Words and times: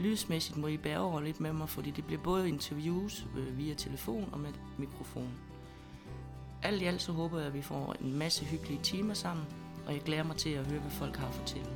Lydsmæssigt 0.00 0.58
må 0.58 0.66
I 0.66 0.76
bære 0.76 0.98
over 0.98 1.20
lidt 1.20 1.40
med 1.40 1.52
mig, 1.52 1.68
fordi 1.68 1.90
det 1.90 2.06
bliver 2.06 2.22
både 2.22 2.48
interviews 2.48 3.26
øh, 3.36 3.58
via 3.58 3.74
telefon 3.74 4.28
og 4.32 4.38
med 4.38 4.52
mikrofon. 4.78 5.38
Alt 6.62 6.82
i 6.82 6.84
alt 6.84 7.02
så 7.02 7.12
håber 7.12 7.38
jeg, 7.38 7.46
at 7.46 7.54
vi 7.54 7.62
får 7.62 7.94
en 8.00 8.18
masse 8.18 8.44
hyggelige 8.44 8.82
timer 8.82 9.14
sammen, 9.14 9.46
og 9.86 9.92
jeg 9.92 10.00
glæder 10.00 10.22
mig 10.22 10.36
til 10.36 10.50
at 10.50 10.66
høre, 10.66 10.80
hvad 10.80 10.90
folk 10.90 11.16
har 11.16 11.28
at 11.28 11.34
fortælle. 11.34 11.70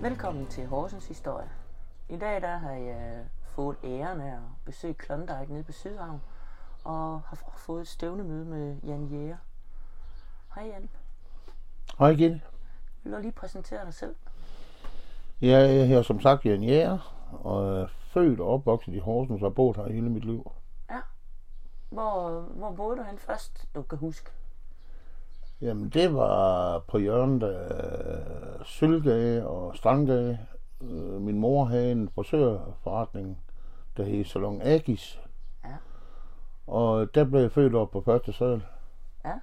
Velkommen 0.00 0.46
til 0.46 0.66
Horsens 0.66 1.06
Historie. 1.06 1.48
I 2.08 2.16
dag 2.16 2.40
der 2.40 2.56
har 2.56 2.72
jeg 2.72 3.24
fået 3.42 3.76
æren 3.84 4.20
af 4.20 4.34
at 4.34 4.42
besøge 4.64 4.94
Klondike 4.94 5.52
nede 5.52 5.62
på 5.62 5.72
Sydhavn, 5.72 6.20
og 6.84 7.20
har 7.20 7.54
fået 7.56 7.80
et 7.80 7.88
stævnemøde 7.88 8.44
med 8.44 8.76
Jan 8.84 9.06
Jæger. 9.06 9.36
Hej 10.54 10.64
Jan. 10.64 10.88
Hej 11.98 12.14
Gitte. 12.14 12.40
Vil 13.02 13.12
du 13.12 13.18
lige 13.18 13.32
præsentere 13.32 13.84
dig 13.84 13.94
selv? 13.94 14.14
Jeg 15.42 15.90
er 15.90 16.02
som 16.02 16.20
sagt 16.20 16.44
Jan 16.44 16.62
Jæger, 16.62 17.14
og 17.44 17.80
er 17.80 17.86
født 17.86 18.40
og 18.40 18.48
opvokset 18.48 18.94
i 18.94 18.98
Horsens 18.98 19.42
og 19.42 19.48
har 19.48 19.54
boet 19.54 19.76
her 19.76 19.92
hele 19.92 20.10
mit 20.10 20.24
liv. 20.24 20.50
Ja. 20.90 20.98
Hvor, 21.90 22.40
hvor 22.40 22.70
boede 22.70 22.96
du 22.96 23.02
hen 23.02 23.18
først, 23.18 23.66
du 23.74 23.82
kan 23.82 23.98
huske? 23.98 24.30
Jamen 25.60 25.88
det 25.88 26.14
var 26.14 26.78
på 26.78 26.98
hjørnet 26.98 27.42
af 27.48 28.66
Sølvgade 28.66 29.46
og 29.48 29.76
Strandgade. 29.76 30.38
Øh, 30.82 31.20
Min 31.20 31.38
mor 31.38 31.64
havde 31.64 31.92
en 31.92 32.08
frisørforretning, 32.14 33.38
der 33.96 34.04
hed 34.04 34.24
Salon 34.24 34.62
Agis. 34.62 35.20
Ja. 35.64 35.76
Og 36.66 37.14
der 37.14 37.24
blev 37.24 37.40
jeg 37.40 37.52
født 37.52 37.74
op 37.74 37.90
på 37.90 38.00
første 38.00 38.32
sal. 38.32 38.62
Ja. 39.24 39.34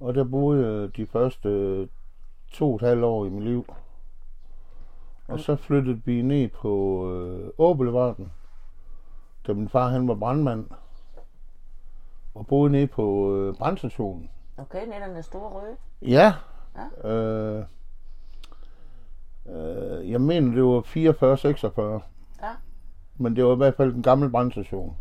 Og 0.00 0.14
der 0.14 0.24
boede 0.24 0.66
jeg 0.66 0.96
de 0.96 1.06
første 1.06 1.88
to 2.52 2.70
og 2.70 2.74
et 2.76 2.82
halvt 2.82 3.04
år 3.04 3.26
i 3.26 3.28
mit 3.28 3.44
liv. 3.44 3.66
Og 5.28 5.40
så 5.40 5.56
flyttede 5.56 6.02
vi 6.04 6.22
ned 6.22 6.48
på 6.48 7.04
øh, 7.12 7.50
Åboulevarden, 7.58 8.32
da 9.46 9.52
min 9.52 9.68
far 9.68 9.88
han 9.88 10.08
var 10.08 10.14
brandmand. 10.14 10.66
Og 12.34 12.46
boede 12.46 12.72
nede 12.72 12.86
på 12.86 13.36
øh, 13.36 13.54
brandstationen. 13.54 14.30
Okay, 14.56 14.86
nede 14.86 15.14
den 15.14 15.22
store 15.22 15.48
røde. 15.48 15.76
Ja. 16.02 16.34
Ja. 17.04 17.10
Øh, 17.10 17.64
øh, 19.48 20.10
jeg 20.10 20.20
mener, 20.20 20.54
det 20.54 20.64
var 20.64 20.80
44-46. 22.00 22.02
Ja. 22.42 22.50
Men 23.16 23.36
det 23.36 23.44
var 23.44 23.52
i 23.52 23.56
hvert 23.56 23.74
fald 23.74 23.94
en 23.94 24.02
gammel 24.02 24.30
brandstation. 24.30 24.96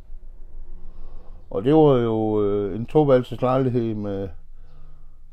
Og 1.49 1.63
det 1.63 1.73
var 1.75 1.97
jo 1.97 2.43
øh, 2.43 2.75
en 2.75 2.85
toværelses 2.85 3.41
lejlighed 3.41 3.95
med 3.95 4.29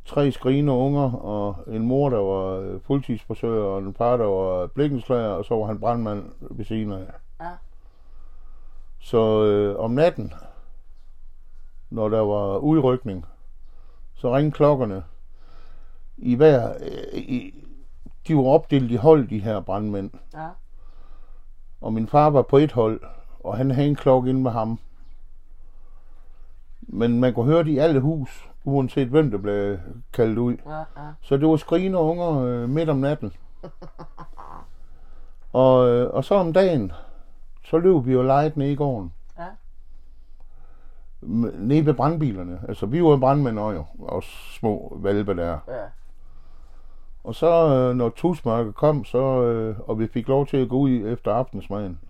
tre 0.05 0.33
skrigende 0.33 0.73
unger, 0.73 1.13
og 1.13 1.57
en 1.67 1.87
mor, 1.87 2.11
der 2.11 2.19
var 2.19 2.61
øh, 2.61 2.81
fuldtidsforsøger, 2.81 3.65
og 3.65 3.79
en 3.79 3.93
par, 3.93 4.17
der 4.17 4.25
var 4.25 4.67
blikkenslager, 4.67 5.29
og 5.29 5.45
så 5.45 5.55
var 5.55 5.67
han 5.67 5.81
brandmand 5.81 6.33
ved 6.41 6.65
siden 6.65 6.93
af. 6.93 7.05
Ja. 7.41 7.51
Så 9.01 9.45
øh, 9.45 9.79
om 9.79 9.91
natten, 9.91 10.33
når 11.91 12.09
der 12.09 12.21
var 12.21 12.57
udrykning, 12.57 13.27
så 14.15 14.37
ringede 14.37 14.55
klokkerne 14.55 15.05
i 16.17 16.35
hver... 16.35 16.73
Øh, 16.81 17.19
i, 17.19 17.55
de 18.29 18.37
var 18.37 18.43
opdelt 18.43 18.91
i 18.91 18.97
hold, 18.97 19.29
de 19.29 19.39
her 19.39 19.61
brandmænd. 19.61 20.11
Ja. 20.35 20.49
Og 21.81 21.93
min 21.93 22.07
far 22.07 22.31
var 22.31 22.43
på 22.43 22.57
et 22.57 22.73
hold, 22.73 23.01
og 23.41 23.57
han 23.57 23.71
havde 23.71 23.89
en 23.89 23.97
klokke 23.97 24.31
inde 24.31 24.43
med 24.43 24.51
ham. 24.51 24.79
Men 26.81 27.21
man 27.21 27.35
kunne 27.35 27.47
høre 27.47 27.65
det 27.65 27.71
i 27.71 27.79
alle 27.79 28.01
hus, 28.01 28.51
uanset 28.65 29.09
hvem 29.09 29.31
der 29.31 29.39
blev 29.39 29.79
kaldt 30.13 30.39
ud. 30.39 30.57
Ja, 30.67 30.79
ja. 30.79 31.13
Så 31.23 31.37
det 31.37 31.49
var 31.49 31.57
skrigende 31.57 31.99
unger 31.99 32.39
øh, 32.39 32.69
midt 32.69 32.89
om 32.89 32.97
natten. 32.97 33.33
Og, 35.53 35.89
øh, 35.89 36.11
og 36.15 36.25
så 36.25 36.35
om 36.35 36.53
dagen, 36.53 36.93
så 37.65 37.79
løb 37.79 38.07
vi 38.07 38.13
jo 38.13 38.23
lejet 38.23 38.57
ned 38.57 38.69
i 38.69 38.75
gården. 38.75 39.13
Ja. 39.39 39.47
Nede 41.59 41.87
ved 41.87 41.95
brandbilerne. 41.95 42.61
Altså, 42.69 42.87
vi 42.87 43.05
var 43.05 43.17
brandmænd 43.17 43.59
også 43.59 43.77
jo, 43.77 43.85
og 43.99 44.23
små 44.59 44.99
valpe 45.01 45.37
der. 45.37 45.59
Ja. 45.69 45.85
Og 47.25 47.35
så, 47.35 47.75
øh, 47.75 47.97
når 47.97 48.09
tusmørket 48.09 48.75
kom, 48.75 49.05
så, 49.05 49.43
øh, 49.43 49.81
og 49.81 49.99
vi 49.99 50.07
fik 50.07 50.29
lov 50.29 50.47
til 50.47 50.57
at 50.57 50.69
gå 50.69 50.77
ud 50.77 50.91
efter 50.91 51.33
aftensmaden, 51.33 52.01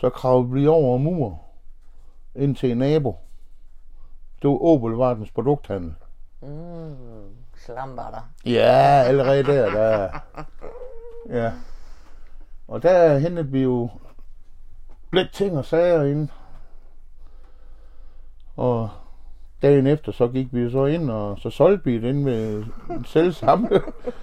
så 0.00 0.10
kravlede 0.10 0.52
vi 0.52 0.66
over 0.66 0.98
mur 0.98 1.40
ind 2.34 2.56
til 2.56 2.70
en 2.70 2.78
nabo. 2.78 3.16
Det 4.44 4.50
var 4.50 4.58
Åbelvardens 4.62 5.30
produkthandel. 5.30 5.94
Mm, 6.42 6.96
slambarter. 7.56 8.20
Ja, 8.46 9.02
allerede 9.06 9.42
der, 9.42 9.70
der. 9.70 10.08
Ja. 11.38 11.52
Og 12.68 12.82
der 12.82 13.18
hentede 13.18 13.48
vi 13.48 13.62
jo 13.62 13.90
lidt 15.12 15.32
ting 15.32 15.58
og 15.58 15.64
sager 15.64 16.02
ind. 16.02 16.28
Og 18.56 18.90
dagen 19.62 19.86
efter, 19.86 20.12
så 20.12 20.28
gik 20.28 20.48
vi 20.52 20.70
så 20.70 20.84
ind, 20.84 21.10
og 21.10 21.38
så 21.38 21.50
solgte 21.50 21.84
vi 21.84 21.98
det 21.98 22.08
ind 22.08 22.22
med 22.22 22.64
selv 23.14 23.32
samme 23.32 23.68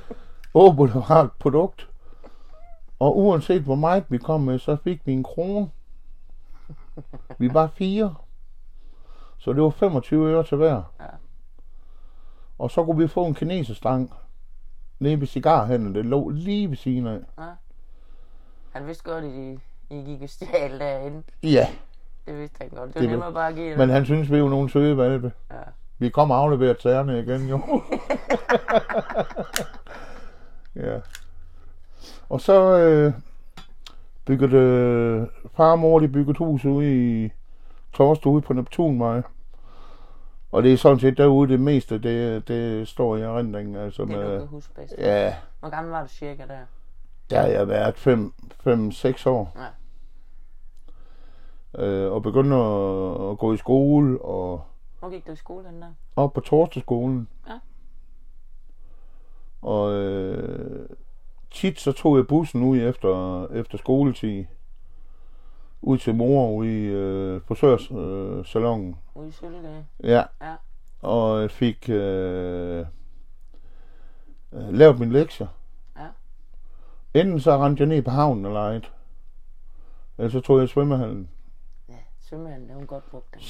Åbelvard 0.53 1.29
produkt. 1.39 1.89
Og 2.99 3.17
uanset 3.17 3.61
hvor 3.61 3.75
meget 3.75 4.03
vi 4.09 4.17
kom 4.17 4.41
med, 4.41 4.59
så 4.59 4.77
fik 4.83 5.01
vi 5.05 5.13
en 5.13 5.23
krone. 5.23 5.69
Vi 7.37 7.53
var 7.53 7.67
fire. 7.67 8.15
Så 9.41 9.53
det 9.53 9.61
var 9.61 9.69
25 9.69 10.27
øre 10.29 10.43
til 10.43 10.57
hver. 10.57 10.81
Ja. 10.99 11.05
Og 12.59 12.71
så 12.71 12.85
kunne 12.85 12.97
vi 12.97 13.07
få 13.07 13.25
en 13.25 13.33
kineserstang 13.33 14.13
nede 14.99 15.19
ved 15.19 15.27
cigarhandlen. 15.27 15.95
Det 15.95 16.05
lå 16.05 16.29
lige 16.29 16.69
ved 16.69 16.77
siden 16.77 17.07
af. 17.07 17.19
Han 18.71 18.87
vidste 18.87 19.03
godt, 19.03 19.23
at 19.23 19.31
I, 19.31 19.59
I 19.89 19.95
gik 20.03 20.21
og 20.21 20.29
stjal 20.29 20.79
derinde. 20.79 21.23
Ja, 21.43 21.67
Det 22.25 22.37
vidste 22.39 22.57
han 22.61 22.69
godt. 22.69 22.87
Det 22.87 22.95
Det 22.95 23.03
var 23.03 23.09
nemmere 23.09 23.33
bare 23.33 23.49
at 23.49 23.55
give 23.55 23.77
men 23.77 23.89
han 23.89 24.05
synes, 24.05 24.29
vi 24.31 24.35
er 24.35 24.39
jo 24.39 24.49
nogle 24.49 24.69
søde 24.69 24.97
valpe. 24.97 25.31
Ja. 25.51 25.57
Vi 25.97 26.09
kom 26.09 26.31
og 26.31 26.37
afleverede 26.37 26.79
tæerne 26.81 27.19
igen, 27.19 27.49
jo. 27.49 27.61
ja. 30.85 30.99
Og 32.29 32.41
så 32.41 32.77
øh, 32.77 33.13
byggede 34.25 34.57
øh, 34.57 35.27
far 35.55 35.71
og 35.71 35.79
mor, 35.79 35.99
de 35.99 36.07
byggede 36.07 36.37
hus 36.37 36.65
ude 36.65 37.23
i 37.25 37.29
Torsted 37.93 38.31
ude 38.31 38.41
på 38.41 38.53
Neptunvej. 38.53 39.21
Og 40.51 40.63
det 40.63 40.73
er 40.73 40.77
sådan 40.77 40.99
set 40.99 41.17
derude 41.17 41.51
det 41.51 41.59
meste, 41.59 41.97
det, 41.99 42.47
det 42.47 42.87
står 42.87 43.17
i 43.17 43.21
erindringen. 43.21 43.75
Altså 43.75 44.01
Det 44.05 44.11
du 44.11 44.15
med, 44.17 44.39
kan 44.39 44.47
huske 44.47 44.73
bedst. 44.73 44.93
ja, 44.97 45.35
Hvor 45.59 45.69
gammel 45.69 45.91
var 45.91 46.01
du 46.01 46.07
cirka 46.09 46.43
der? 46.47 46.59
der 47.29 47.39
har 47.41 47.47
jeg 47.47 47.67
været 47.67 48.07
5-6 48.07 49.29
år. 49.29 49.57
Ja. 49.57 49.67
Øh, 51.85 52.11
og 52.11 52.23
begyndte 52.23 52.55
at, 52.55 53.31
at 53.31 53.37
gå 53.37 53.53
i 53.53 53.57
skole 53.57 54.21
og 54.21 54.63
Hvor 54.99 55.09
gik 55.09 55.27
du 55.27 55.31
i 55.31 55.35
skole 55.35 55.65
den 55.65 55.81
der? 55.81 55.87
op 56.15 56.33
på 56.33 56.39
Torsdagsskolen. 56.41 57.27
Ja. 57.47 57.59
Og 59.61 59.93
øh, 59.93 60.89
tit 61.51 61.79
så 61.79 61.91
tog 61.91 62.17
jeg 62.17 62.27
bussen 62.27 62.63
ud 62.63 62.77
efter, 62.77 63.47
efter 63.47 63.77
skoletid. 63.77 64.45
Ud 65.81 65.97
til 65.97 66.15
mor 66.15 66.51
ude 66.51 66.83
i 66.83 66.85
øh, 66.85 67.41
frisørsalongen. 67.47 68.89
Øh. 68.89 69.21
Ude 69.21 69.27
i 69.27 69.31
Sølledage? 69.31 69.85
ja. 70.03 70.23
Ja. 70.41 70.55
Og 71.01 71.41
jeg 71.41 71.51
fik 71.51 71.89
øh, 71.89 72.85
øh, 74.53 74.73
lavet 74.73 74.99
min 74.99 75.11
lektier. 75.11 75.47
Ja. 75.97 76.07
Enten 77.19 77.39
så 77.39 77.57
rendte 77.57 77.81
jeg 77.81 77.87
ned 77.87 78.01
på 78.01 78.11
havnen 78.11 78.45
og 78.45 78.51
legede. 78.51 78.85
Eller 80.17 80.31
så 80.31 80.39
tog 80.39 80.59
jeg 80.59 80.69
svømmehallen. 80.69 81.29
Ja, 81.89 81.95
svømmehallen, 82.19 82.69
det 82.69 82.75
var 82.77 82.85
godt 82.85 83.11
brugt. 83.11 83.33
Den. 83.33 83.41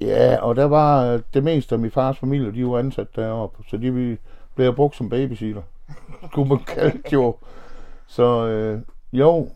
Ja, 0.00 0.38
og 0.42 0.56
der 0.56 0.64
var 0.64 1.04
øh, 1.06 1.20
det 1.34 1.44
meste 1.44 1.74
af 1.74 1.78
min 1.78 1.90
fars 1.90 2.18
familie, 2.18 2.52
de 2.52 2.66
var 2.66 2.78
ansat 2.78 3.16
deroppe, 3.16 3.64
så 3.68 3.76
de 3.76 4.18
blev 4.54 4.74
brugt 4.74 4.96
som 4.96 5.08
babysitter. 5.08 5.62
Skulle 6.30 6.48
man 6.48 6.58
kalde 6.58 6.98
det 6.98 7.12
jo. 7.12 7.36
Så 8.06 8.46
øh, 8.46 8.82
jo, 9.12 9.48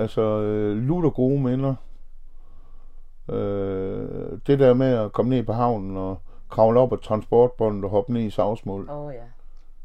altså 0.00 0.20
øh, 0.22 0.76
lutter 0.76 1.10
gode 1.10 1.40
minder. 1.40 1.74
Øh, 3.28 4.38
det 4.46 4.58
der 4.58 4.74
med 4.74 4.86
at 4.86 5.12
komme 5.12 5.30
ned 5.30 5.42
på 5.42 5.52
havnen 5.52 5.96
og 5.96 6.22
kravle 6.48 6.80
op 6.80 6.92
ad 6.92 6.98
transportbåndet 6.98 7.84
og 7.84 7.90
hoppe 7.90 8.12
ned 8.12 8.22
i 8.22 8.30
savsmål. 8.30 8.90
Åh 8.90 8.96
oh, 8.96 9.14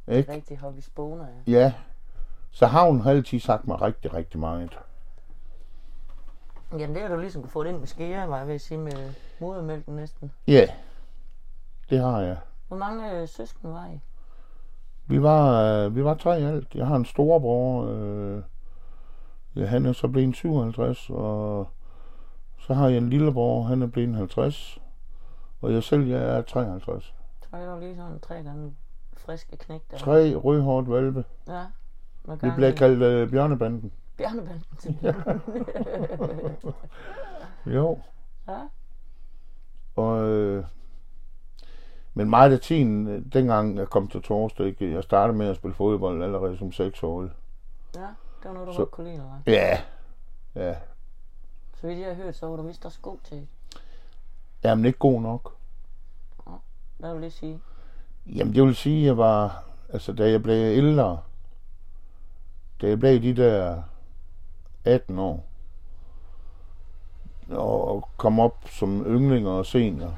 ja, 0.07 0.17
Ikke? 0.17 0.33
rigtig 0.33 0.57
hop 0.57 0.77
i 0.77 0.81
spåner, 0.81 1.25
ja. 1.47 1.51
Ja. 1.51 1.73
Så 2.51 2.65
havnen 2.65 3.01
har 3.01 3.11
altid 3.11 3.39
sagt 3.39 3.67
mig 3.67 3.81
rigtig, 3.81 4.13
rigtig 4.13 4.39
meget. 4.39 4.77
Jamen, 6.71 6.95
det 6.95 7.01
har 7.01 7.09
du 7.09 7.21
ligesom 7.21 7.41
kunne 7.41 7.51
få 7.51 7.63
det 7.63 7.69
ind 7.69 7.79
med 7.79 7.87
skære, 7.87 8.29
var 8.29 8.37
jeg 8.37 8.47
ved 8.47 8.55
at 8.55 8.61
sige, 8.61 8.77
med 8.77 9.13
modermælken 9.41 9.95
næsten. 9.95 10.31
Ja, 10.47 10.67
det 11.89 11.99
har 11.99 12.21
jeg. 12.21 12.37
Hvor 12.67 12.77
mange 12.77 13.21
øh, 13.21 13.27
søskende 13.27 13.73
var 13.73 13.85
I? 13.85 13.99
Vi 15.07 15.21
var, 15.21 15.63
øh, 15.63 15.95
vi 15.95 16.03
var 16.03 16.13
tre 16.13 16.41
i 16.41 16.43
alt. 16.43 16.75
Jeg 16.75 16.87
har 16.87 16.95
en 16.95 17.05
storebror, 17.05 17.85
øh, 17.85 18.41
ja, 19.55 19.65
han 19.65 19.85
er 19.85 19.93
så 19.93 20.07
blevet 20.07 20.35
57, 20.35 21.09
og 21.09 21.67
så 22.59 22.73
har 22.73 22.87
jeg 22.87 22.97
en 22.97 23.09
lillebror, 23.09 23.63
han 23.63 23.81
er 23.81 23.87
blevet 23.87 24.15
50, 24.15 24.79
og 25.61 25.73
jeg 25.73 25.83
selv, 25.83 26.07
jeg 26.07 26.37
er 26.37 26.41
53. 26.41 27.13
Så 27.41 27.47
er 27.51 27.65
der 27.65 27.79
lige 27.79 27.95
sådan 27.95 28.19
tre 28.19 28.35
gange 28.43 28.73
friske 29.17 29.57
knæk 29.57 29.81
der. 29.91 29.97
Tre 29.97 30.35
rødhårdt 30.35 30.89
valpe. 30.89 31.25
Ja. 31.47 31.65
Vi 32.27 32.51
bliver 32.55 32.67
i 32.67 32.75
kaldt 32.75 33.01
øh, 33.03 33.29
bjørnebanden. 33.31 33.91
Bjørnebanden 34.17 34.63
til 34.79 34.97
Jo. 37.75 37.99
ja. 38.47 38.59
Og, 39.95 40.27
øh, 40.27 40.65
men 42.13 42.29
meget 42.29 42.53
af 42.53 42.59
tiden, 42.59 43.07
øh, 43.07 43.21
dengang 43.33 43.77
jeg 43.77 43.89
kom 43.89 44.07
til 44.07 44.21
Torsdag, 44.21 44.75
jeg 44.81 45.03
startede 45.03 45.37
med 45.37 45.47
at 45.47 45.55
spille 45.55 45.73
fodbold 45.75 46.23
allerede 46.23 46.57
som 46.57 46.71
6 46.71 47.03
år. 47.03 47.21
ja, 47.95 48.07
det 48.45 48.49
var 48.49 48.53
noget, 48.53 48.67
du 48.67 48.73
Så- 48.73 48.77
godt 48.79 48.91
kunne 48.91 49.03
lide, 49.07 49.15
eller 49.15 49.29
hvad? 49.43 49.53
Ja, 49.53 49.77
ja. 50.55 50.75
Så 51.81 51.87
vidt 51.87 51.99
jeg 51.99 52.07
har 52.07 52.13
hørt, 52.23 52.35
så 52.35 52.47
var 52.47 52.55
du 52.55 52.61
vist 52.67 52.85
også 52.85 52.99
god 53.01 53.17
til. 53.23 53.47
Jamen 54.63 54.85
ikke 54.85 54.99
god 54.99 55.21
nok. 55.21 55.53
Hvad 56.97 57.13
vil 57.13 57.23
det 57.23 57.33
sige? 57.33 57.59
Jamen 58.25 58.55
det 58.55 58.63
vil 58.63 58.75
sige, 58.75 58.99
at 59.01 59.05
jeg 59.05 59.17
var, 59.17 59.63
altså 59.93 60.13
da 60.13 60.29
jeg 60.29 60.43
blev 60.43 60.77
ældre, 60.77 61.19
da 62.81 62.87
jeg 62.87 62.99
blev 62.99 63.21
de 63.21 63.35
der 63.35 63.81
18 64.85 65.19
år, 65.19 65.45
og 67.49 68.09
kom 68.17 68.39
op 68.39 68.57
som 68.69 69.05
yngling 69.05 69.47
og 69.47 69.65
senior, 69.65 70.13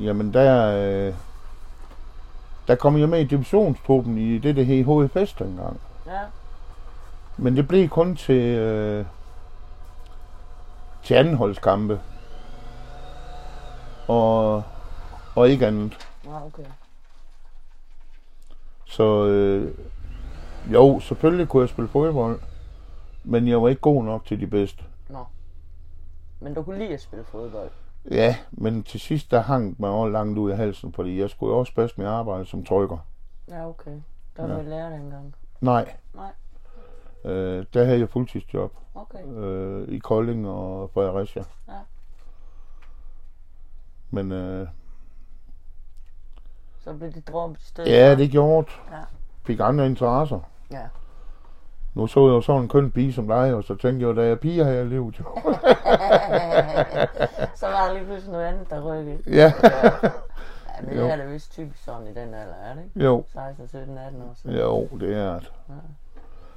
jamen 0.00 0.34
der, 0.34 0.76
øh, 1.08 1.14
der 2.68 2.74
kom 2.74 2.98
jeg 2.98 3.08
med 3.08 3.20
i 3.20 3.24
divisionstruppen 3.24 4.18
i 4.18 4.38
det, 4.38 4.56
der 4.56 4.62
hed 4.62 5.08
HFS 5.08 5.32
dengang. 5.32 5.80
Ja, 6.12 6.20
Men 7.36 7.56
det 7.56 7.68
blev 7.68 7.88
kun 7.88 8.16
til, 8.16 8.42
øh, 8.58 9.06
til 11.02 11.14
andenholdskampe. 11.14 12.00
Og, 14.08 14.62
og 15.36 15.48
ikke 15.48 15.66
andet. 15.66 16.08
ja 16.24 16.46
okay. 16.46 16.64
Så 18.86 19.26
øh, 19.26 19.74
jo, 20.72 21.00
selvfølgelig 21.00 21.48
kunne 21.48 21.60
jeg 21.60 21.68
spille 21.68 21.88
fodbold. 21.88 22.40
Men 23.24 23.48
jeg 23.48 23.62
var 23.62 23.68
ikke 23.68 23.80
god 23.80 24.04
nok 24.04 24.24
til 24.24 24.40
de 24.40 24.46
bedste. 24.46 24.84
Nå. 25.08 25.24
Men 26.40 26.54
du 26.54 26.62
kunne 26.62 26.78
lide 26.78 26.94
at 26.94 27.00
spille 27.00 27.24
fodbold. 27.24 27.70
Ja, 28.10 28.36
men 28.50 28.82
til 28.82 29.00
sidst 29.00 29.30
der 29.30 29.40
hang 29.40 29.76
mig 29.78 29.90
også 29.90 30.12
langt 30.12 30.38
ud 30.38 30.50
af 30.50 30.56
halsen, 30.56 30.92
fordi 30.92 31.20
jeg 31.20 31.30
skulle 31.30 31.52
jo 31.52 31.58
også 31.58 31.74
passe 31.74 31.96
mit 31.98 32.06
arbejde 32.06 32.46
som 32.46 32.64
trykker. 32.64 32.98
Ja, 33.48 33.68
okay. 33.68 33.96
Der 34.36 34.46
var 34.46 34.56
Ja. 34.56 34.62
lærer 34.62 34.90
dengang. 34.90 35.34
Nej, 35.62 35.96
Nej, 36.14 36.32
øh, 37.24 37.66
der 37.74 37.84
havde 37.84 37.98
jeg 37.98 38.08
fuldtidsjob 38.08 38.72
okay. 38.94 39.26
øh, 39.26 39.88
i 39.88 39.98
Kolding 39.98 40.48
og 40.48 40.90
Fredericia. 40.94 41.42
Ja. 41.68 41.72
Men 44.10 44.32
øh, 44.32 44.68
Så 46.84 46.92
blev 46.92 47.12
det 47.12 47.28
droppet 47.28 47.60
i 47.60 47.64
stedet. 47.66 47.90
ja, 47.90 48.14
det 48.14 48.30
gjorde 48.30 48.66
det. 48.66 48.92
Ja. 48.96 49.02
Fik 49.46 49.60
andre 49.60 49.86
interesser. 49.86 50.40
Ja. 50.70 50.82
Nu 51.94 52.06
så 52.06 52.20
jeg 52.20 52.34
jo 52.34 52.40
sådan 52.40 52.62
en 52.62 52.68
køn 52.68 52.90
pige 52.92 53.12
som 53.12 53.26
dig, 53.28 53.54
og 53.54 53.64
så 53.64 53.74
tænkte 53.74 54.06
jeg, 54.06 54.16
da 54.16 54.22
jeg 54.22 54.30
er 54.30 54.36
piger 54.36 54.64
her 54.64 54.80
i 54.80 54.84
livet, 54.88 55.18
jo. 55.20 55.24
så 57.60 57.66
var 57.66 57.86
der 57.86 57.92
lige 57.94 58.04
pludselig 58.04 58.32
noget 58.32 58.46
andet, 58.46 58.70
der 58.70 58.80
rykkede. 58.92 59.22
ja, 59.26 59.52
Men 60.86 60.96
Jo. 60.96 61.02
det 61.04 61.12
er 61.12 61.16
da 61.16 61.24
vist 61.24 61.52
typisk 61.52 61.84
sådan 61.84 62.06
i 62.06 62.10
den 62.10 62.34
alder, 62.34 62.54
er 62.54 62.74
det 62.74 62.84
ikke? 62.84 63.04
jo. 63.04 63.24
16, 63.32 63.68
17, 63.68 63.98
18 63.98 64.22
år 64.22 64.32
siden. 64.34 64.56
Jo, 64.56 64.88
det 65.00 65.16
er 65.16 65.34
det. 65.38 65.52
Ja. 65.68 65.74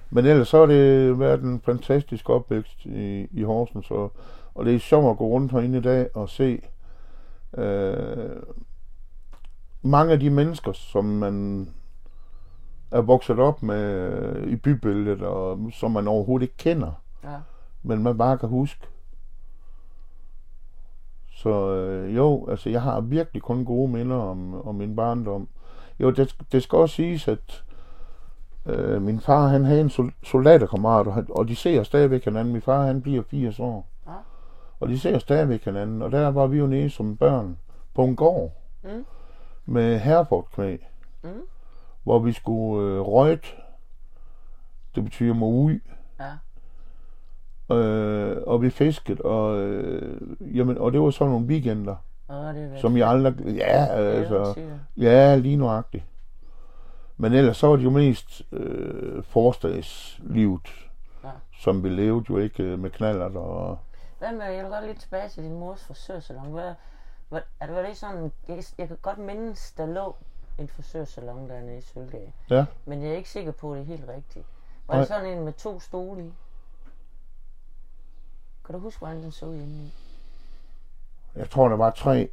Men 0.09 0.25
ellers 0.25 0.47
så 0.47 0.59
har 0.59 0.65
det 0.65 1.19
været 1.19 1.41
en 1.41 1.61
fantastisk 1.61 2.29
opvækst 2.29 2.85
i, 2.85 3.27
i 3.31 3.43
Horsens, 3.43 3.91
og, 3.91 4.11
og 4.55 4.65
det 4.65 4.75
er 4.75 4.79
sjovt 4.79 5.11
at 5.11 5.17
gå 5.17 5.27
rundt 5.27 5.51
herinde 5.51 5.77
i 5.77 5.81
dag 5.81 6.09
og 6.13 6.29
se 6.29 6.61
øh, 7.57 8.35
mange 9.81 10.13
af 10.13 10.19
de 10.19 10.29
mennesker, 10.29 10.71
som 10.71 11.05
man 11.05 11.69
er 12.91 13.01
vokset 13.01 13.39
op 13.39 13.63
med 13.63 13.81
øh, 13.83 14.47
i 14.47 14.55
bybilledet, 14.55 15.21
og 15.21 15.59
som 15.73 15.91
man 15.91 16.07
overhovedet 16.07 16.43
ikke 16.43 16.57
kender, 16.57 16.91
Ja. 17.23 17.35
men 17.83 18.03
man 18.03 18.17
bare 18.17 18.37
kan 18.37 18.49
huske. 18.49 18.87
Så 21.45 21.69
øh, 21.73 22.15
jo, 22.15 22.47
altså 22.49 22.69
jeg 22.69 22.81
har 22.81 23.01
virkelig 23.01 23.41
kun 23.41 23.65
gode 23.65 23.91
minder 23.91 24.15
om, 24.15 24.67
om 24.67 24.75
min 24.75 24.95
barndom. 24.95 25.47
Jo, 25.99 26.11
det, 26.11 26.35
det 26.51 26.63
skal 26.63 26.77
også 26.77 26.95
siges, 26.95 27.27
at 27.27 27.63
øh, 28.65 29.01
min 29.01 29.19
far 29.19 29.47
han 29.47 29.65
havde 29.65 29.81
en 29.81 29.89
sol- 29.89 30.13
soldaterkammerat, 30.23 31.07
og, 31.29 31.47
de 31.47 31.55
ser 31.55 31.83
stadigvæk 31.83 32.25
hinanden. 32.25 32.53
Min 32.53 32.61
far 32.61 32.85
han 32.85 33.01
bliver 33.01 33.23
80 33.23 33.59
år. 33.59 33.87
Ja. 34.07 34.11
Og 34.79 34.89
de 34.89 34.99
ser 34.99 35.19
stadigvæk 35.19 35.65
hinanden. 35.65 36.01
Og 36.01 36.11
der 36.11 36.27
var 36.27 36.47
vi 36.47 36.57
jo 36.57 36.67
nede 36.67 36.89
som 36.89 37.17
børn 37.17 37.57
på 37.93 38.03
en 38.03 38.15
gård 38.15 38.51
Mm. 38.83 39.05
med 39.65 39.99
herrefortknæ, 39.99 40.77
Mm. 41.23 41.29
hvor 42.03 42.19
vi 42.19 42.31
skulle 42.31 42.87
øh, 42.87 43.01
røjt. 43.01 43.55
Det 44.95 45.03
betyder 45.03 45.33
må 45.33 45.47
ud. 45.47 45.79
Ja. 46.19 46.31
Øh, 47.71 48.37
og 48.47 48.61
vi 48.61 48.69
fiskede, 48.69 49.21
og, 49.21 49.57
øh, 49.59 50.19
jamen, 50.57 50.77
og 50.77 50.91
det 50.93 51.01
var 51.01 51.09
sådan 51.09 51.31
nogle 51.31 51.45
weekender, 51.47 51.95
Åh, 52.29 52.55
det 52.55 52.79
som 52.81 52.97
jeg 52.97 53.07
aldrig... 53.09 53.35
Ja, 53.55 53.85
altså... 53.85 54.59
Ja, 54.97 55.35
lige 55.35 55.57
nuagtigt. 55.57 56.03
Men 57.17 57.33
ellers 57.33 57.57
så 57.57 57.67
var 57.67 57.75
det 57.75 57.83
jo 57.83 57.89
mest 57.89 58.41
øh, 58.51 59.23
forstadslivet, 59.23 60.69
Ja. 61.23 61.29
som 61.59 61.83
vi 61.83 61.89
levede 61.89 62.25
jo 62.29 62.37
ikke 62.37 62.63
øh, 62.63 62.79
med 62.79 62.89
knallert 62.89 63.35
og... 63.35 63.77
Hvad 64.19 64.31
med, 64.31 64.45
jeg 64.45 64.63
vil 64.63 64.71
godt 64.71 64.85
lidt 64.87 64.99
tilbage 64.99 65.29
til 65.29 65.43
din 65.43 65.59
mors 65.59 65.83
frisørsalon. 65.85 66.51
Hvad, 66.51 66.73
hvad, 67.29 67.41
er 67.59 67.65
det, 67.65 67.75
var 67.75 67.81
det 67.81 67.97
sådan, 67.97 68.31
jeg, 68.47 68.55
kan- 68.55 68.63
jeg 68.77 68.87
kan 68.87 68.97
godt 69.01 69.17
mindes, 69.17 69.71
der 69.71 69.85
lå 69.85 70.15
en 70.59 70.67
frisørsalon 70.67 71.49
dernede 71.49 71.77
i 71.77 71.81
Sølvgade. 71.81 72.31
Ja, 72.49 72.65
Men 72.85 73.01
jeg 73.01 73.11
er 73.11 73.15
ikke 73.15 73.29
sikker 73.29 73.51
på, 73.51 73.71
at 73.73 73.77
det 73.77 73.83
er 73.83 73.87
helt 73.97 74.09
rigtigt. 74.09 74.45
Var 74.87 74.93
Nej. 74.93 74.99
det 74.99 75.07
sådan 75.07 75.37
en 75.37 75.43
med 75.45 75.53
to 75.53 75.79
stole 75.79 76.23
i? 76.25 76.33
Kan 78.65 78.75
du 78.75 78.79
huske, 78.81 78.99
hvordan 78.99 79.23
den 79.23 79.31
så 79.31 79.45
ud 79.45 79.55
indeni? 79.55 79.93
jeg 81.35 81.49
tror, 81.49 81.67
der 81.69 81.75
var 81.75 81.89
tre. 81.89 82.29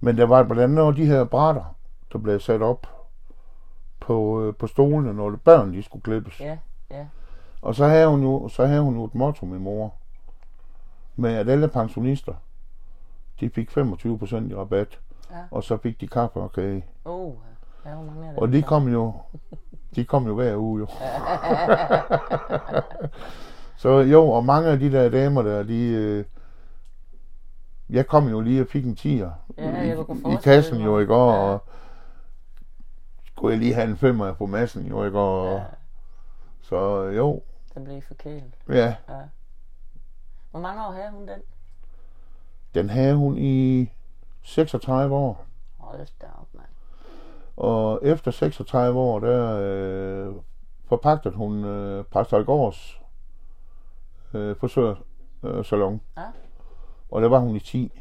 Men 0.00 0.16
der 0.18 0.24
var 0.26 0.42
blandt 0.42 0.78
andet 0.78 0.96
de 0.96 1.06
her 1.06 1.24
brætter, 1.24 1.74
der 2.12 2.18
blev 2.18 2.40
sat 2.40 2.62
op 2.62 2.86
på, 4.00 4.42
øh, 4.42 4.54
på 4.54 4.66
stolene, 4.66 5.14
når 5.14 5.36
børn 5.44 5.72
de 5.74 5.82
skulle 5.82 6.02
klippes. 6.02 6.40
Ja, 6.40 6.58
ja. 6.90 7.06
Og 7.62 7.74
så 7.74 7.86
havde 7.86 8.06
hun 8.08 8.22
jo, 8.22 8.48
så 8.48 8.66
havde 8.66 8.80
hun 8.80 8.94
jo 8.96 9.04
et 9.04 9.14
motto, 9.14 9.46
min 9.46 9.60
mor, 9.62 9.94
med 11.16 11.34
at 11.34 11.48
alle 11.48 11.68
pensionister, 11.68 12.34
de 13.40 13.50
fik 13.50 13.70
25% 13.70 13.76
i 14.50 14.54
rabat, 14.54 14.98
Ja. 15.30 15.36
og 15.50 15.64
så 15.64 15.76
fik 15.76 16.00
de 16.00 16.08
kaffe 16.08 16.40
og 16.40 16.52
kage. 16.52 16.86
Oh, 17.04 17.32
der 17.84 17.90
er 17.90 17.94
jo 17.94 18.02
mange 18.02 18.26
af 18.26 18.32
dem. 18.34 18.38
Og 18.42 18.52
de 18.52 18.62
kom 18.62 18.88
jo, 18.88 19.12
de 19.94 20.04
kom 20.04 20.26
jo 20.26 20.34
hver 20.34 20.56
uge 20.56 20.78
jo. 20.80 20.86
så 23.76 23.88
jo, 23.98 24.30
og 24.30 24.44
mange 24.44 24.68
af 24.68 24.78
de 24.78 24.92
der 24.92 25.08
damer 25.10 25.42
der, 25.42 25.62
de, 25.62 25.78
øh, 25.88 26.24
jeg 27.90 28.06
kom 28.06 28.28
jo 28.28 28.40
lige 28.40 28.60
og 28.60 28.66
fik 28.68 28.84
en 28.84 28.96
tiger 28.96 29.30
Ja, 29.58 29.82
i, 29.82 30.32
i 30.32 30.36
kassen 30.44 30.80
jo, 30.80 30.98
ikke? 30.98 31.14
Og, 31.14 31.32
Ja. 31.34 31.38
og 31.38 31.62
skulle 33.26 33.52
jeg 33.52 33.58
lige 33.60 33.74
have 33.74 33.88
en 33.90 33.96
femmer 33.96 34.32
på 34.34 34.46
massen 34.46 34.86
jo, 34.86 35.04
ikke? 35.04 35.18
Og, 35.18 35.52
Ja, 35.58 35.62
Så 36.62 37.02
jo, 37.02 37.42
den 37.74 37.84
blev 37.84 38.02
forkælet. 38.02 38.54
ja, 38.68 38.94
Ja. 39.08 39.14
Hvor 40.50 40.60
mange 40.60 40.86
år 40.86 40.92
havde 40.92 41.10
hun 41.10 41.28
den? 41.28 41.40
den 42.74 42.90
havde 42.90 43.14
hun 43.14 43.38
i 43.38 43.90
36 44.42 45.14
år. 45.14 45.44
Hold 45.78 45.98
da 46.20 46.26
op, 46.40 46.46
mand. 46.54 46.66
Og 47.56 48.00
efter 48.02 48.30
36 48.30 48.98
år, 48.98 49.18
der 49.20 49.58
øh, 49.62 50.34
forpagtede 50.88 51.34
hun 51.34 51.64
øh, 51.64 52.04
Præstholgårds 52.04 53.00
øh, 54.34 54.56
frisørsalon. 54.56 55.04
Øh, 55.42 55.64
salon. 55.64 56.00
Ja. 56.16 56.26
Og 57.10 57.22
der 57.22 57.28
var 57.28 57.38
hun 57.38 57.56
i 57.56 57.60
10. 57.60 58.00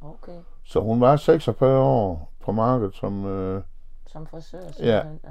Okay. 0.00 0.40
Så 0.64 0.80
hun 0.80 1.00
var 1.00 1.16
46 1.16 1.80
år 1.80 2.32
på 2.40 2.52
markedet, 2.52 2.94
som 2.94 3.26
øh, 3.26 3.62
Som 4.06 4.26
frisør, 4.26 4.58
Ja. 4.60 5.02
simpelthen. 5.02 5.20
Ja. 5.24 5.30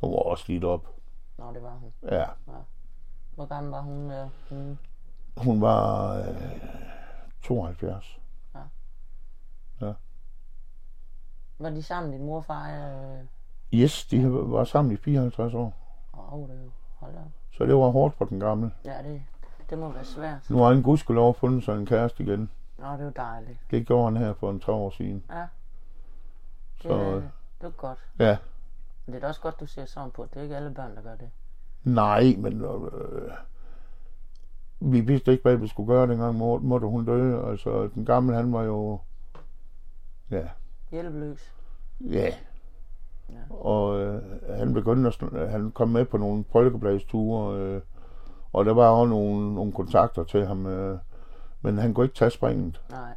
hun 0.00 0.10
var 0.12 0.18
også 0.18 0.44
lidt 0.48 0.64
op. 0.64 0.86
Nå, 1.38 1.52
det 1.52 1.62
var 1.62 1.74
hun. 1.74 1.92
Ja, 2.02 2.24
Hvor 3.34 3.46
gammel 3.46 3.70
var 3.72 3.80
hun? 3.80 4.10
Øh, 4.10 4.28
hun? 4.50 4.78
hun 5.36 5.60
var 5.60 6.14
øh, 6.18 6.60
72. 7.42 8.18
Var 11.58 11.70
de 11.70 11.82
sammen, 11.82 12.12
din 12.12 12.26
mor 12.26 12.36
og 12.36 12.44
far? 12.44 12.70
Øh... 12.70 13.24
Yes, 13.74 14.06
de 14.06 14.32
var 14.32 14.64
sammen 14.64 14.92
i 14.92 14.96
54 14.96 15.54
år. 15.54 15.74
Åh, 16.14 16.32
oh, 16.34 16.48
det 16.48 16.58
er 16.58 16.62
jo... 16.62 16.70
Hold 16.94 17.12
da. 17.14 17.18
op. 17.18 17.24
Så 17.52 17.66
det 17.66 17.74
var 17.74 17.88
hårdt 17.90 18.14
for 18.16 18.24
den 18.24 18.40
gamle. 18.40 18.70
Ja, 18.84 19.02
det, 19.02 19.22
det 19.70 19.78
må 19.78 19.88
være 19.88 20.04
svært. 20.04 20.50
Nu 20.50 20.58
har 20.58 20.72
han 20.72 20.82
gudskelov 20.82 21.34
fundet 21.34 21.64
sig 21.64 21.78
en 21.78 21.86
kæreste 21.86 22.22
igen. 22.22 22.50
Nå, 22.78 22.92
det 22.92 23.00
er 23.00 23.04
jo 23.04 23.12
dejligt. 23.16 23.58
Det 23.70 23.86
gjorde 23.86 24.04
han 24.12 24.16
her 24.16 24.34
for 24.34 24.50
en 24.50 24.60
tre 24.60 24.72
år 24.72 24.90
siden. 24.90 25.24
Ja. 25.30 25.36
Det, 25.40 25.48
Så 26.82 26.88
øh, 26.88 27.22
det 27.60 27.66
er 27.66 27.70
godt. 27.70 27.98
ja, 28.18 28.36
Men 29.06 29.12
det 29.12 29.18
er 29.18 29.20
da 29.20 29.28
også 29.28 29.40
godt, 29.40 29.60
du 29.60 29.66
ser 29.66 29.84
sådan 29.84 30.10
på. 30.10 30.26
Det 30.30 30.36
er 30.38 30.42
ikke 30.42 30.56
alle 30.56 30.74
børn, 30.74 30.96
der 30.96 31.02
gør 31.02 31.14
det. 31.14 31.30
nej, 31.84 32.34
men 32.38 32.64
øh, 32.64 33.32
vi 34.80 35.00
vidste 35.00 35.32
ikke, 35.32 35.42
hvad 35.42 35.56
vi 35.56 35.68
skulle 35.68 35.86
gøre 35.86 36.06
dengang 36.06 36.34
mor, 36.34 36.58
måtte 36.58 36.86
hun 36.86 37.04
dø. 37.04 37.50
Altså, 37.50 37.88
den 37.94 38.04
gamle, 38.06 38.34
han 38.36 38.52
var 38.52 38.62
jo, 38.62 39.00
ja, 40.30 40.48
Hjælpeløs. 40.90 41.54
ja. 42.00 42.34
Ja. 43.32 43.54
Og 43.54 44.00
øh, 44.00 44.22
han 44.58 44.74
begyndte 44.74 45.08
at, 45.40 45.50
han 45.50 45.70
kom 45.70 45.88
med 45.88 46.04
på 46.04 46.16
nogle 46.16 46.44
folkebladsture, 46.52 47.58
øh, 47.58 47.80
og 48.52 48.64
der 48.64 48.72
var 48.74 48.88
også 48.88 49.08
nogle, 49.10 49.54
nogle 49.54 49.72
kontakter 49.72 50.24
til 50.24 50.46
ham, 50.46 50.66
øh, 50.66 50.98
men 51.62 51.78
han 51.78 51.94
kunne 51.94 52.04
ikke 52.06 52.16
tage 52.16 52.30
springet. 52.30 52.80
Nej. 52.90 53.14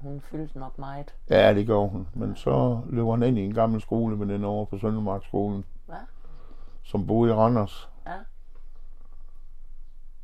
Hun 0.00 0.20
fyldte 0.20 0.58
nok 0.58 0.78
meget. 0.78 1.14
Ja, 1.30 1.54
det 1.54 1.66
gjorde 1.66 1.88
hun. 1.90 2.08
Men 2.14 2.36
så 2.36 2.80
løb 2.90 3.06
han 3.06 3.22
ind 3.22 3.38
i 3.38 3.44
en 3.44 3.54
gammel 3.54 3.80
skole 3.80 4.16
med 4.16 4.26
den 4.26 4.44
over 4.44 4.64
på 4.64 4.78
Søndermarkskolen, 4.78 5.64
Hvad? 5.86 5.96
som 6.82 7.06
boede 7.06 7.30
i 7.30 7.34
Randers. 7.34 7.88
Ja. 8.06 8.12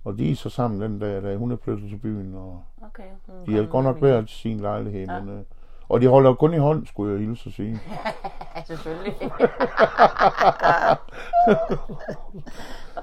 Og 0.05 0.19
de 0.19 0.31
er 0.31 0.37
så 0.37 0.49
sammen 0.51 0.81
den 0.81 0.99
dag, 0.99 1.23
da 1.23 1.37
hun 1.37 1.53
er 1.53 1.57
flyttet 1.57 1.91
til 1.91 1.97
byen, 1.97 2.35
og 2.35 2.63
Okay. 2.87 3.03
Hun 3.27 3.47
de 3.47 3.57
har 3.57 3.67
godt 3.71 3.85
nok 3.85 4.03
været 4.03 4.29
til 4.29 4.37
sin 4.39 4.61
lejlighed, 4.61 5.07
Ja. 5.07 5.21
men, 5.21 5.29
øh, 5.39 5.45
og 5.89 6.01
de 6.01 6.09
holder 6.09 6.35
kun 6.35 6.55
i 6.55 6.59
hånd, 6.59 6.87
skulle 6.87 7.13
jeg 7.13 7.21
hilse 7.21 7.49
at 7.49 7.55
sige. 7.55 7.81
Ja, 8.57 8.63
selvfølgelig. 8.75 9.15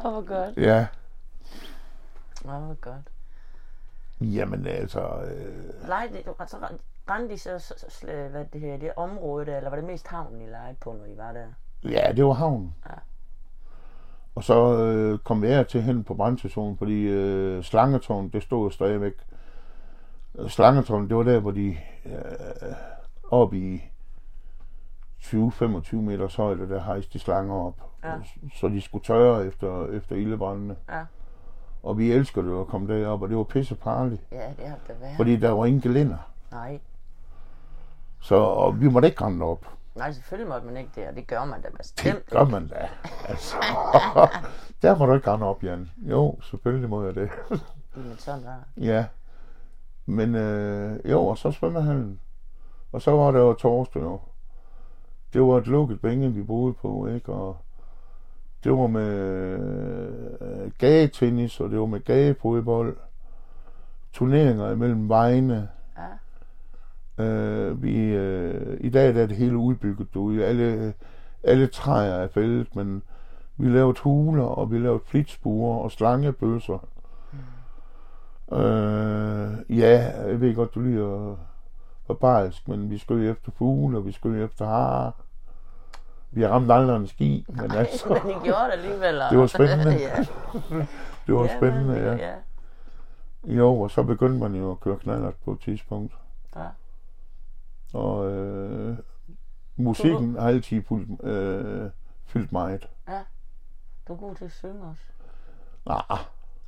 Åh, 0.06 0.12
hvor 0.12 0.25
godt. 0.27 0.58
Ja, 0.58 0.88
Åh, 2.46 2.51
hvor 2.63 2.74
godt. 2.82 3.10
jamen 4.22 4.68
altså, 4.68 5.00
øh, 5.01 5.88
Lejede, 5.88 6.18
altså, 6.39 6.58
rendte 7.10 7.34
de 7.34 7.39
så, 7.39 7.60
så, 7.60 7.74
så 7.77 7.86
sl- 7.86 8.30
hvad 8.32 8.46
det 8.54 8.62
her, 8.62 8.77
det 8.77 8.92
område 8.96 9.46
der, 9.46 9.58
eller 9.58 9.70
var 9.70 9.75
det 9.77 9.86
mest 9.86 10.08
havnen, 10.08 10.42
I 10.42 10.46
legede 10.46 10.75
på, 10.82 10.94
når 10.94 11.06
I 11.06 11.18
var 11.18 11.32
der? 11.32 11.46
ja, 11.84 12.12
det 12.15 12.25
var 12.25 12.34
havnen. 12.34 12.75
Ja. 12.86 12.94
Og 14.36 14.44
så 14.44 14.77
øh, 14.77 15.20
kom 15.20 15.42
vi 15.42 15.48
af 15.48 15.65
til 15.65 15.82
hen 15.82 16.04
på 16.04 16.13
brandstationen, 16.13 16.77
fordi 16.77 17.01
øh, 17.01 17.63
Slangetårn, 17.63 18.30
det 18.30 18.44
stod 18.44 18.72
stadigvæk. 18.72 19.13
Slangetårn, 20.48 21.10
det 21.10 21.18
var 21.18 21.24
der, 21.24 21.39
hvor 21.39 21.51
de 21.51 21.77
øh, 22.06 22.13
oppe 23.32 23.58
i 23.58 23.82
20-25 25.22 25.96
meters 25.96 26.36
højde, 26.36 26.70
der 26.70 26.82
hejste 26.82 27.13
de 27.13 27.20
slanger 27.20 27.56
op. 27.56 27.74
Ja. 28.04 28.13
Så 28.56 28.68
de 28.68 28.82
skulle 28.82 29.04
tørre 29.04 29.46
efter, 29.46 29.88
efter 29.88 30.15
ildebrændene. 30.15 30.75
Ja. 30.89 31.01
Og 31.84 31.98
vi 31.98 32.12
elsker 32.12 32.42
det 32.42 32.62
at 32.62 32.68
komme 32.68 32.94
derop, 32.94 33.22
og 33.22 33.30
det 33.30 33.38
var 33.38 33.44
pisse 33.44 33.75
farligt. 33.75 34.22
Ja, 34.32 34.50
det 34.58 34.68
har 34.68 34.77
det 34.88 34.96
været. 35.01 35.15
Fordi 35.18 35.36
der 35.36 35.51
var 35.51 35.65
ingen 35.65 35.82
gelænder. 35.82 36.18
Nej. 36.51 36.80
Så 38.22 38.36
og 38.36 38.82
vi 38.82 38.89
måtte 38.89 39.08
ikke 39.08 39.24
rende 39.25 39.46
op. 39.46 39.65
Nej, 39.96 40.12
selvfølgelig 40.12 40.50
måtte 40.50 40.65
man 40.68 40.77
ikke 40.77 40.92
det, 40.96 41.08
og 41.08 41.15
det 41.15 41.27
gør 41.27 41.46
man 41.46 41.62
da 41.62 41.68
Det 41.68 41.77
bestemt 41.77 42.30
gør 42.30 42.46
man 42.46 42.68
da. 42.68 42.89
Altså, 43.27 43.56
der 44.82 44.98
må 44.98 45.06
du 45.06 45.13
ikke 45.13 45.32
rende 45.32 45.46
op, 45.46 45.63
Jan. 45.63 45.92
Jo, 45.98 46.39
selvfølgelig 46.42 46.89
må 46.89 47.04
jeg 47.06 47.15
det. 47.15 47.22
ikke. 47.22 47.63
Men 47.96 48.15
sådan 48.18 48.42
det. 48.44 48.86
Ja. 48.86 49.06
Men 50.05 50.35
øh, 50.35 51.00
jo, 51.12 51.25
og 51.25 51.38
så 51.38 51.51
svømmehallen. 51.51 52.19
Og 52.91 53.01
så 53.01 53.12
var 53.12 53.31
der 53.31 53.39
jo 53.39 53.53
torsdag 53.53 54.01
jo. 54.01 54.19
Det 55.33 55.41
var 55.41 55.57
et 55.57 55.67
lukket 55.67 56.01
bænge, 56.01 56.33
vi 56.33 56.43
boede 56.43 56.74
på, 56.74 57.07
ikke? 57.07 57.33
Og 57.33 57.57
det 58.63 58.71
var 58.71 58.88
med 58.88 59.09
øh, 60.41 60.71
gagetennis, 60.77 61.59
og 61.59 61.69
det 61.69 61.79
var 61.79 61.85
med 61.85 62.00
gagefodbold. 62.00 62.97
Turneringer 64.13 64.71
imellem 64.71 65.09
vejene. 65.09 65.69
Ja. 67.17 67.24
Øh, 67.24 67.83
vi, 67.83 67.97
øh, 67.97 68.77
I 68.79 68.89
dag 68.89 69.15
der 69.15 69.24
er 69.24 69.27
det 69.27 69.38
hele 69.38 69.57
udbygget 69.57 70.13
derude. 70.13 70.45
Alle, 70.45 70.93
alle 71.43 71.67
træer 71.67 72.13
er 72.13 72.27
fældet, 72.27 72.75
men 72.75 73.03
vi 73.57 73.69
lavede 73.69 74.00
huler, 74.00 74.43
og 74.43 74.71
vi 74.71 74.79
lavede 74.79 75.03
flitsbuer 75.05 75.77
og 75.77 75.91
slangebøsser. 75.91 76.88
Øh, 78.52 79.78
ja, 79.80 80.14
jeg 80.28 80.42
ved 80.42 80.56
godt, 80.56 80.75
du 80.75 80.80
lige 80.82 81.00
er 81.02 81.36
barbarisk, 82.08 82.68
men 82.68 82.90
vi 82.90 82.98
skød 82.98 83.30
efter 83.32 83.52
fugle, 83.52 83.98
og 83.98 84.06
vi 84.06 84.12
skød 84.12 84.44
efter 84.46 84.66
har. 84.66 85.22
Vi 86.32 86.42
har 86.42 86.50
ramt 86.50 86.72
aldrig 86.72 86.96
en 86.98 87.08
ski, 87.08 87.46
men 87.50 87.72
altså, 87.72 88.10
Men 88.25 88.32
I 88.32 88.34
gjorde 88.44 88.66
det 88.66 88.72
alligevel. 88.72 89.16
Det 89.30 89.38
var 89.38 89.48
spændende. 89.48 89.92
ja. 90.10 90.25
det 91.28 91.36
var 91.36 91.44
Ja, 91.44 91.58
spændende, 91.58 91.86
men- 91.94 91.98
ja. 91.98 92.14
ja. 92.16 92.36
Jo, 93.48 93.80
og 93.82 93.92
så 93.92 94.04
begyndte 94.04 94.40
man 94.40 94.56
jo 94.56 94.72
at 94.72 94.80
køre 94.80 94.98
knallert 94.98 95.36
på 95.36 95.52
et 95.52 95.60
tidspunkt. 95.60 96.14
Ja. 96.56 96.66
Og 97.94 98.32
øh, 98.32 98.98
musikken 99.75 100.36
har 100.40 100.48
altid 100.48 100.82
fyldt, 100.90 101.24
øh, 101.24 101.90
fyldt 102.25 102.52
meget. 102.52 102.90
Du 104.08 104.14
er 104.14 104.18
god 104.18 104.36
til 104.36 104.46
at 104.46 104.52
synge 104.52 104.84
også. 104.84 105.02
Nej, 105.86 106.18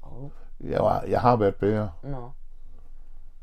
Oh. 0.02 0.30
Jeg, 0.60 0.80
var, 0.84 1.02
jeg 1.02 1.22
har 1.22 1.36
været 1.36 1.56
bedre. 1.56 1.92
Nå. 2.04 2.32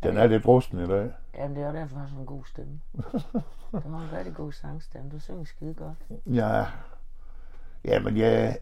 Den 0.03 0.17
er 0.17 0.27
lidt 0.27 0.47
rusten 0.47 0.79
i 0.79 0.87
dag. 0.87 1.11
Jamen, 1.35 1.57
det 1.57 1.65
er 1.65 1.73
derfor, 1.73 1.97
har 1.97 2.07
sådan 2.07 2.21
en 2.21 2.27
god 2.27 2.45
stemme. 2.45 2.81
Du 3.73 3.89
har 3.89 4.05
en 4.05 4.19
rigtig 4.19 4.35
god 4.35 4.53
sangstemme. 4.53 5.11
Du 5.11 5.19
synger 5.19 5.45
skide 5.45 5.75
godt. 5.75 5.99
Ja, 6.27 6.67
jamen 7.85 8.17
jeg, 8.17 8.59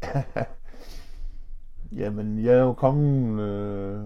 jamen 2.00 2.44
jeg 2.44 2.54
er 2.54 2.60
jo 2.62 2.72
kommet 2.72 3.42
øh, 3.42 4.04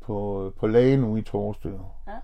på, 0.00 0.52
på 0.58 0.66
lægen 0.66 1.00
nu 1.00 1.16
i 1.16 1.22
torsdag. 1.22 1.80
Ja. 2.06 2.18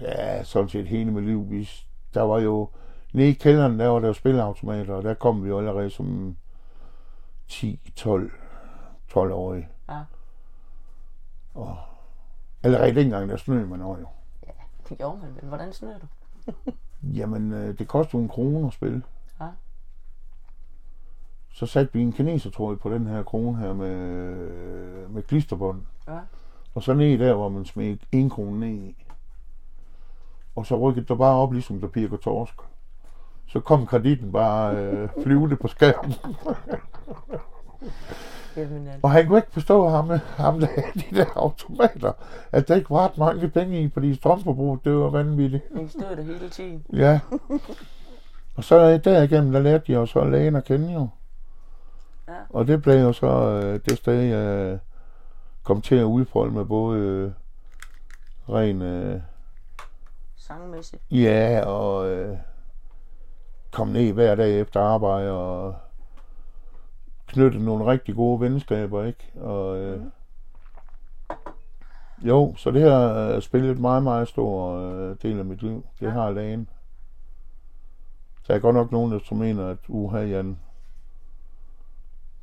Ja, 0.00 0.44
sådan 0.44 0.68
set 0.68 0.86
hele 0.86 1.10
mit 1.10 1.24
liv. 1.24 1.50
Vi, 1.50 1.70
der 2.14 2.22
var 2.22 2.38
jo, 2.38 2.68
nede 3.12 3.28
i 3.28 3.32
kælderen, 3.32 3.78
der 3.78 3.88
var 3.88 4.00
der 4.00 4.06
jo 4.08 4.12
spilleautomater, 4.12 4.94
og 4.94 5.02
der 5.02 5.14
kom 5.14 5.44
vi 5.44 5.48
jo 5.48 5.58
allerede 5.58 5.90
som 5.90 6.36
10, 7.48 7.92
12, 9.16 9.30
12 9.30 9.32
årige. 9.32 9.68
Ja. 9.88 10.00
Og 11.54 11.76
allerede 12.62 12.94
dengang, 12.94 13.28
der 13.28 13.36
snød 13.36 13.66
man 13.66 13.82
over 13.82 13.98
jo. 13.98 14.06
Det 14.88 14.98
gjorde 14.98 15.18
man, 15.18 15.30
men 15.40 15.48
hvordan 15.48 15.72
snører 15.72 15.98
du? 15.98 16.52
Jamen, 17.18 17.52
øh, 17.52 17.78
det 17.78 17.88
kostede 17.88 18.22
en 18.22 18.28
krone 18.28 18.66
at 18.66 18.72
spille. 18.72 19.02
Ja. 19.40 19.48
Så 21.52 21.66
satte 21.66 21.92
vi 21.92 22.02
en 22.02 22.12
kinesertråd 22.12 22.76
på 22.76 22.90
den 22.90 23.06
her 23.06 23.22
krone 23.22 23.58
her 23.58 23.72
med, 23.72 25.08
med 25.08 25.22
klisterbånd. 25.22 25.82
Ja. 26.08 26.18
Og 26.74 26.82
så 26.82 26.94
ned 26.94 27.18
der, 27.18 27.34
hvor 27.34 27.48
man 27.48 27.64
smed 27.64 27.96
en 28.12 28.30
krone 28.30 28.60
ned 28.60 28.68
i. 28.68 29.04
Og 30.56 30.66
så 30.66 30.78
rykkede 30.78 31.06
der 31.06 31.14
bare 31.14 31.36
op, 31.36 31.52
ligesom 31.52 31.80
der 31.80 31.88
pirker 31.88 32.16
torsk. 32.16 32.54
Så 33.46 33.60
kom 33.60 33.86
kreditten 33.86 34.32
bare 34.32 34.76
øh, 34.76 35.08
flyvende 35.22 35.56
på 35.56 35.68
skærmen. 35.68 36.14
Jamen, 38.56 38.86
altså. 38.88 39.00
Og 39.02 39.10
han 39.10 39.26
kunne 39.26 39.38
ikke 39.38 39.52
forstå 39.52 39.88
ham, 39.88 40.10
ham 40.36 40.60
der, 40.60 40.66
de 40.94 41.16
der 41.16 41.26
automater, 41.34 42.12
at 42.52 42.68
der 42.68 42.74
ikke 42.74 42.90
var 42.90 43.04
ret 43.04 43.18
mange 43.18 43.48
penge 43.48 43.82
i, 43.82 43.90
fordi 43.90 44.14
strømforbruget, 44.14 44.84
det 44.84 44.94
var 44.94 45.10
vanvittigt. 45.10 45.64
I 45.80 45.88
stod 45.88 46.16
der 46.16 46.22
hele 46.22 46.48
tiden. 46.50 46.86
Ja. 46.92 47.20
Og 48.56 48.64
så 48.64 48.98
derigennem, 48.98 49.52
der 49.52 49.60
lærte 49.60 49.84
de 49.86 49.92
jo 49.92 50.06
så 50.06 50.24
lægen 50.24 50.56
at 50.56 50.64
kende 50.64 50.92
jo. 50.92 51.08
Ja. 52.28 52.34
Og 52.50 52.66
det 52.66 52.82
blev 52.82 52.94
jo 52.94 53.12
så 53.12 53.26
øh, 53.26 53.80
det 53.88 53.98
sted, 53.98 54.20
jeg 54.20 54.78
kom 55.62 55.80
til 55.80 55.94
at 55.94 56.04
udfolde 56.04 56.54
med 56.54 56.64
både 56.64 56.98
øh, 57.00 57.30
ren, 58.48 58.82
øh, 58.82 59.20
Sangmæssigt. 60.36 61.02
ja, 61.10 61.62
og 61.66 62.08
øh, 62.10 62.36
kom 63.72 63.88
ned 63.88 64.12
hver 64.12 64.34
dag 64.34 64.60
efter 64.60 64.80
arbejde 64.80 65.30
og 65.30 65.74
knytte 67.36 67.58
nogle 67.64 67.86
rigtig 67.86 68.14
gode 68.14 68.40
venskaber, 68.40 69.04
ikke? 69.04 69.32
Og, 69.40 69.78
øh, 69.78 70.00
Mhm. 70.00 70.10
jo, 72.22 72.54
så 72.56 72.70
det 72.70 72.82
har 72.82 73.14
øh, 73.28 73.42
spillet 73.42 73.70
en 73.76 73.80
meget, 73.80 74.02
meget 74.02 74.28
stor 74.28 74.76
øh, 74.78 75.16
del 75.22 75.38
af 75.38 75.44
mit 75.44 75.62
liv. 75.62 75.86
Det 76.00 76.06
Ja. 76.06 76.10
har 76.10 76.30
lægen. 76.30 76.68
Så 78.42 78.52
jeg 78.52 78.56
er 78.56 78.60
godt 78.62 78.76
nok 78.76 78.92
nogen, 78.92 79.12
der 79.12 79.34
mener, 79.34 79.66
at 79.68 79.78
uha, 79.88 80.18
Jan, 80.18 80.58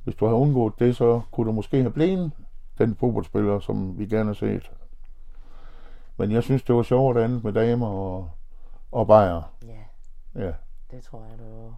hvis 0.04 0.16
du 0.16 0.26
har 0.26 0.34
undgået 0.34 0.74
det, 0.80 0.96
så 0.96 1.22
kunne 1.32 1.48
du 1.48 1.52
måske 1.52 1.78
have 1.82 1.92
blevet 1.92 2.32
den 2.78 2.96
fodboldspiller, 2.96 3.60
som 3.60 4.00
vi 4.00 4.06
gerne 4.06 4.26
har 4.30 4.34
set. 4.34 4.72
Men 6.18 6.32
jeg 6.32 6.44
synes, 6.44 6.64
det 6.64 6.76
var 6.76 6.84
sjovt 6.84 7.18
andet 7.18 7.44
med 7.44 7.54
damer 7.54 7.88
og, 7.88 8.30
og 8.92 9.08
bajer. 9.08 9.42
Ja, 9.66 10.42
Ja. 10.46 10.52
det 10.92 11.04
tror 11.04 11.20
jeg, 11.30 11.40
du 11.40 11.74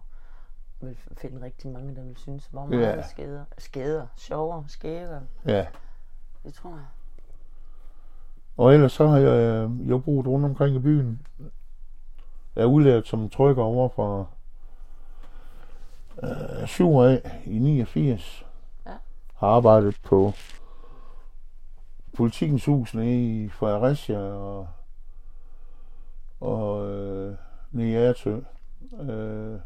vil 0.80 0.96
finde 1.16 1.42
rigtig 1.44 1.70
mange, 1.70 1.96
der 1.96 2.02
vil 2.02 2.16
synes. 2.16 2.46
Hvor 2.46 2.62
Ja. 2.62 2.66
meget 2.78 3.04
skæder. 3.10 3.44
Skæder. 3.58 4.06
Sjovere. 4.16 4.64
Skæder. 4.68 5.20
ja. 5.46 5.66
Det 6.44 6.54
tror 6.54 6.70
jeg. 6.70 6.86
Og 8.56 8.74
ellers 8.74 8.92
så 8.92 9.06
har 9.06 9.18
jeg 9.18 9.38
øh, 9.40 9.88
jo 9.90 9.98
boet 9.98 10.26
rundt 10.26 10.44
omkring 10.44 10.76
i 10.76 10.78
byen. 10.78 11.26
Jeg 12.56 12.62
er 12.62 12.66
udlært 12.66 13.06
som 13.08 13.28
trykker 13.30 13.62
over 13.62 13.88
fra 13.88 14.24
øh, 16.62 16.66
7 16.66 16.98
af 16.98 17.42
i 17.46 17.58
89. 17.58 18.46
har 19.34 19.48
arbejdet 19.48 19.96
på 20.04 20.32
politikens 22.16 22.64
hus 22.64 22.94
nede 22.94 23.44
i 23.44 23.48
Fredericia 23.48 24.18
og, 24.18 24.68
og 26.40 26.88
øh, 26.90 27.36
nede 27.70 27.90
i 27.90 27.94
Ærtø. 27.94 28.40
Øh, 29.00 29.58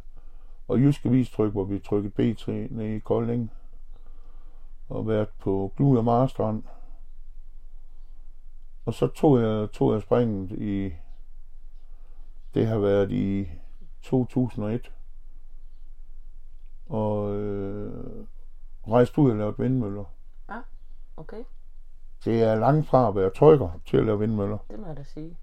og 0.70 0.80
Jyske 0.80 1.10
Vistryk, 1.10 1.52
hvor 1.52 1.64
vi 1.64 1.78
trykket 1.78 2.12
B3 2.18 2.50
nede 2.50 2.96
i 2.96 2.98
Kolding. 2.98 3.52
Og 4.88 5.08
været 5.08 5.28
på 5.28 5.72
Glud 5.76 5.98
og 5.98 6.04
Marstrand. 6.04 6.62
Og 8.84 8.94
så 8.94 9.06
tog 9.06 9.40
jeg, 9.40 9.70
tog 9.72 9.92
jeg 9.92 10.02
springet 10.02 10.50
i, 10.52 10.92
det 12.54 12.66
har 12.66 12.78
været 12.78 13.12
i 13.12 13.48
2001. 14.02 14.92
Og 16.86 17.34
øh, 17.36 18.26
rejste 18.88 19.20
ud 19.20 19.30
og 19.30 19.36
lavet 19.36 19.58
vindmøller. 19.58 20.04
Okay, 21.16 21.44
Det 22.24 22.42
er 22.42 22.54
langt 22.54 22.86
fra 22.86 23.08
at 23.08 23.14
være 23.14 23.30
trykker 23.30 23.80
til 23.86 23.96
at 23.96 24.06
lave 24.06 24.18
vindmøller. 24.18 24.58
det 24.70 24.78
må 24.78 24.86
jeg 24.86 24.96
da 24.96 25.02
sige. 25.02 25.36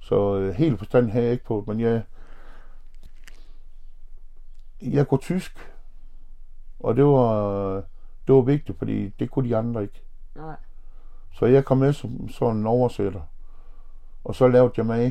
Så 0.00 0.36
øh, 0.38 0.54
helt 0.54 0.78
forstand 0.78 1.10
havde 1.10 1.24
jeg 1.24 1.32
ikke 1.32 1.44
på 1.44 1.64
men 1.66 1.80
jeg, 1.80 2.02
jeg 4.82 5.08
kunne 5.08 5.20
tysk. 5.20 5.72
Og 6.80 6.96
det 6.96 7.04
var, 7.04 7.74
det 8.26 8.34
var 8.34 8.40
vigtigt, 8.40 8.78
fordi 8.78 9.08
det 9.08 9.30
kunne 9.30 9.48
de 9.48 9.56
andre 9.56 9.82
ikke. 9.82 10.02
Nej, 10.34 10.56
Så 11.32 11.46
jeg 11.46 11.64
kom 11.64 11.78
med 11.78 11.92
som 11.92 12.28
sådan 12.28 12.56
en 12.56 12.66
oversætter. 12.66 13.20
Og 14.24 14.34
så 14.34 14.48
lavede 14.48 14.72
jeg 14.76 14.86
med, 14.86 15.10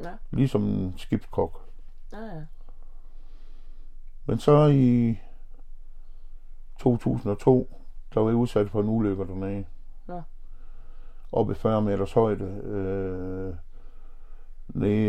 Ja. 0.00 0.10
ligesom 0.30 0.62
en 0.64 0.94
skibskok. 0.98 1.60
ja, 2.12 2.18
ja. 2.24 2.42
Men 4.26 4.38
så 4.38 4.66
i 4.66 5.18
2002, 6.78 7.80
der 8.14 8.20
var 8.20 8.28
jeg 8.28 8.36
udsat 8.36 8.70
for 8.70 8.80
en 8.80 8.88
ulykke 8.88 9.26
dernede. 9.26 9.64
Nå. 10.06 10.22
Oppe 11.32 11.52
i 11.52 11.56
40 11.56 11.82
meters 11.82 12.12
højde. 12.12 12.44
Øh, 12.44 13.54
nede 14.68 15.08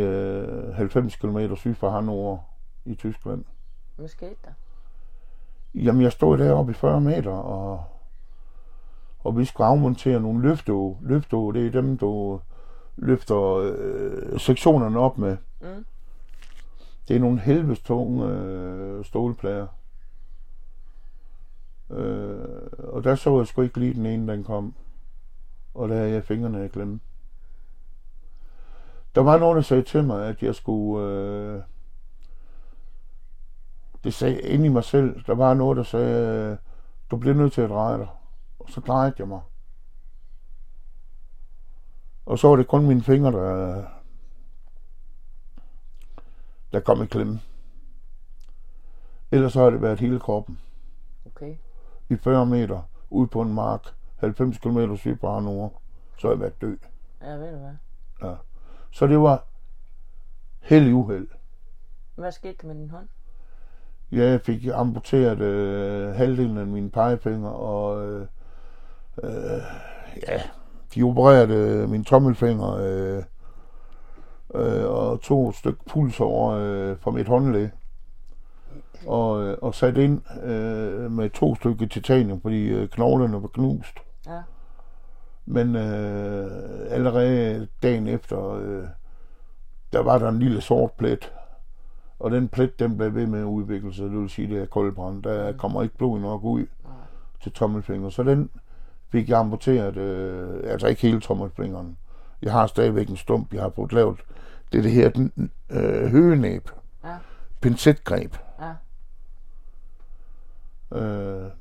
øh, 0.70 0.75
90 0.75 1.15
km 1.15 1.53
syd 1.56 1.75
for 1.75 1.89
Hannover 1.89 2.38
i 2.86 2.96
Tyskland. 2.96 3.46
Hvad 3.97 4.07
skete 4.07 4.35
der? 4.45 4.51
Jamen, 5.75 6.01
jeg 6.01 6.11
stod 6.11 6.37
deroppe 6.37 6.71
i 6.71 6.75
40 6.75 7.01
meter, 7.01 7.31
og, 7.31 7.83
og 9.19 9.37
vi 9.37 9.45
skulle 9.45 9.67
afmontere 9.67 10.19
nogle 10.19 10.41
løfteå. 10.41 10.97
Løfteå, 11.01 11.51
det 11.51 11.67
er 11.67 11.71
dem, 11.81 11.97
der 11.97 12.39
løfter 12.95 13.55
øh, 13.55 14.39
sektionerne 14.39 14.99
op 14.99 15.17
med. 15.17 15.37
Mm. 15.61 15.85
Det 17.07 17.15
er 17.15 17.19
nogle 17.19 17.39
helvedes 17.39 17.79
tunge 17.79 18.27
øh, 18.27 19.05
stålplader. 19.05 19.67
Øh, 21.89 22.69
og 22.77 23.03
der 23.03 23.15
så 23.15 23.37
jeg 23.37 23.47
sgu 23.47 23.61
ikke 23.61 23.79
lige 23.79 23.93
den 23.93 24.05
ene, 24.05 24.33
den 24.33 24.43
kom. 24.43 24.73
Og 25.73 25.89
der 25.89 25.95
havde 25.95 26.11
jeg 26.11 26.23
fingrene 26.23 26.65
i 26.65 26.67
klemme. 26.67 26.99
Der 29.15 29.21
var 29.21 29.37
nogen, 29.37 29.55
der 29.55 29.61
sagde 29.61 29.83
til 29.83 30.03
mig, 30.03 30.27
at 30.27 30.43
jeg 30.43 30.55
skulle... 30.55 31.05
Øh, 31.05 31.61
det 34.07 34.13
sagde 34.13 34.41
inde 34.41 34.65
i 34.65 34.69
mig 34.69 34.83
selv. 34.83 35.23
Der 35.25 35.35
var 35.35 35.53
noget, 35.53 35.77
der 35.77 35.83
sagde, 35.83 36.51
øh, 36.51 36.57
du 37.11 37.17
bliver 37.17 37.35
nødt 37.35 37.53
til 37.53 37.61
at 37.61 37.69
dreje 37.69 37.97
dig. 37.97 38.07
Og 38.59 38.69
så 38.69 38.81
drejede 38.81 39.15
jeg 39.19 39.27
mig. 39.27 39.41
Og 42.25 42.39
så 42.39 42.47
var 42.47 42.55
det 42.55 42.67
kun 42.67 42.87
mine 42.87 43.01
fingre, 43.01 43.31
der, 43.31 43.83
der 46.71 46.79
kom 46.79 47.03
i 47.03 47.05
klemme. 47.05 47.41
Ellers 49.31 49.53
så 49.53 49.63
har 49.63 49.69
det 49.69 49.81
været 49.81 49.99
hele 49.99 50.19
kroppen. 50.19 50.59
Okay, 51.25 51.55
I 52.09 52.15
40 52.15 52.45
meter, 52.45 52.81
ude 53.09 53.27
på 53.27 53.41
en 53.41 53.53
mark, 53.53 53.95
90 54.17 54.57
km 54.57 54.95
syd 54.95 55.15
på 55.15 55.34
Hannover, 55.34 55.69
så 56.17 56.27
har 56.27 56.34
jeg 56.34 56.39
været 56.39 56.62
død. 56.62 56.77
ja, 57.21 57.32
ved 57.32 57.51
du 57.51 57.58
hvad? 57.58 58.36
Så 58.91 59.08
det 59.08 59.19
var 59.19 59.43
held 60.60 60.88
i 60.88 60.91
uheld. 60.91 61.27
Hvad 62.15 62.32
skete 62.32 62.58
der 62.62 62.67
med 62.67 62.75
din 62.75 62.89
hånd? 62.89 63.08
Jeg 64.12 64.41
fik 64.41 64.67
amputeret 64.74 65.39
øh, 65.39 66.15
halvdelen 66.15 66.58
af 66.58 66.67
mine 66.67 66.89
pegefinger, 66.89 67.50
og 67.50 68.08
øh, 68.08 68.28
øh, 69.24 69.62
ja, 70.28 70.41
de 70.96 71.04
opererede 71.04 71.54
øh, 71.54 71.89
mine 71.89 72.04
tommelfinger 72.04 72.76
øh, 72.76 73.24
øh, 74.56 74.86
og 74.89 75.22
tog 75.22 75.50
et 75.50 75.56
stykke 75.56 75.80
puls 75.86 76.20
over 76.20 76.52
øh, 76.52 76.98
fra 77.00 77.12
mit 77.12 77.28
håndlæg. 77.28 77.70
Og, 79.08 79.43
øh, 79.43 79.58
og 79.62 79.76
sat 79.76 79.98
ind 79.98 80.43
øh, 80.43 81.12
med 81.12 81.30
to 81.30 81.56
stykker 81.56 81.88
titanium, 81.88 82.41
fordi 82.41 82.67
øh, 82.67 82.89
knoglerne 82.89 83.41
var 83.41 83.48
knust. 83.48 83.98
Ja. 84.28 84.41
Men 85.46 85.76
øh, 85.76 86.52
allerede 86.89 87.67
dagen 87.84 88.08
efter, 88.08 88.52
øh, 88.52 88.84
der 89.93 90.00
var 90.00 90.17
der 90.17 90.30
en 90.30 90.39
lille 90.39 90.62
sort 90.62 90.91
plet. 90.91 91.32
Og 92.19 92.32
den 92.32 92.47
plet, 92.47 92.80
den 92.80 92.97
blev 92.97 93.15
ved 93.15 93.27
med 93.27 93.39
at 93.39 93.45
udvikle 93.45 93.93
sig. 93.93 94.06
Det 94.06 94.19
vil 94.19 94.30
sige, 94.30 94.56
det 94.56 94.62
er 94.62 94.65
koldbrand. 94.65 95.23
Der 95.23 95.51
kommer 95.51 95.84
ikke 95.84 95.97
blod 95.97 96.19
nok 96.19 96.43
ud 96.43 96.65
til 97.43 97.51
tommelfingeren. 97.51 98.12
Så 98.12 98.23
den 98.23 98.49
fik 99.10 99.30
jeg 99.30 99.39
amputeret, 99.39 99.97
øh, 99.97 100.71
altså 100.71 100.88
ikke 100.88 101.01
hele 101.01 101.21
tommelfingeren. 101.21 101.97
Jeg 102.41 102.51
har 102.51 102.67
stadigvæk 102.67 103.10
en 103.10 103.17
stump, 103.17 103.53
jeg 103.53 103.62
har 103.62 103.69
fået 103.69 103.93
lavet. 103.93 104.19
Det 104.71 104.77
er 104.77 104.82
det 104.82 104.91
her 104.91 105.10
den, 105.10 105.51
øh, 105.69 106.08
høgenæb. 106.12 106.69
Ja. 107.03 107.15
Pincetgreb. 107.62 108.36
Ja. 108.62 108.73
Øh, 110.99 111.51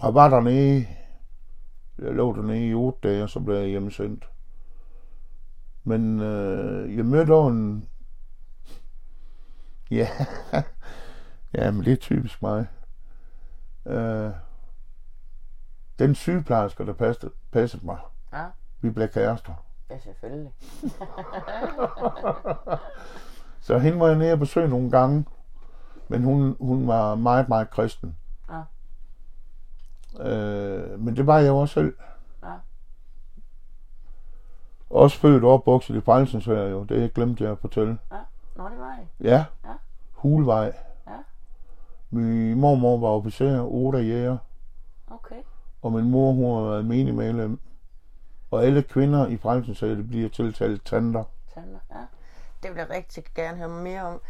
og 0.00 0.14
var 0.14 0.28
dernede, 0.28 0.86
jeg 1.98 2.12
lå 2.12 2.36
dernede 2.36 2.68
i 2.68 2.74
otte 2.74 3.08
dage, 3.08 3.22
og 3.22 3.30
så 3.30 3.40
blev 3.40 3.56
jeg 3.56 3.68
hjemmesendt. 3.68 4.28
Men 5.84 6.20
øh, 6.20 6.96
jeg 6.96 7.04
mødte 7.04 7.32
en, 7.32 7.88
ja, 9.90 10.08
ja, 11.54 11.70
men 11.70 11.84
det 11.84 11.92
er 11.92 11.96
typisk 11.96 12.42
mig. 12.42 12.66
Øh, 13.86 14.30
den 15.98 16.14
sygeplejerske, 16.14 16.86
der 16.86 16.92
passede, 16.92 17.32
passede 17.52 17.86
mig, 17.86 17.98
Ja. 18.32 18.44
vi 18.80 18.90
blev 18.90 19.08
kærester. 19.08 19.54
Ja, 19.90 19.98
selvfølgelig. 19.98 20.52
Så 23.60 23.78
hende 23.78 24.00
var 24.00 24.06
jeg 24.06 24.18
nede 24.18 24.32
og 24.32 24.38
besøge 24.38 24.68
nogle 24.68 24.90
gange, 24.90 25.24
men 26.08 26.24
hun, 26.24 26.56
hun 26.60 26.86
var 26.88 27.14
meget, 27.14 27.48
meget 27.48 27.70
kristen. 27.70 28.16
Ja. 28.50 28.62
Øh, 30.30 31.00
men 31.00 31.16
det 31.16 31.26
var 31.26 31.38
jeg 31.38 31.48
jo 31.48 31.56
også 31.58 31.74
selv. 31.74 31.96
Ja. 32.42 32.52
Også 34.90 35.18
født 35.18 35.44
og 35.44 35.50
opvokset 35.50 35.96
i 35.96 36.00
Frelsens 36.00 36.46
jo. 36.46 36.84
Det 36.84 37.14
glemte 37.14 37.44
jeg 37.44 37.52
at 37.52 37.58
fortælle. 37.58 37.98
Nå, 38.56 38.68
det 38.68 38.78
var 38.78 38.94
jeg. 38.94 39.06
Ja. 39.20 39.44
Ja. 39.64 39.74
Hulvej. 40.12 40.72
Ja. 41.06 41.16
Min 42.10 42.60
mormor 42.60 42.98
var 42.98 43.08
officer, 43.08 43.62
Oda 43.62 43.98
Jæger, 43.98 44.38
Okay. 45.10 45.42
og 45.82 45.92
min 45.92 46.10
mor, 46.10 46.32
hun 46.32 46.56
har 46.56 46.70
været 46.70 46.84
menig 46.84 47.14
medlem. 47.14 47.60
Og 48.50 48.64
alle 48.64 48.82
kvinder 48.82 49.26
i 49.26 49.36
Frelsens 49.36 49.80
det 49.80 50.08
bliver 50.08 50.28
tiltalt 50.28 50.84
tanter. 50.84 51.24
Tanner, 51.54 51.78
ja. 51.90 52.04
Det 52.62 52.70
vil 52.70 52.78
jeg 52.78 52.90
rigtig 52.90 53.24
gerne 53.34 53.56
høre 53.58 53.68
mere 53.68 54.02
om. 54.02 54.20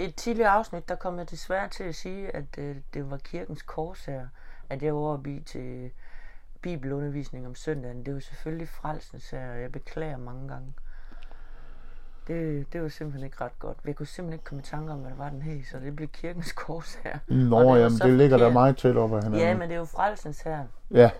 I 0.00 0.04
et 0.04 0.14
tidligere 0.14 0.50
afsnit, 0.50 0.88
der 0.88 0.94
kom 0.94 1.18
jeg 1.18 1.30
desværre 1.30 1.68
til 1.68 1.84
at 1.84 1.94
sige, 1.94 2.36
at 2.36 2.58
øh, 2.58 2.76
det 2.94 3.10
var 3.10 3.16
kirkens 3.16 3.62
korsager, 3.62 4.28
at 4.70 4.82
jeg 4.82 4.94
var 4.94 5.00
oppe 5.00 5.36
i 5.36 5.40
til 5.40 5.90
bibelundervisning 6.62 7.46
om 7.46 7.54
søndagen. 7.54 8.06
Det 8.06 8.14
var 8.14 8.20
selvfølgelig 8.20 8.68
frelsens 8.68 9.32
og 9.32 9.38
jeg 9.38 9.72
beklager 9.72 10.16
mange 10.16 10.48
gange. 10.48 10.72
Det, 12.28 12.66
det 12.72 12.82
var 12.82 12.88
simpelthen 12.88 13.24
ikke 13.24 13.44
ret 13.44 13.58
godt. 13.58 13.76
Jeg 13.86 13.96
kunne 13.96 14.06
simpelthen 14.06 14.32
ikke 14.32 14.44
komme 14.44 14.60
i 14.60 14.64
tanke 14.64 14.92
om, 14.92 14.98
hvad 14.98 15.10
det 15.10 15.18
var, 15.18 15.28
den 15.30 15.42
hed, 15.42 15.60
så 15.70 15.78
det 15.78 15.96
blev 15.96 16.08
kirkens 16.08 16.52
korsager. 16.66 17.18
Nå, 17.28 17.56
Og 17.56 17.76
det 17.76 17.82
jamen, 17.82 17.98
det 17.98 18.10
ligger 18.18 18.36
der 18.36 18.52
meget 18.52 18.76
tæt 18.76 18.96
op 18.96 19.12
af 19.12 19.22
hinanden. 19.22 19.40
Ja, 19.48 19.54
men 19.56 19.68
det 19.68 19.74
er 19.74 19.78
jo 19.78 19.84
frelsens 19.84 20.40
her. 20.40 20.64
ja, 20.90 21.10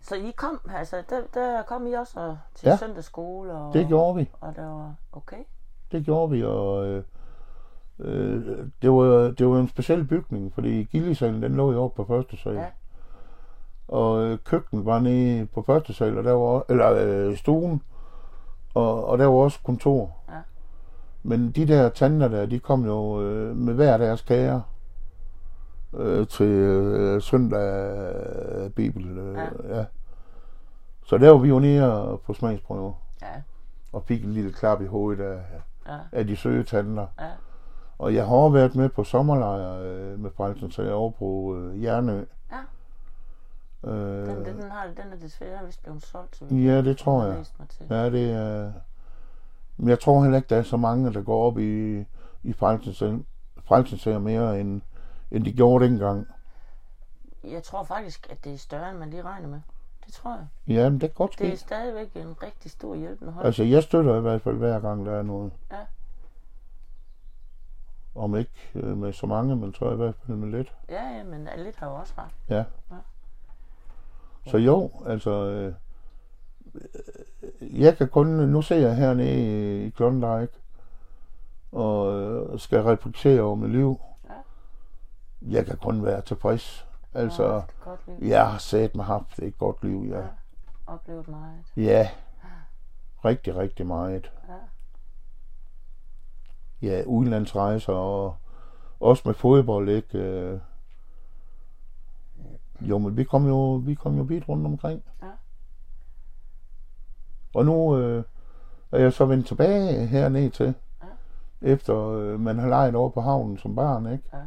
Så 0.00 0.14
I 0.14 0.32
kom, 0.36 0.60
altså, 0.76 1.02
der, 1.10 1.20
der 1.34 1.62
kom 1.62 1.86
I 1.86 1.92
også 1.92 2.20
og- 2.20 2.38
til 2.54 2.66
Ja. 2.68 2.76
søndagsskole, 2.76 3.52
og, 3.52 3.74
det 3.74 3.88
gjorde 3.88 4.16
vi. 4.16 4.30
og 4.40 4.56
der 4.56 4.66
var 4.66 4.94
okay. 5.12 5.36
Det 5.92 6.04
gjorde 6.04 6.30
vi, 6.30 6.44
og 6.44 6.86
øh, 6.86 7.02
øh, 7.98 8.58
det, 8.82 8.90
var, 8.90 9.30
det 9.38 9.46
var 9.48 9.58
en 9.58 9.68
speciel 9.68 10.04
bygning, 10.04 10.54
fordi 10.54 10.84
gildesalen, 10.84 11.42
den 11.42 11.54
lå 11.56 11.72
jo 11.72 11.82
oppe 11.84 11.96
på 11.96 12.04
første 12.14 12.36
sal. 12.36 12.54
Ja. 12.54 12.66
Og 13.88 14.24
øh, 14.24 14.38
køkkenet 14.44 14.84
var 14.86 14.98
nede 15.00 15.46
på 15.46 15.62
første 15.62 15.92
sal, 15.94 16.18
og 16.18 16.24
der 16.24 16.32
var, 16.32 16.64
eller 16.68 16.92
øh, 16.92 17.36
stuen, 17.36 17.82
og, 18.74 19.06
og 19.06 19.18
der 19.18 19.26
var 19.26 19.34
også 19.34 19.58
kontor. 19.64 20.16
Ja. 20.28 20.34
Men 21.22 21.50
de 21.50 21.66
der 21.68 21.88
tanter 21.88 22.28
der, 22.28 22.46
de 22.46 22.58
kom 22.58 22.84
jo 22.84 23.22
øh, 23.22 23.56
med 23.56 23.74
hver 23.74 23.96
deres 23.96 24.22
kager 24.22 24.60
øh, 25.94 26.26
til 26.26 26.46
øh, 26.46 27.22
søndag 27.22 27.94
øh, 28.56 28.70
bibel. 28.70 29.18
Øh, 29.18 29.34
ja. 29.36 29.78
ja. 29.78 29.84
Så 31.04 31.18
der 31.18 31.30
var 31.30 31.38
vi 31.38 31.48
jo 31.48 31.58
nede 31.58 32.18
på 32.26 32.32
smagsprøve, 32.34 32.94
Ja, 33.22 33.26
og 33.92 34.02
fik 34.04 34.24
en 34.24 34.32
lille 34.32 34.52
klap 34.52 34.80
i 34.82 34.86
hovedet 34.86 35.24
af, 35.24 35.40
ja, 35.86 35.98
af 36.12 36.26
de 36.26 36.36
søde 36.36 36.64
tanter. 36.64 37.06
ja. 37.20 37.26
Og 37.98 38.14
jeg 38.14 38.26
har 38.26 38.48
været 38.48 38.74
med 38.74 38.88
på 38.88 39.04
sommerlejr 39.04 39.78
øh, 39.82 40.18
med 40.18 40.30
Frelsens 40.36 40.74
Sager 40.74 40.92
over 40.92 41.10
på 41.10 41.56
øh, 41.56 41.82
Jernø. 41.82 42.16
Ja. 42.16 42.24
Øh, 43.84 43.92
Den, 44.26 44.44
den, 44.44 44.70
har, 44.70 44.86
den 44.86 45.12
er 45.12 45.16
desværre 45.16 45.66
vist 45.66 45.82
blevet 45.82 46.02
solgt, 46.02 46.36
så 46.36 46.44
ja, 46.44 46.82
det 46.82 46.98
tror 46.98 47.24
jeg. 47.24 47.44
Ja, 47.90 48.10
det 48.10 48.30
er... 48.32 48.72
Men 49.76 49.88
jeg 49.88 50.00
tror 50.00 50.22
heller 50.22 50.36
ikke, 50.36 50.48
der 50.48 50.56
er 50.56 50.62
så 50.62 50.76
mange, 50.76 51.12
der 51.12 51.22
går 51.22 51.46
op 51.46 51.58
i, 51.58 51.98
i 52.42 52.52
Frelsens 52.52 53.02
Frelsens 53.64 54.02
Sager 54.02 54.18
mere, 54.18 54.60
end, 54.60 54.82
end 55.30 55.44
de 55.44 55.52
gjorde 55.52 55.84
dengang. 55.84 56.26
Jeg 57.44 57.62
tror 57.62 57.82
faktisk, 57.82 58.26
at 58.30 58.44
det 58.44 58.54
er 58.54 58.58
større, 58.58 58.90
end 58.90 58.98
man 58.98 59.10
lige 59.10 59.22
regner 59.22 59.48
med. 59.48 59.60
Det 60.06 60.14
tror 60.14 60.30
jeg. 60.30 60.46
Ja, 60.66 60.90
men 60.90 61.00
det 61.00 61.08
kan 61.10 61.14
godt 61.14 61.32
ske. 61.32 61.44
Det 61.44 61.52
er 61.52 61.56
stadigvæk 61.56 62.10
en 62.14 62.42
rigtig 62.42 62.70
stor 62.70 62.94
hjælpende 62.94 63.32
hånd. 63.32 63.46
Altså, 63.46 63.62
jeg 63.62 63.82
støtter 63.82 64.16
i 64.18 64.20
hvert 64.20 64.42
fald 64.42 64.56
hver 64.56 64.80
gang, 64.80 65.06
der 65.06 65.12
er 65.12 65.22
noget. 65.22 65.52
Ja. 65.70 65.76
Om 68.14 68.36
ikke 68.36 68.50
øh, 68.74 68.96
med 68.96 69.12
så 69.12 69.26
mange, 69.26 69.56
men 69.56 69.72
tror 69.72 69.86
jeg 69.86 69.94
i 69.94 69.96
hvert 69.96 70.14
fald 70.26 70.36
med 70.36 70.58
lidt. 70.58 70.74
Ja, 70.88 71.08
ja, 71.16 71.24
men 71.24 71.48
lidt 71.56 71.76
har 71.76 71.86
jo 71.86 71.94
også 71.94 72.14
ret. 72.18 72.30
Ja. 72.48 72.64
Så 74.46 74.56
jo, 74.58 74.90
altså... 75.06 75.30
Øh, 75.30 75.74
jeg 77.60 77.96
kan 77.96 78.08
kun... 78.08 78.26
Nu 78.26 78.62
ser 78.62 78.76
jeg 78.76 78.96
hernede 78.96 79.82
i, 79.82 79.86
i 79.86 79.90
Klondike, 79.90 80.52
og 81.72 82.20
øh, 82.20 82.58
skal 82.58 82.82
reflektere 82.82 83.42
over 83.42 83.54
mit 83.56 83.70
liv. 83.70 84.00
Ja. 84.28 84.34
Jeg 85.50 85.66
kan 85.66 85.76
kun 85.76 86.04
være 86.04 86.22
tilfreds. 86.22 86.86
Altså, 87.14 87.62
Ja, 87.86 88.28
jeg 88.28 88.50
har 88.50 88.58
sat 88.58 88.94
mig 88.94 89.04
haft 89.04 89.38
et 89.38 89.58
godt 89.58 89.84
liv, 89.84 90.06
ja. 90.10 90.18
Ja. 90.18 90.26
Oplevet 90.86 91.28
meget. 91.28 91.64
Ja, 91.76 92.08
rigtig, 93.24 93.56
rigtig 93.56 93.86
meget. 93.86 94.30
Ja. 94.48 94.54
Ja, 96.88 97.02
udenlandsrejser 97.06 97.92
og 97.92 98.36
også 99.00 99.22
med 99.26 99.34
fodbold, 99.34 99.88
ikke? 99.88 100.60
Øh, 102.82 102.88
Jo, 102.90 102.98
men 102.98 103.16
vi 103.16 103.24
kom 103.24 103.46
jo, 103.48 103.74
vi 103.74 103.94
kom 103.94 104.16
jo 104.16 104.22
vidt 104.22 104.48
rundt 104.48 104.66
omkring. 104.66 105.02
Ja. 105.22 105.26
Og 107.54 107.64
nu 107.64 107.98
øh, 107.98 108.24
er 108.92 108.98
jeg 108.98 109.12
så 109.12 109.24
vendt 109.26 109.46
tilbage 109.46 110.06
herned 110.06 110.50
til, 110.50 110.74
Ja. 111.02 111.06
efter 111.72 112.08
øh, 112.08 112.40
man 112.40 112.58
har 112.58 112.68
leget 112.68 112.94
over 112.94 113.10
på 113.10 113.20
havnen 113.20 113.58
som 113.58 113.74
barn, 113.74 114.12
ikke? 114.12 114.24
Ja. 114.32 114.38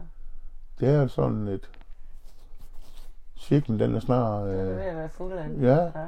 Det 0.80 0.90
er 0.96 1.08
sådan 1.08 1.46
lidt... 1.46 1.70
Cirklen, 3.38 3.80
den 3.80 3.96
er 3.96 4.00
snart... 4.00 4.48
Det 4.48 4.60
er 4.60 4.70
Øh, 4.72 4.76
ved 4.78 4.84
at 4.84 4.96
være 4.96 5.10
fuld 5.10 5.34
af 5.34 5.50
ja, 5.62 5.84
Ja. 5.84 6.08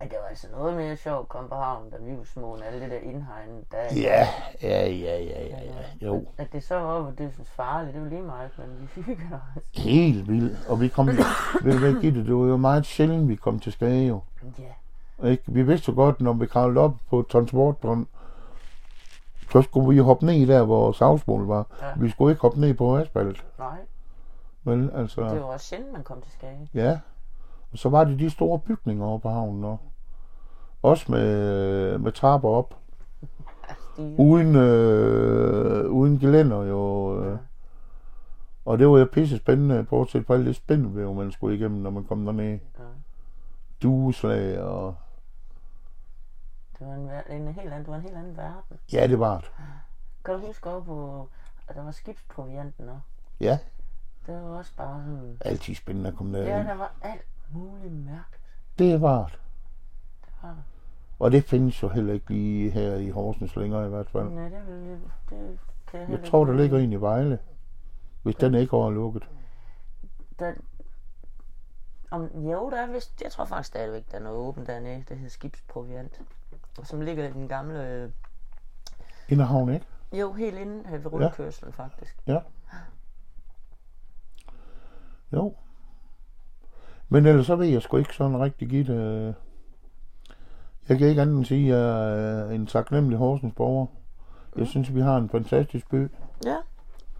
Men 0.00 0.08
det 0.08 0.16
var 0.22 0.28
altså 0.28 0.46
noget 0.52 0.76
mere 0.76 0.96
sjovt 0.96 1.20
at 1.20 1.28
komme 1.28 1.48
på 1.48 1.54
havnen, 1.54 1.90
da 1.90 1.96
vi 2.00 2.16
var 2.16 2.24
små, 2.24 2.54
end 2.54 2.64
alle 2.64 2.80
det 2.80 2.90
der 2.90 2.96
indhegn. 2.98 3.64
Der, 3.72 3.78
ja, 3.96 4.28
ja, 4.62 4.88
ja, 4.88 5.18
ja, 5.18 5.42
ja, 5.46 5.60
ja. 5.64 6.06
Jo. 6.06 6.26
At 6.38 6.52
det 6.52 6.64
så 6.64 6.74
var, 6.78 7.10
det 7.18 7.32
synes 7.34 7.48
farligt, 7.50 7.94
det 7.94 8.02
var 8.02 8.08
lige 8.08 8.22
meget, 8.22 8.50
men 8.58 8.90
vi 8.96 9.02
hygger 9.02 9.24
os. 9.56 9.62
Helt 9.74 10.28
vildt. 10.28 10.68
Og 10.68 10.80
vi 10.80 10.88
kom... 10.88 11.06
ved 11.62 11.72
du 11.72 11.78
hvad, 11.78 12.00
Gitte, 12.00 12.24
det 12.24 12.34
var 12.34 12.46
jo 12.46 12.56
meget 12.56 12.86
sjældent, 12.86 13.28
vi 13.28 13.36
kom 13.36 13.58
til 13.60 13.72
skade, 13.72 14.06
jo. 14.06 14.20
Ja, 14.58 15.28
Ikke? 15.28 15.42
Vi 15.46 15.62
vidste 15.62 15.88
jo 15.90 15.94
godt, 15.94 16.20
når 16.20 16.32
vi 16.32 16.46
kravlede 16.46 16.80
op 16.84 16.94
på 17.10 17.22
transportbånd, 17.30 18.06
så 19.52 19.62
skulle 19.62 19.88
vi 19.88 19.98
hoppe 19.98 20.26
ned 20.26 20.46
der, 20.46 20.62
hvor 20.64 20.92
savsmål 20.92 21.46
var. 21.46 21.66
Ja. 21.82 21.86
Vi 21.96 22.10
skulle 22.10 22.32
ikke 22.32 22.42
hoppe 22.42 22.60
ned 22.60 22.74
på 22.74 22.96
asfalt. 22.98 23.44
nej. 23.58 23.78
Vel, 24.64 24.90
altså, 24.94 25.20
Det 25.22 25.40
var 25.40 25.46
også 25.46 25.66
sjældent, 25.66 25.92
man 25.92 26.02
kom 26.02 26.20
til 26.22 26.32
skade. 26.32 26.68
ja. 26.74 26.98
Og 27.76 27.80
så 27.80 27.88
var 27.88 28.04
det 28.04 28.18
de 28.18 28.30
store 28.30 28.58
bygninger 28.58 29.04
over 29.04 29.18
på 29.18 29.28
havnen 29.30 29.64
også. 29.64 29.84
Også 30.82 31.12
med, 31.12 31.98
med 31.98 32.12
trapper 32.12 32.48
op. 32.48 32.74
Ja. 33.98 34.04
Uden, 34.18 34.56
øh, 34.56 35.90
uden 35.90 36.18
gelænder 36.18 36.62
jo. 36.62 37.14
Øh. 37.24 37.30
Ja. 37.32 37.36
Og 38.64 38.78
det 38.78 38.88
var 38.88 38.98
jo 38.98 39.08
pisse 39.12 39.36
spændende, 39.36 39.84
bortset 39.84 40.26
fra 40.26 40.34
alt 40.34 40.46
det 40.46 40.56
spændende, 40.56 41.14
man 41.14 41.32
skulle 41.32 41.56
igennem, 41.56 41.80
når 41.80 41.90
man 41.90 42.04
kom 42.04 42.24
derned. 42.24 42.50
Ja. 42.78 42.84
Dueslag 43.82 44.60
og... 44.60 44.96
Det 46.78 46.86
var 46.86 46.94
en, 46.94 47.10
en 47.42 47.54
helt 47.54 47.66
anden, 47.72 47.80
det 47.80 47.88
var 47.88 47.96
en 47.96 48.02
helt 48.02 48.16
anden 48.16 48.36
verden. 48.36 48.78
Ja, 48.92 49.06
det 49.06 49.18
var 49.20 49.38
det. 49.38 49.50
Kan 50.24 50.34
du 50.34 50.46
huske 50.46 50.70
op 50.70 50.84
på, 50.84 51.28
at 51.68 51.76
der 51.76 51.82
var 51.84 51.90
skibsprovianten 51.90 52.88
også? 52.88 53.00
Ja, 53.40 53.58
Det 54.26 54.34
var 54.34 54.58
også 54.58 54.72
bare 54.76 55.02
sådan... 55.06 55.36
altid 55.40 55.74
spændende 55.74 56.08
at 56.10 56.16
komme 56.16 56.38
Ja, 56.38 56.44
derind. 56.44 56.68
der 56.68 56.74
var 56.74 56.92
alt 57.02 57.20
muligt 57.50 57.92
mærkeligt. 57.92 58.42
Det 58.78 59.00
var 59.00 59.26
det. 59.26 59.38
Det 60.24 60.32
var 60.42 60.48
der. 60.48 60.62
Og 61.18 61.32
det 61.32 61.44
findes 61.44 61.82
jo 61.82 61.88
heller 61.88 62.14
ikke 62.14 62.28
lige 62.28 62.70
her 62.70 62.94
i 62.94 63.10
Horsens 63.10 63.56
længere 63.56 63.86
i 63.86 63.88
hvert 63.88 64.10
fald. 64.10 64.28
Nej, 64.28 64.48
det, 64.48 64.66
vil, 64.66 65.00
det 65.30 65.58
kan 65.86 66.00
jeg 66.00 66.10
Jeg 66.10 66.24
tror, 66.24 66.44
der 66.44 66.52
ligger 66.52 66.78
en 66.78 66.92
i 66.92 67.00
Vejle. 67.00 67.38
Hvis 68.22 68.36
den 68.36 68.54
ikke 68.54 68.76
er 68.76 68.90
lukket. 68.90 69.28
Der, 70.38 70.52
om, 72.10 72.22
jo, 72.34 72.70
der 72.70 72.76
er 72.76 72.92
vist, 72.92 73.22
jeg 73.22 73.32
tror 73.32 73.44
faktisk 73.44 73.66
stadigvæk, 73.66 74.10
der 74.10 74.18
er 74.18 74.22
noget 74.22 74.38
åbent 74.38 74.66
dernede, 74.66 75.04
der 75.08 75.14
hedder 75.14 75.30
skibsproviant. 75.30 76.20
Som 76.82 77.00
ligger 77.00 77.28
i 77.28 77.32
den 77.32 77.48
gamle, 77.48 78.12
Inderhavn, 79.28 79.74
ikke? 79.74 79.86
jo, 80.12 80.32
helt 80.32 80.58
inde 80.58 80.84
øh, 80.92 81.04
ved 81.04 81.12
rundkørslen 81.12 81.72
faktisk. 81.72 82.16
Jo. 85.32 85.54
Men 87.08 87.26
ellers 87.26 87.46
så 87.46 87.56
ved 87.56 87.66
jeg 87.66 87.82
sgu 87.82 87.96
ikke 87.96 88.14
sådan 88.14 88.40
rigtig 88.40 88.68
give 88.68 88.84
det. 88.84 89.34
Jeg 90.88 90.98
kan 90.98 91.08
ikke 91.08 91.22
andet 91.22 91.36
end 91.36 91.44
sige, 91.44 91.74
at 91.74 91.80
jeg 91.80 92.18
er 92.40 92.50
en 92.50 92.66
taknemmelig 92.66 93.18
Horsens 93.18 93.54
borger. 93.56 93.86
Jeg 94.56 94.66
synes, 94.66 94.94
vi 94.94 95.00
har 95.00 95.16
en 95.16 95.28
fantastisk 95.30 95.88
by. 95.90 96.10
Ja. 96.44 96.56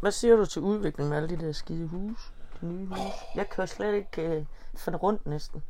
Hvad 0.01 0.11
siger 0.11 0.37
du 0.37 0.47
til 0.47 0.63
udviklingen 0.63 1.11
med 1.11 1.17
alle 1.17 1.29
de 1.29 1.47
der 1.47 1.53
skide 1.53 1.87
huse? 1.87 2.33
De 2.61 2.67
nye 2.67 2.87
huse? 2.87 3.01
Jeg 3.35 3.49
kan 3.49 3.67
slet 3.67 3.95
ikke 3.95 4.23
øh, 4.23 4.45
finde 4.77 4.99
rundt 4.99 5.27
næsten. 5.27 5.63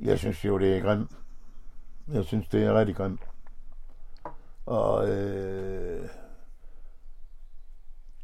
Jeg 0.00 0.18
synes 0.18 0.44
jo, 0.44 0.58
det 0.58 0.76
er 0.76 0.80
grimt. 0.80 1.10
Jeg 2.08 2.24
synes, 2.24 2.48
det 2.48 2.64
er 2.64 2.78
rigtig 2.78 2.96
grimt. 2.96 3.20
Og 4.66 5.08
øh, 5.10 6.08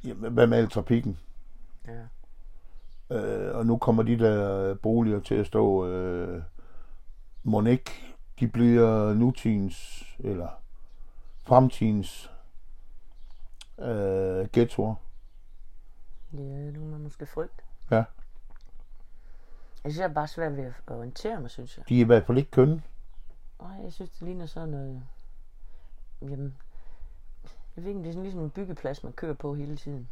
jamen, 0.05 0.33
hvad 0.33 0.47
med 0.47 0.59
al 0.59 0.71
trafikken? 0.71 1.19
Ja. 1.87 2.01
Øh, 3.15 3.57
og 3.57 3.67
nu 3.67 3.79
kommer 3.79 4.03
de 4.03 4.19
der 4.19 4.75
boliger 4.75 5.21
til 5.21 5.35
at 5.35 5.47
stå, 5.47 5.87
øh, 5.87 6.43
ikke, 7.67 7.91
de 8.41 8.49
bliver 8.49 9.15
nutidens, 9.15 10.05
eller 10.19 10.49
fremtidens 11.43 12.31
øh, 13.79 14.49
ghettoer. 14.53 14.95
Ja, 16.33 16.71
må 16.81 16.87
man 16.87 17.01
måske 17.01 17.27
frygte. 17.27 17.63
Ja. 17.91 17.97
Jeg 17.97 18.05
synes, 19.93 19.99
jeg 19.99 20.09
er 20.09 20.15
bare 20.15 20.29
svært 20.29 20.57
ved 20.57 20.65
at 20.65 20.75
orientere 20.89 21.41
mig, 21.41 21.51
synes 21.51 21.77
jeg. 21.77 21.89
De 21.89 21.97
er 21.97 22.01
i 22.01 22.05
hvert 22.05 22.27
fald 22.27 22.39
ikke 22.39 22.51
kønne. 22.51 22.83
Nej, 23.61 23.81
jeg 23.83 23.93
synes, 23.93 24.11
det 24.11 24.23
ligner 24.23 24.47
sådan 24.47 24.69
noget... 24.69 25.03
Jamen, 26.23 26.57
jeg 27.77 27.85
ved 27.85 27.91
ikke, 27.91 28.01
det 28.01 28.09
er 28.09 28.13
sådan 28.13 28.23
ligesom 28.23 28.41
en 28.41 28.51
byggeplads, 28.51 29.05
man 29.05 29.13
kører 29.13 29.35
på 29.35 29.55
hele 29.55 29.77
tiden. 29.77 30.09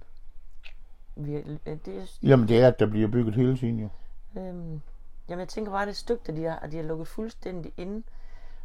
Vi, 1.16 1.42
det 1.64 1.88
er, 1.88 2.18
Jamen 2.22 2.48
det 2.48 2.62
er, 2.62 2.68
at 2.68 2.78
der 2.78 2.86
bliver 2.86 3.08
bygget 3.08 3.34
hele 3.34 3.56
tiden 3.58 3.80
jo. 3.80 3.88
øhm, 4.36 4.80
jamen, 5.28 5.40
jeg 5.40 5.48
tænker 5.48 5.72
bare, 5.72 5.84
det 5.86 5.90
et 5.90 5.96
stykke, 5.96 6.22
der 6.26 6.32
de 6.32 6.42
har, 6.44 6.56
at 6.58 6.72
de 6.72 6.76
har 6.76 6.84
lukket 6.84 7.08
fuldstændig 7.08 7.72
inde, 7.76 8.02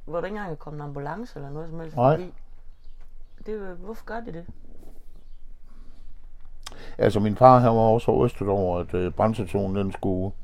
hvor 0.06 0.20
der 0.20 0.26
ikke 0.28 0.36
engang 0.36 0.52
er 0.52 0.56
kommet 0.56 0.78
en 0.82 0.88
ambulance 0.88 1.36
eller 1.40 1.50
noget 1.50 1.70
som 1.70 1.80
helst 1.80 1.96
Nej. 1.96 2.16
forbi. 2.18 2.34
Det, 3.46 3.78
hvorfor 3.78 4.06
gør 4.06 4.20
de 4.20 4.34
det? 4.34 4.46
Altså 6.98 7.20
min 7.20 7.36
far 7.36 7.60
han 7.60 7.70
var 7.70 7.82
også 7.82 8.26
rystet 8.26 8.48
over, 8.48 8.80
at 8.80 8.94
øh, 8.94 9.14
brandstationen 9.14 9.76
den 9.76 9.92
skulle 9.92 10.36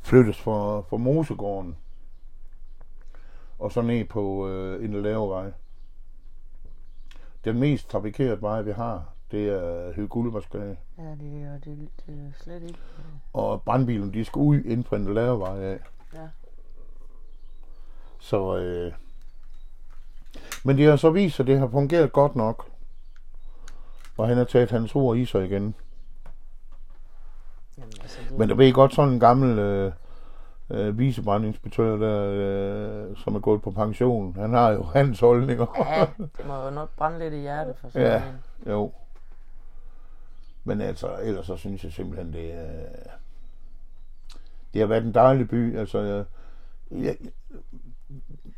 flyttes 0.00 0.40
fra, 0.40 0.80
fra 0.80 0.96
Mosegården 0.96 1.76
og 3.58 3.72
så 3.72 3.82
ned 3.82 4.04
på 4.04 4.48
øh, 4.48 4.84
en 4.84 5.02
lavevej. 5.02 5.52
Den 7.44 7.58
mest 7.60 7.90
trafikerede 7.90 8.42
vej, 8.42 8.62
vi 8.62 8.72
har, 8.72 9.04
det 9.30 9.48
er 9.48 9.92
Høge 9.94 10.08
Guldvarsgade. 10.08 10.76
Ja, 10.98 11.02
det 11.02 11.42
er, 11.42 11.58
det, 11.64 11.88
det 12.06 12.14
er 12.14 12.42
slet 12.42 12.62
ikke... 12.62 12.78
Og 13.32 13.62
brandbilen, 13.62 14.14
de 14.14 14.24
skal 14.24 14.38
ud 14.38 14.56
inden 14.56 14.84
for 14.84 14.96
en 14.96 15.14
lavevej 15.14 15.62
af. 15.64 15.78
Ja. 16.14 16.28
Så, 18.20 18.56
øh, 18.56 18.92
men 20.64 20.78
det 20.78 20.86
har 20.86 20.96
så 20.96 21.10
vist 21.10 21.36
sig, 21.36 21.46
det 21.46 21.58
har 21.58 21.68
fungeret 21.68 22.12
godt 22.12 22.36
nok. 22.36 22.66
Og 24.18 24.28
han 24.28 24.36
har 24.36 24.44
taget 24.44 24.70
hans 24.70 24.94
ord 24.94 25.16
i 25.16 25.24
sig 25.24 25.44
igen. 25.44 25.74
Jamen, 27.78 27.92
altså, 28.02 28.18
det, 28.30 28.38
Men 28.38 28.48
der 28.48 28.54
ved 28.54 28.66
I 28.66 28.70
godt 28.70 28.94
sådan 28.94 29.12
en 29.12 29.20
gammel 29.20 29.58
øh, 29.58 29.92
øh, 30.70 30.98
vicebrandinspektør, 30.98 31.96
der, 31.96 32.30
øh, 33.10 33.16
som 33.16 33.34
er 33.34 33.40
gået 33.40 33.62
på 33.62 33.70
pension. 33.70 34.34
Han 34.34 34.52
har 34.52 34.70
jo 34.70 34.82
hans 34.82 35.20
holdninger. 35.20 35.66
Ja, 35.78 36.06
det 36.38 36.46
må 36.46 36.64
jo 36.64 36.70
nok 36.70 36.88
brænde 36.96 37.18
lidt 37.18 37.34
i 37.34 37.38
hjertet 37.40 37.76
for 37.80 37.88
sådan 37.88 38.06
Ja. 38.06 38.22
en. 38.66 38.70
jo. 38.72 38.92
Men 40.66 40.80
altså, 40.80 41.18
ellers 41.22 41.46
så 41.46 41.56
synes 41.56 41.84
jeg 41.84 41.92
simpelthen, 41.92 42.32
det 42.32 42.54
er... 42.54 42.86
Det 44.74 44.80
har 44.80 44.86
været 44.86 45.04
en 45.04 45.14
dejlig 45.14 45.48
by. 45.48 45.76
Altså, 45.76 46.00
jeg, 46.00 46.24
jeg, 46.90 47.16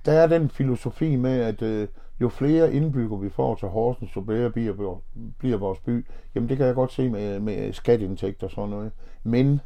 der 0.05 0.13
er 0.13 0.27
den 0.27 0.51
filosofi 0.51 1.17
med, 1.17 1.41
at 1.41 1.63
øh, 1.63 1.89
jo 2.21 2.29
flere 2.29 2.73
indbygger 2.73 3.17
vi 3.17 3.29
får 3.29 3.55
til 3.55 3.69
Horsens, 3.69 4.17
jo 4.17 4.21
bedre 4.21 4.51
bliver, 4.51 5.01
bliver 5.39 5.57
vores 5.57 5.79
by. 5.81 6.07
Jamen 6.35 6.49
det 6.49 6.57
kan 6.57 6.67
jeg 6.67 6.75
godt 6.75 6.93
se 6.93 7.09
med, 7.09 7.41
med 7.41 7.73
skatindtægter 7.73 8.47
og 8.47 8.51
sådan 8.51 8.71
noget. 8.71 8.93
Men 9.23 9.61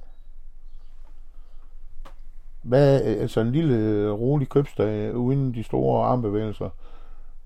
hvad, 2.62 3.02
altså 3.02 3.40
en 3.40 3.52
lille 3.52 3.74
øh, 3.76 4.12
rolig 4.12 4.48
købstad 4.48 5.12
uden 5.14 5.54
de 5.54 5.62
store 5.62 6.04
armbevægelser, 6.06 6.70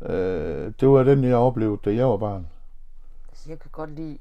øh, 0.02 0.72
det 0.80 0.88
var 0.88 1.02
den, 1.02 1.24
jeg 1.24 1.36
oplevede, 1.36 1.80
da 1.84 1.94
jeg 1.94 2.06
var 2.06 2.16
barn. 2.16 2.46
Altså, 3.28 3.50
jeg 3.50 3.58
kan 3.58 3.70
godt 3.72 3.90
lide 3.90 4.18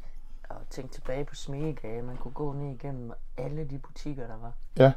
tænke 0.70 0.94
tilbage 0.94 1.26
på 1.26 1.36
Smegegade. 1.36 2.02
Man 2.02 2.18
kunne 2.18 2.34
gå 2.34 2.54
ned 2.54 2.72
igennem 2.76 3.12
alle 3.38 3.64
de 3.64 3.78
butikker, 3.80 4.28
der 4.28 4.38
var. 4.38 4.54
Ja. 4.78 4.92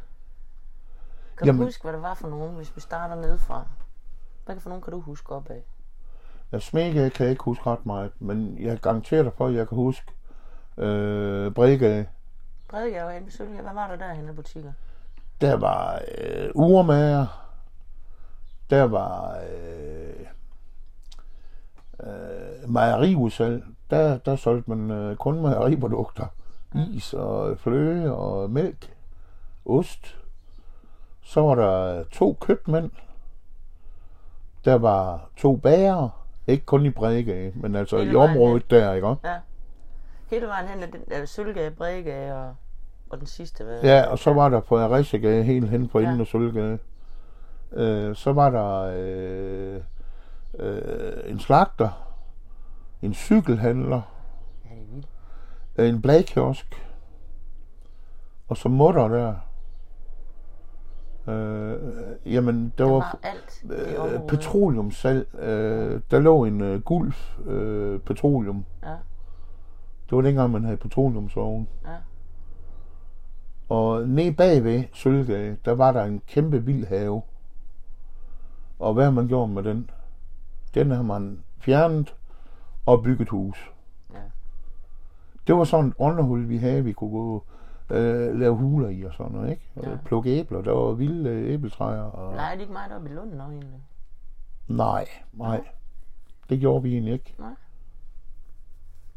Kan 1.37 1.47
Jamen- 1.47 1.61
du 1.61 1.67
huske, 1.67 1.83
hvad 1.83 1.93
det 1.93 2.03
var 2.03 2.15
for 2.15 2.29
nogen, 2.29 2.57
hvis 2.57 2.77
vi 2.77 2.81
starter 2.81 3.15
nedefra? 3.15 3.67
Hvad 4.45 4.61
for 4.61 4.69
nogen 4.69 4.83
kan 4.83 4.93
du 4.93 5.01
huske 5.01 5.33
op 5.35 5.51
af? 5.51 5.63
Jeg 6.53 6.63
smækker 6.63 7.09
kan 7.09 7.25
jeg 7.25 7.31
ikke 7.31 7.45
huske 7.45 7.67
ret 7.67 7.87
meget, 7.87 8.13
men 8.19 8.59
jeg 8.59 8.79
garanterer 8.81 9.23
dig 9.23 9.33
for, 9.33 9.47
at 9.47 9.55
jeg 9.55 9.69
kan 9.69 9.77
huske 9.77 10.13
øh, 10.77 11.53
Bredegade. 11.53 12.07
Bredegade 12.69 13.05
og 13.05 13.17
Anne 13.17 13.31
Sølge, 13.31 13.63
hvad 13.63 13.75
var 13.75 13.89
der 13.89 13.97
derhenne 13.97 14.29
af 14.29 14.37
butikker? 14.37 14.73
Der 15.41 15.55
var 15.57 16.03
øh, 16.19 16.51
urmager. 16.55 17.45
Der 18.71 18.83
var 18.83 19.39
øh, 19.51 20.27
øh, 22.01 22.71
mejeriudsalg. 22.71 23.65
Der, 23.91 24.19
der 24.19 24.37
solgte 24.37 24.71
man 24.71 24.91
øh, 24.91 25.17
kun 25.17 25.41
mejeriprodukter. 25.43 26.27
Is 26.93 27.15
og 27.15 27.59
fløde 27.59 28.15
og 28.17 28.51
mælk. 28.51 28.95
Ost. 29.67 30.17
Så 31.23 31.41
var 31.41 31.55
der 31.55 32.05
to 32.13 32.37
købmænd. 32.41 32.91
Der 34.65 34.75
var 34.75 35.29
to 35.37 35.57
bager. 35.57 36.25
Ikke 36.47 36.67
kun 36.67 36.87
i 36.87 36.91
Bredegade, 36.91 37.53
men 37.55 37.75
altså 37.77 37.99
Hele 37.99 38.13
i 38.13 38.15
området 38.15 38.71
der, 38.71 38.93
ikke? 38.93 39.09
Ja. 39.25 39.37
Hele 40.31 40.47
vejen 40.47 40.69
hen 40.69 40.83
af 40.83 40.89
den 40.93 41.01
der 41.11 41.25
Sølgade, 41.27 41.71
Bredegade 41.71 42.35
og, 42.35 42.55
og 43.11 43.19
den 43.19 43.27
sidste, 43.27 43.65
hvad? 43.65 43.81
Ja, 43.83 44.07
og 44.07 44.19
så 44.19 44.33
var 44.33 44.49
der 44.49 44.61
på 44.61 44.79
Arisegade, 44.79 45.43
helt 45.45 45.69
hen 45.69 45.89
på 45.89 46.01
Ja. 46.01 46.07
enden 46.07 46.21
af 46.21 46.27
Sølvgade. 46.27 46.79
Øh, 47.73 48.17
så 48.17 48.33
var 48.33 48.51
der 48.51 48.91
øh, 48.97 49.81
øh, 50.59 51.31
en 51.31 51.39
slagter, 51.41 52.08
en 53.03 53.15
cykelhandler, 53.15 54.01
Ja, 54.65 54.75
det 54.75 54.81
er 54.83 54.93
vildt. 55.83 55.95
en 55.97 56.03
bladkiosk, 56.03 56.87
og 58.49 58.57
så 58.57 58.69
mutter 58.69 59.09
der. 59.09 59.35
Øh, 61.33 61.79
jamen, 62.27 62.73
der 62.79 62.85
Der 62.85 62.93
var, 62.93 63.19
var 63.65 63.77
øh, 63.77 64.01
området. 64.01 64.23
petroleumsalg. 64.29 65.35
Øh, 65.39 66.01
der 66.11 66.19
lå 66.19 66.45
en 66.45 66.61
øh, 66.61 66.81
gulf 66.83 67.39
øh, 67.47 68.01
petroleum. 68.01 68.65
Ja, 68.83 68.91
Det 70.11 70.17
var 70.17 70.21
dengang, 70.23 70.51
man 70.53 70.65
havde 70.65 70.77
petroleumsovn. 70.77 71.69
ja. 71.87 71.91
Og 73.69 74.09
ned 74.09 74.33
bagved 74.35 74.85
Sølvgade, 74.93 75.57
der 75.65 75.75
var 75.75 75.93
der 75.93 76.05
en 76.05 76.23
kæmpe 76.27 76.65
vild 76.65 76.87
have. 76.87 77.23
Og 78.79 78.95
hvad 78.95 79.05
har 79.05 79.11
man 79.11 79.29
gjort 79.29 79.51
med 79.51 79.63
den? 79.63 79.91
Den 80.75 80.91
har 80.91 81.03
man 81.03 81.43
fjernet 81.59 82.15
og 82.89 83.03
bygget 83.03 83.29
hus. 83.29 83.73
Ja. 84.15 84.19
Det 85.47 85.55
var 85.55 85.65
sådan 85.65 85.89
et 85.89 85.95
underhul, 85.99 86.49
vi 86.49 86.57
havde, 86.57 86.85
vi 86.85 86.93
kunne 86.93 87.11
gå 87.11 87.45
øh, 87.91 88.39
lave 88.39 88.55
huler 88.55 88.89
i 88.89 89.03
og 89.03 89.15
sådan 89.15 89.33
noget, 89.33 89.51
ikke? 89.51 89.63
Ja. 89.77 89.91
Ja. 89.91 89.97
Plukke 90.05 90.31
æbler, 90.31 90.63
der 90.63 90.73
var 90.73 90.93
vilde 90.93 91.31
øh, 91.31 91.53
æbletræer. 91.53 92.03
Og... 92.03 92.35
Leger 92.37 92.55
de 92.55 92.61
ikke 92.61 92.73
meget 92.73 92.93
op 92.93 93.07
i 93.07 93.09
Lunden 93.09 93.41
også 93.41 93.53
egentlig? 93.53 93.81
Nej, 94.69 95.09
nej. 95.33 95.65
Det 96.51 96.61
gjorde 96.61 96.83
vi 96.83 96.93
egentlig 96.93 97.13
ikke. 97.13 97.35
Nej. 97.39 97.55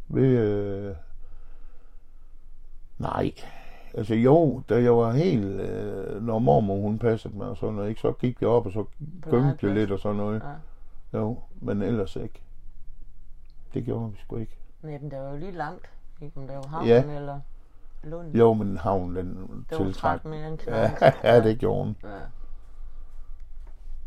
Vi, 0.08 0.22
øh... 0.22 0.96
Nej. 2.98 3.32
Altså 3.94 4.16
jo, 4.16 4.62
da 4.70 4.84
jeg 4.84 4.98
var 4.98 5.12
helt, 5.12 5.46
øh, 5.46 6.24
når 6.24 6.40
mormor 6.40 6.82
hun 6.82 7.00
passede 7.00 7.38
mig 7.38 7.48
og 7.48 7.58
sådan 7.58 7.76
noget, 7.76 7.90
ikke, 7.90 8.02
så 8.02 8.12
gik 8.12 8.42
jeg 8.42 8.50
op 8.50 8.66
og 8.66 8.72
så 8.72 8.86
gyngte 9.22 9.38
jeg 9.38 9.42
legeplads. 9.42 9.76
lidt 9.76 9.92
og 9.92 10.00
sådan 10.00 10.18
noget. 10.18 10.42
Ja. 11.14 11.20
Jo, 11.20 11.40
men 11.62 11.82
ellers 11.82 12.16
ikke. 12.16 12.42
Det 13.74 13.86
gjorde 13.86 14.12
vi 14.12 14.18
sgu 14.18 14.36
ikke. 14.38 14.58
Nej, 14.82 14.98
men 15.02 15.12
der 15.12 15.20
var 15.22 15.30
jo 15.30 15.38
lige 15.38 15.52
langt. 15.52 15.90
Ikke 16.22 16.38
om 16.40 16.48
der 16.48 16.56
var 16.56 16.68
havnen 16.68 16.88
Ja. 16.88 17.04
eller 17.16 17.40
Lund. 18.04 18.36
Jo, 18.36 18.54
men 18.54 18.78
havnen 18.78 19.16
den 19.16 19.28
det 19.70 19.78
var 19.80 19.86
tiltræk. 19.86 19.94
træt 20.22 20.26
mere 20.26 20.48
end 20.48 20.60
Ja, 20.68 20.92
ja, 21.34 21.44
det 21.44 21.60
gjorde 21.60 21.84
hun. 21.84 21.96
Ja. 22.04 22.10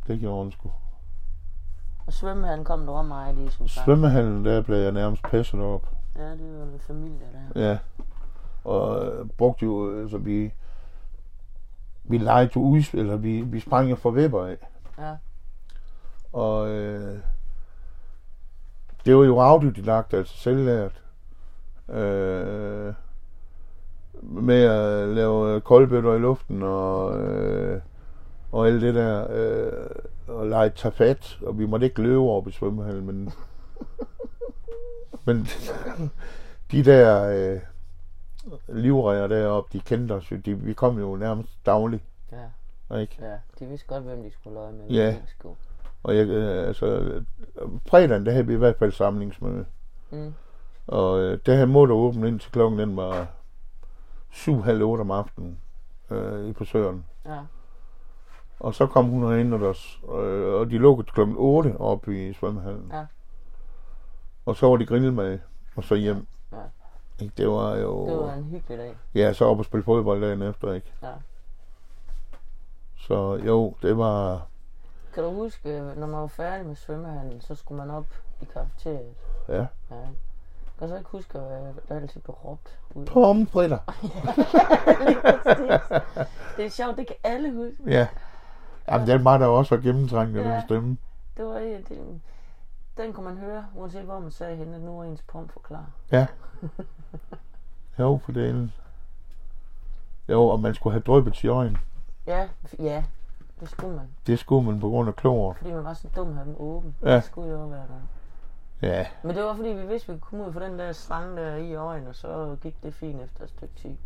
Det 0.06 0.20
gjorde 0.20 0.42
hun 0.42 0.52
sgu. 0.52 0.70
Og 2.06 2.12
svømmehallen 2.12 2.64
kom 2.64 2.86
der 2.86 2.92
også 2.92 3.08
meget 3.08 3.38
i, 3.38 3.48
som 3.50 3.68
sagt. 3.68 3.84
Svømmehallen, 3.84 4.44
der 4.44 4.62
blev 4.62 4.76
jeg 4.76 4.92
nærmest 4.92 5.22
passet 5.22 5.60
op. 5.60 5.88
Ja, 6.16 6.30
det 6.30 6.58
var 6.58 6.64
noget 6.64 6.82
familie 6.82 7.26
der. 7.54 7.60
Ja. 7.70 7.78
Og 8.64 9.06
øh, 9.06 9.26
brugte 9.28 9.64
jo, 9.64 10.00
altså 10.00 10.18
vi, 10.18 10.52
vi 12.04 12.18
legede 12.18 12.50
jo 12.56 12.60
ud, 12.60 12.82
eller 12.94 13.16
vi, 13.16 13.40
vi 13.40 13.60
sprang 13.60 13.90
jo 13.90 13.96
fra 13.96 14.10
vipper 14.10 14.44
af. 14.46 14.56
Ja. 14.98 15.16
Og 16.32 16.68
øh, 16.68 17.18
det 19.06 19.16
var 19.16 19.24
jo 19.24 19.38
autodidakt, 19.38 20.14
altså 20.14 20.36
selvlært. 20.38 21.02
Øh, 21.88 22.94
med 24.22 24.62
at 24.62 25.08
lave 25.08 25.60
koldbøtter 25.60 26.14
i 26.14 26.18
luften 26.18 26.62
og, 26.62 27.18
øh, 27.20 27.80
og 28.52 28.66
alt 28.66 28.82
det 28.82 28.94
der. 28.94 29.26
Øh, 29.30 29.90
og 30.28 30.46
lege 30.46 30.70
tafat, 30.70 31.38
og 31.46 31.58
vi 31.58 31.66
måtte 31.66 31.86
ikke 31.86 32.02
løbe 32.02 32.18
over 32.18 32.48
i 32.48 32.50
svømmehallen, 32.50 33.06
men, 33.06 33.32
men 35.24 35.46
de 36.72 36.84
der 36.84 37.24
øh, 37.28 37.60
livræger 38.68 39.26
deroppe, 39.26 39.78
de 39.78 39.80
kendte 39.80 40.12
os 40.12 40.30
jo, 40.32 40.36
de, 40.36 40.54
vi 40.58 40.72
kom 40.72 40.98
jo 40.98 41.16
nærmest 41.16 41.66
dagligt, 41.66 42.02
Ja, 42.90 42.96
ikke? 42.96 43.16
ja. 43.20 43.34
De 43.58 43.66
vidste 43.66 43.86
godt, 43.86 44.02
hvem 44.02 44.22
de 44.22 44.30
skulle 44.32 44.54
løje 44.54 44.72
med. 44.72 44.86
Ja. 44.88 45.16
Sgu. 45.26 45.56
Og 46.04 46.16
jeg, 46.16 46.26
øh, 46.26 46.68
altså, 46.68 47.12
fredagen, 47.88 48.26
der 48.26 48.32
havde 48.32 48.46
vi 48.46 48.52
i 48.52 48.56
hvert 48.56 48.76
fald 48.78 48.92
samlingsmøde. 48.92 49.64
Mm. 50.10 50.34
Og 50.86 51.20
øh, 51.20 51.38
der 51.46 51.54
havde 51.54 51.66
mutter 51.66 51.94
åbent 51.94 52.26
ind 52.26 52.40
til 52.40 52.52
klokken, 52.52 52.78
den 52.78 52.96
var 52.96 53.26
syv, 54.30 54.62
halv 54.62 54.82
otte 54.82 55.00
om 55.00 55.10
aftenen 55.10 55.58
øh, 56.10 56.48
i 56.48 56.52
på 56.52 56.64
Søren. 56.64 57.04
Ja. 57.26 57.38
Og 58.60 58.74
så 58.74 58.86
kom 58.86 59.08
hun 59.08 59.52
og, 59.52 59.68
os, 59.68 60.00
øh, 60.04 60.54
og 60.54 60.70
de 60.70 60.78
lukkede 60.78 61.10
klokken 61.10 61.36
8 61.38 61.76
op 61.76 62.08
i 62.08 62.32
svømmehallen. 62.32 62.90
Ja. 62.92 63.06
Og 64.46 64.56
så 64.56 64.68
var 64.68 64.76
de 64.76 64.86
grillmad, 64.86 65.38
og 65.76 65.84
så 65.84 65.94
hjem. 65.94 66.26
Ja. 66.52 66.56
Ikke, 67.20 67.34
det 67.36 67.48
var 67.48 67.76
jo... 67.76 68.06
Det 68.06 68.16
var 68.16 68.32
en 68.32 68.44
hyggelig 68.44 68.78
dag. 68.78 68.96
Ja, 69.14 69.32
så 69.32 69.44
op 69.44 69.58
og 69.58 69.64
spille 69.64 69.84
fodbold 69.84 70.20
dagen 70.20 70.42
efter, 70.42 70.72
ikke? 70.72 70.92
Ja. 71.02 71.12
Så 72.96 73.40
jo, 73.46 73.74
det 73.82 73.98
var... 73.98 74.46
Kan 75.14 75.24
du 75.24 75.30
huske, 75.30 75.80
når 75.96 76.06
man 76.06 76.20
var 76.20 76.26
færdig 76.26 76.66
med 76.66 76.76
svømmehallen, 76.76 77.40
så 77.40 77.54
skulle 77.54 77.78
man 77.86 77.90
op 77.90 78.06
i 78.40 78.44
kafeteriet? 78.44 79.14
Ja. 79.48 79.66
Ja. 79.90 80.06
Kan 80.78 80.88
så 80.88 80.96
ikke 80.96 81.10
huske, 81.10 81.38
hvad 81.38 81.74
der 81.88 81.94
altid 81.94 82.20
blev 82.20 82.34
råbt 82.34 82.78
ud? 82.94 83.06
Pomfritter! 83.06 83.78
Det 86.56 86.64
er 86.64 86.70
sjovt, 86.70 86.96
det 86.96 87.06
kan 87.06 87.16
alle 87.24 87.52
huske. 87.52 87.82
Ja. 87.86 88.08
Jamen, 88.88 89.08
den 89.08 89.24
var 89.24 89.38
der 89.38 89.46
også 89.46 89.74
var 89.76 89.82
gennemtrængt, 89.82 90.36
ja. 90.36 90.42
Den 90.54 90.62
stemme. 90.62 90.96
Det 91.36 91.44
var 91.44 91.58
det, 91.58 91.88
det, 91.88 92.20
den 92.96 93.12
kunne 93.12 93.24
man 93.24 93.36
høre, 93.36 93.66
uanset 93.74 94.02
hvor 94.02 94.18
man 94.18 94.30
sagde 94.30 94.56
henne, 94.56 94.76
at 94.76 94.82
nu 94.82 95.00
er 95.00 95.04
ens 95.04 95.22
pom 95.22 95.48
forklar. 95.48 95.86
Ja. 96.12 96.26
Jo, 97.98 98.20
for 98.24 98.32
delen. 98.32 98.72
Jo, 100.28 100.48
og 100.48 100.60
man 100.60 100.74
skulle 100.74 100.94
have 100.94 101.02
drøbet 101.02 101.34
til 101.34 101.48
øjen. 101.50 101.78
Ja, 102.26 102.48
ja, 102.78 103.04
det 103.60 103.68
skulle 103.68 103.96
man. 103.96 104.06
Det 104.26 104.38
skulle 104.38 104.66
man 104.66 104.80
på 104.80 104.88
grund 104.88 105.08
af 105.08 105.16
klor. 105.16 105.52
Fordi 105.52 105.72
man 105.72 105.84
var 105.84 105.94
så 105.94 106.08
dum 106.16 106.28
at 106.28 106.34
have 106.34 106.46
dem 106.46 106.56
åben. 106.58 106.94
Ja. 107.02 107.14
Det 107.16 107.24
skulle 107.24 107.50
jo 107.52 107.66
være 107.66 107.86
der. 107.88 108.00
Ja. 108.88 109.06
Men 109.22 109.36
det 109.36 109.44
var 109.44 109.54
fordi, 109.56 109.68
vi 109.68 109.86
vidste, 109.86 110.12
at 110.12 110.14
vi 110.14 110.20
kunne 110.20 110.38
komme 110.38 110.46
ud 110.46 110.52
for 110.52 110.60
den 110.60 110.78
der 110.78 110.92
slange 110.92 111.36
der 111.36 111.56
i 111.56 111.74
øjnene, 111.74 112.08
og 112.08 112.14
så 112.14 112.56
gik 112.62 112.82
det 112.82 112.94
fint 112.94 113.22
efter 113.22 113.44
et 113.44 113.50
stykke 113.50 113.74
tid. 113.74 113.96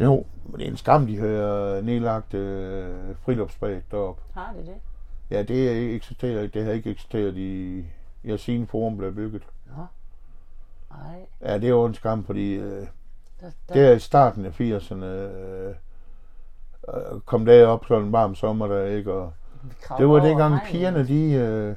Jo, 0.00 0.24
men 0.44 0.60
det 0.60 0.66
er 0.66 0.70
en 0.70 0.76
skam, 0.76 1.06
de 1.06 1.18
har 1.18 1.80
nedlagt 1.80 2.34
øh, 2.34 3.16
friluftsbag 3.16 3.82
deroppe. 3.90 4.22
Har 4.34 4.52
det 4.52 4.66
det? 4.66 4.74
Ja, 5.30 5.42
det 5.42 5.68
er 5.68 5.72
ikke 5.72 5.94
eksisteret. 5.94 6.54
Det 6.54 6.64
har 6.64 6.72
ikke 6.72 6.90
eksisteret 6.90 7.36
i... 7.36 7.84
Ja, 8.24 8.36
siden 8.36 8.66
forum 8.66 8.96
blev 8.96 9.14
bygget. 9.14 9.42
Nå. 9.66 9.86
Ej, 10.90 11.26
Ja, 11.40 11.54
det 11.54 11.64
er 11.64 11.68
jo 11.68 11.84
en 11.84 11.94
skam, 11.94 12.24
fordi 12.24 12.54
øh, 12.54 12.70
der, 12.70 12.86
der, 13.68 13.74
det 13.74 13.86
er 13.86 13.92
i 13.92 13.98
starten 13.98 14.44
af 14.44 14.60
80'erne. 14.60 15.04
Øh, 15.04 15.68
øh, 15.68 15.74
kom 17.26 17.44
derop 17.44 17.84
sådan 17.86 18.04
en 18.04 18.12
varm 18.12 18.34
sommer 18.34 18.66
der, 18.66 18.84
ikke? 18.84 19.12
Og 19.12 19.32
det 19.98 20.08
var 20.08 20.20
dengang 20.20 20.60
pigerne, 20.66 21.06
de, 21.06 21.32
øh, 21.32 21.76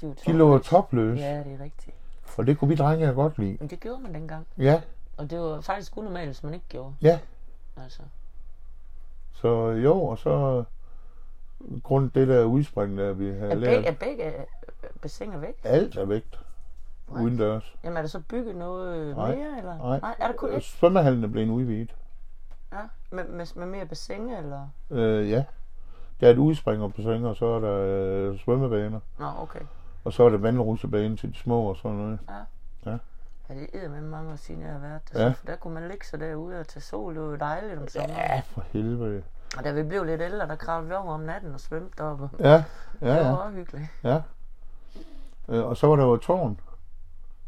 de, 0.00 0.14
de 0.26 0.32
lå 0.32 0.58
topløse. 0.58 1.22
Ja, 1.22 1.38
det 1.38 1.52
er 1.60 1.64
rigtigt. 1.64 1.96
Og 2.38 2.46
det 2.46 2.58
kunne 2.58 2.68
vi 2.68 2.74
drenge 2.74 3.12
godt 3.12 3.38
lide. 3.38 3.56
Men 3.60 3.68
det 3.68 3.80
gjorde 3.80 4.02
man 4.02 4.14
dengang. 4.14 4.46
Ja, 4.58 4.80
Og 5.16 5.30
det 5.30 5.40
var 5.40 5.60
faktisk 5.60 5.96
unormalt, 5.96 6.26
hvis 6.28 6.42
man 6.42 6.54
ikke 6.54 6.66
gjorde. 6.68 6.94
ja. 7.02 7.18
Altså, 7.82 8.02
Så 9.32 9.48
jo, 9.70 10.02
og 10.04 10.18
så 10.18 10.64
grund 11.82 12.10
det 12.10 12.28
der 12.28 12.44
udspring, 12.44 12.98
der 12.98 13.12
vi 13.12 13.28
har 13.30 13.46
Er 13.46 13.54
lært. 13.54 13.74
begge, 13.74 13.88
er 13.88 13.92
begge 13.94 14.26
øh, 14.26 14.44
bassiner 15.02 15.38
væk? 15.38 15.54
Alt 15.64 15.96
er 15.96 16.04
vægt. 16.04 16.38
What? 17.10 17.22
Udendørs. 17.24 17.74
Jamen 17.84 17.96
er 17.96 18.00
der 18.00 18.08
så 18.08 18.20
bygget 18.28 18.56
noget 18.56 19.16
Nej, 19.16 19.34
mere, 19.36 19.58
eller? 19.58 19.78
nej. 19.78 20.00
nej 20.00 20.14
er 20.18 20.26
der 20.26 20.34
kun 20.34 20.52
et? 20.54 20.62
Svømmehallen 20.62 21.24
er 21.24 21.28
blevet 21.28 21.48
udvidet. 21.48 21.94
Ja, 22.72 22.78
med, 23.10 23.24
med, 23.28 23.46
med 23.56 23.66
mere 23.66 23.86
bassin, 23.86 24.28
eller? 24.30 24.68
Øh, 24.90 25.30
ja. 25.30 25.44
Der 26.20 26.26
er 26.28 26.30
et 26.32 26.38
udspring 26.38 26.82
og 26.82 26.94
bassin, 26.94 27.24
og 27.24 27.36
så 27.36 27.46
er 27.46 27.60
der 27.60 27.76
øh, 28.30 28.38
svømmebaner. 28.38 29.00
Nå, 29.18 29.26
okay. 29.38 29.60
Og 30.04 30.12
så 30.12 30.22
er 30.24 30.28
der 30.30 30.38
vandrutsebane 30.38 31.16
til 31.16 31.32
de 31.32 31.38
små 31.38 31.62
og 31.68 31.76
sådan 31.76 31.96
noget. 31.96 32.18
Ja, 32.88 32.92
det 33.54 33.84
er 33.84 33.88
med 33.88 34.00
mange 34.00 34.32
år 34.32 34.36
siden, 34.36 34.62
jeg 34.62 34.70
har 34.72 34.78
været 34.78 35.00
der. 35.12 35.20
Ja. 35.20 35.26
Ja. 35.26 35.32
For 35.32 35.46
der 35.46 35.56
kunne 35.56 35.74
man 35.74 35.88
ligge 35.88 36.06
sig 36.06 36.20
derude 36.20 36.60
og 36.60 36.68
tage 36.68 36.82
sol. 36.82 37.14
Det 37.14 37.22
var 37.22 37.28
jo 37.28 37.36
dejligt 37.36 37.80
om 37.80 37.88
sommeren. 37.88 38.16
Ja, 38.16 38.42
for 38.46 38.64
helvede. 38.72 39.22
Og 39.58 39.64
da 39.64 39.72
vi 39.72 39.82
blev 39.82 40.04
lidt 40.04 40.20
ældre, 40.20 40.46
der 40.48 40.56
kravlede 40.56 40.88
vi 40.88 40.94
over 40.94 41.14
om 41.14 41.20
natten 41.20 41.54
og 41.54 41.60
svømte 41.60 41.94
deroppe. 41.98 42.30
Ja, 42.38 42.50
Ja, 42.50 42.62
ja, 43.02 43.14
det 43.18 43.24
var 43.24 43.30
ja. 43.30 43.34
også 43.34 43.56
hyggeligt. 43.56 43.88
ja. 44.04 44.22
Øh, 45.48 45.64
og 45.66 45.76
så 45.76 45.86
var 45.86 45.96
der 45.96 46.04
jo 46.04 46.12
et 46.14 46.20
tårn. 46.20 46.60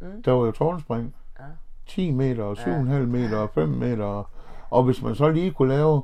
Mm. 0.01 0.23
Der 0.23 0.33
var 0.33 0.47
jo 0.47 0.53
tårnspring. 0.53 1.15
Ja. 1.39 1.45
10 1.87 2.11
meter, 2.11 2.45
og 2.45 2.57
7,5 2.59 2.71
Ja. 2.71 2.83
meter, 3.07 3.39
og 3.39 3.51
5 3.51 3.69
meter. 3.69 4.05
og- 4.05 4.29
Og 4.75 4.83
hvis 4.83 5.03
man 5.03 5.15
så 5.15 5.29
lige 5.29 5.51
kunne 5.51 5.69
lave 5.69 6.03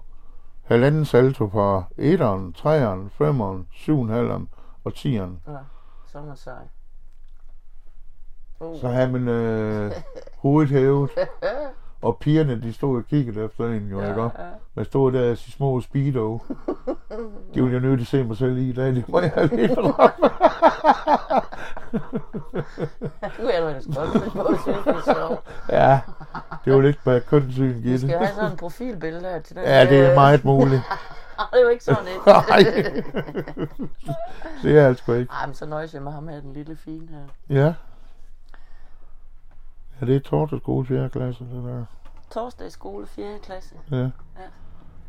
halvanden 0.63 1.05
salto 1.05 1.49
fra 1.49 1.85
1'eren, 1.99 2.53
3'eren, 2.59 3.23
5'eren, 3.23 3.65
7,5'eren 3.75 4.47
og 4.85 4.93
10'eren, 4.97 5.51
Ja, 5.53 5.59
så 6.07 6.19
er 6.19 6.23
man 6.23 6.37
sej. 6.37 6.69
Uh. 8.61 8.81
så 8.81 8.89
havde 8.89 9.13
man 9.13 9.29
øh, 9.29 9.93
hovedet 10.37 10.71
hævet. 10.71 11.11
Og 12.03 12.17
pigerne, 12.21 12.63
de 12.63 12.73
stod 12.73 12.97
og 12.97 13.05
kiggede 13.11 13.45
efter 13.45 13.65
en, 13.65 13.89
jo, 13.89 14.01
ikke? 14.01 14.13
ja, 14.13 14.21
også? 14.25 14.37
ja. 14.39 14.45
Man 14.75 14.85
stod 14.85 15.13
der 15.13 15.25
i 15.25 15.31
de 15.31 15.37
små 15.37 15.81
speedo. 15.81 16.39
Det 17.55 17.63
ville 17.63 17.73
jeg 17.73 17.81
nødt 17.81 17.99
til 17.99 18.05
at 18.05 18.09
se 18.09 18.25
mig 18.25 18.37
selv 18.37 18.59
i 18.59 18.69
i 18.69 18.73
dag. 18.73 18.87
Det 18.95 19.09
må 19.09 19.21
jeg 19.21 19.49
lige 19.53 19.69
fordrage. 19.75 20.11
Nu 23.41 23.47
er 23.49 23.53
jeg 23.53 23.75
da 23.75 23.81
stolt 23.81 24.13
på, 24.33 24.55
synes 24.63 24.79
det 24.85 24.95
er 24.95 25.15
sjovt. 25.15 25.41
Ja, 25.69 26.01
det 26.65 26.73
var 26.75 26.81
lidt 26.81 27.05
bag 27.05 27.27
kønssyn, 27.27 27.75
Vi 27.83 27.89
Gitte. 27.89 27.99
skal 28.07 28.19
have 28.19 28.35
sådan 28.35 28.51
en 28.51 28.57
profilbillede 28.57 29.23
her 29.23 29.41
til 29.41 29.57
den. 29.57 29.65
Ja, 29.65 29.87
det 29.91 29.99
er 30.11 30.15
meget 30.15 30.45
muligt. 30.45 30.83
det 31.53 31.59
er 31.59 31.63
jo 31.63 31.69
ikke 31.69 31.85
sådan 31.85 32.05
et. 32.05 32.27
Nej, 32.27 32.59
det 34.63 34.79
er 34.79 34.83
jeg 34.87 34.97
sgu 34.97 35.13
ikke. 35.13 35.33
Ej, 35.33 35.47
men 35.47 35.55
så 35.55 35.67
nøjes 35.67 35.95
jeg 35.95 36.03
med 36.03 36.13
ham 36.13 36.29
her, 36.29 36.41
den 36.41 36.53
lille 36.53 36.77
fine 36.77 37.09
her. 37.11 37.57
Ja. 37.65 37.73
Ja, 40.01 40.07
det 40.07 40.17
er 40.17 40.21
torsdag 40.21 40.59
skole 40.61 40.87
4. 40.87 41.09
klasse, 41.09 41.45
det 41.45 41.65
der. 41.65 41.85
Torsdag 42.31 42.67
i 42.67 42.71
skole, 42.71 43.07
4. 43.07 43.39
klasse. 43.43 43.75
Ja. 43.91 44.11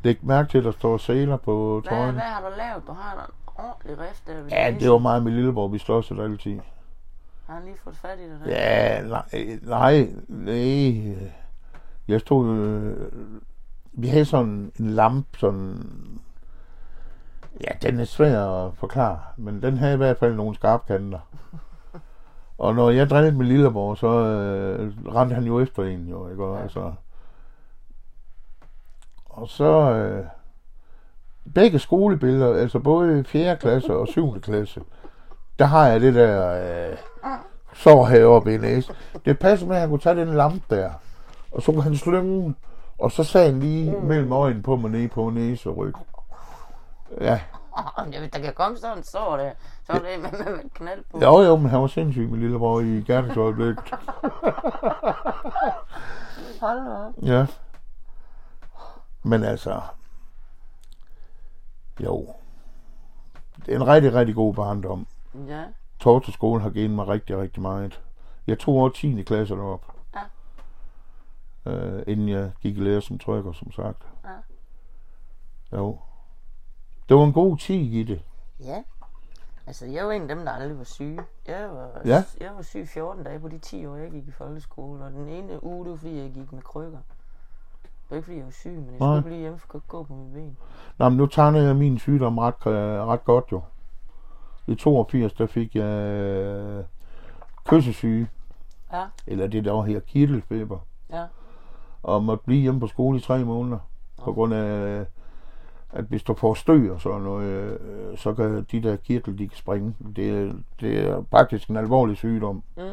Læg 0.03 0.19
mærke 0.21 0.49
til, 0.49 0.57
at 0.57 0.63
der 0.63 0.71
står 0.71 0.97
sæler 0.97 1.37
på 1.37 1.79
Hvad, 1.79 1.91
trøjen. 1.91 2.13
hvad 2.13 2.23
har 2.23 2.41
du 2.49 2.55
lavet? 2.57 2.83
Du 2.87 2.91
har 2.91 3.13
en 3.13 3.33
ordentlig 3.65 3.99
rift 4.09 4.27
der. 4.27 4.57
Ja, 4.57 4.75
det 4.79 4.91
var 4.91 4.97
meget 4.97 5.23
med 5.23 5.31
lillebror, 5.31 5.67
vi 5.67 5.77
slås 5.77 6.07
det 6.07 6.19
altid. 6.19 6.59
Har 7.47 7.53
han 7.53 7.63
lige 7.65 7.77
fået 7.83 7.95
fat 7.95 8.19
i 8.19 8.23
det 8.23 8.39
der? 8.45 8.51
Ja, 8.51 9.01
nej, 9.01 9.57
nej, 9.63 10.07
nej. 10.27 11.15
Jeg 12.07 12.19
stod... 12.19 12.49
Øh, 12.57 13.11
vi 13.93 14.07
havde 14.07 14.25
sådan 14.25 14.71
en 14.79 14.89
lampe, 14.89 15.39
sådan... 15.39 15.77
Ja, 17.61 17.87
den 17.87 17.99
er 17.99 18.05
svær 18.05 18.45
at 18.47 18.73
forklare, 18.75 19.19
men 19.37 19.61
den 19.61 19.77
havde 19.77 19.93
i 19.93 19.97
hvert 19.97 20.17
fald 20.17 20.35
nogle 20.35 20.55
skarpe 20.55 20.83
kanter. 20.87 21.19
Og 22.61 22.75
når 22.75 22.89
jeg 22.89 23.09
drillede 23.09 23.35
med 23.35 23.45
lillebror, 23.45 23.95
så 23.95 24.07
øh, 24.07 24.93
rendte 25.15 25.35
han 25.35 25.43
jo 25.43 25.59
efter 25.59 25.83
en, 25.83 26.07
jo, 26.07 26.29
ikke? 26.29 26.43
Og, 26.43 26.57
Ja. 26.57 26.63
altså, 26.63 26.93
og 29.25 29.47
så... 29.47 29.91
Øh, 29.91 30.25
begge 31.55 31.79
skolebilleder, 31.79 32.53
altså 32.55 32.79
både 32.79 33.23
4. 33.23 33.57
klasse 33.57 33.95
og 33.95 34.07
7. 34.07 34.41
klasse, 34.41 34.81
der 35.59 35.65
har 35.65 35.87
jeg 35.87 36.01
det 36.01 36.13
der... 36.15 36.53
Øh, 36.91 36.97
så 37.73 38.03
heroppe 38.03 38.53
i 38.53 38.57
næsen. 38.57 38.95
Det 39.25 39.39
passer 39.39 39.67
med, 39.67 39.75
at 39.75 39.81
han 39.81 39.89
kunne 39.89 39.99
tage 39.99 40.15
den 40.15 40.33
lampe 40.33 40.75
der. 40.75 40.91
Og 41.51 41.61
så 41.61 41.71
kunne 41.71 41.83
han 41.83 41.95
slynge, 41.95 42.55
og 42.99 43.11
så 43.11 43.23
sagde 43.23 43.51
han 43.51 43.59
lige 43.59 43.95
mellem 44.01 44.31
øjnene 44.31 44.63
på 44.63 44.75
mig 44.75 44.91
nede 44.91 45.07
på 45.07 45.29
næse 45.29 45.69
og 45.69 45.77
ryg. 45.77 45.93
Ja, 47.21 47.39
Ved, 48.21 48.29
der 48.29 48.39
kan 48.39 48.53
komme 48.53 48.77
sådan 48.77 48.97
en 48.97 49.03
sår 49.03 49.37
der. 49.37 49.51
Så 49.83 49.91
er 49.91 49.99
det 49.99 50.21
med, 50.21 50.31
med, 50.31 50.55
med 50.55 50.69
knald 50.69 51.03
på. 51.11 51.19
jo 51.19 51.41
jo, 51.41 51.55
men 51.55 51.69
han 51.69 51.81
var 51.81 51.87
sindssyg 51.87 52.29
med 52.29 52.39
lillebror 52.39 52.79
i 52.79 53.03
gerningsøjeblikket. 53.07 53.83
Hold 56.61 56.87
op. 56.87 57.13
Ja. 57.21 57.45
Men 59.23 59.43
altså, 59.43 59.81
jo. 61.99 62.27
Det 63.65 63.71
er 63.71 63.75
en 63.75 63.87
rigtig, 63.87 64.13
rigtig 64.13 64.35
god 64.35 64.53
barndom. 64.53 65.07
Ja. 65.47 65.63
Torteskolen 65.99 66.61
har 66.61 66.69
givet 66.69 66.91
mig 66.91 67.07
rigtig, 67.07 67.37
rigtig 67.37 67.61
meget. 67.61 68.01
Jeg 68.47 68.59
tog 68.59 68.75
over 68.75 68.89
10. 68.89 69.23
klasse 69.23 69.55
derop. 69.55 69.85
Ja. 70.15 71.71
Øh, 71.71 72.03
inden 72.07 72.29
jeg 72.29 72.51
gik 72.61 72.77
i 72.77 72.79
lære 72.79 73.01
som 73.01 73.19
trykker, 73.19 73.53
som 73.53 73.71
sagt. 73.71 74.07
Ja. 74.23 75.77
Jo. 75.77 75.99
Det 77.09 77.17
var 77.17 77.23
en 77.23 77.33
god 77.33 77.57
tid 77.57 77.75
i 77.91 78.03
det. 78.03 78.21
Ja. 78.63 78.83
Altså, 79.67 79.85
jeg 79.85 80.05
var 80.05 80.11
en 80.11 80.21
af 80.21 80.27
dem, 80.27 80.45
der 80.45 80.51
aldrig 80.51 80.77
var 80.77 80.83
syge. 80.83 81.19
Jeg 81.47 81.69
var, 81.71 81.89
Ja. 82.05 82.23
jeg 82.41 82.51
var 82.55 82.61
syg 82.61 82.87
14 82.87 83.23
dage 83.23 83.39
på 83.39 83.47
de 83.47 83.57
10 83.57 83.85
år, 83.85 83.95
jeg 83.95 84.11
gik 84.11 84.27
i 84.27 84.31
folkeskole. 84.31 85.03
Og 85.05 85.11
den 85.11 85.27
ene 85.27 85.63
uge, 85.63 85.83
det 85.83 85.91
var 85.91 85.97
fordi, 85.97 86.17
jeg 86.21 86.31
gik 86.31 86.51
med 86.53 86.61
krykker. 86.61 86.97
Det 87.83 88.09
var 88.09 88.15
ikke 88.15 88.25
fordi, 88.25 88.37
jeg 88.37 88.45
var 88.45 88.51
syg, 88.51 88.69
men 88.71 88.85
jeg 88.85 88.95
skulle 88.97 89.21
blive 89.23 89.37
hjemme, 89.39 89.57
for 89.57 89.65
jeg 89.65 89.69
kunne 89.69 89.77
ikke 89.79 89.87
gå 89.87 90.03
på 90.03 90.13
mine 90.13 90.33
ben. 90.33 90.57
Nå, 90.97 91.09
men 91.09 91.17
nu 91.17 91.25
tegner 91.25 91.59
jeg 91.61 91.75
min 91.75 91.99
sygdom 91.99 92.37
ret, 92.37 92.67
øh, 92.67 93.07
ret 93.07 93.23
godt 93.25 93.45
jo. 93.51 93.61
I 94.67 94.75
82, 94.75 95.33
der 95.33 95.45
fik 95.45 95.75
jeg 95.75 95.83
øh, 95.83 96.83
kyssesyge, 97.65 98.27
Ja, 98.93 99.05
eller 99.27 99.47
det 99.47 99.65
der 99.65 99.81
her 99.81 99.99
kirtelfeber, 99.99 100.79
ja. 101.09 101.25
og 102.03 102.23
måtte 102.23 102.43
blive 102.45 102.61
hjemme 102.61 102.79
på 102.79 102.87
skole 102.87 103.17
i 103.17 103.21
tre 103.21 103.45
måneder, 103.45 103.79
på 104.23 104.33
grund 104.33 104.53
af, 104.53 105.05
at 105.93 106.03
hvis 106.05 106.23
du 106.23 106.33
får 106.33 106.53
støj 106.53 106.89
og 106.89 107.01
sådan 107.01 107.21
noget, 107.21 107.79
øh, 107.81 108.17
så 108.17 108.33
kan 108.33 108.65
de 108.71 108.83
der 108.83 108.95
kirtel, 108.95 109.37
de 109.37 109.47
kan 109.47 109.57
springe. 109.57 109.95
Det, 110.15 110.55
det 110.79 111.09
er 111.09 111.23
faktisk 111.31 111.67
en 111.67 111.77
alvorlig 111.77 112.17
sygdom. 112.17 112.63
Mm. 112.77 112.83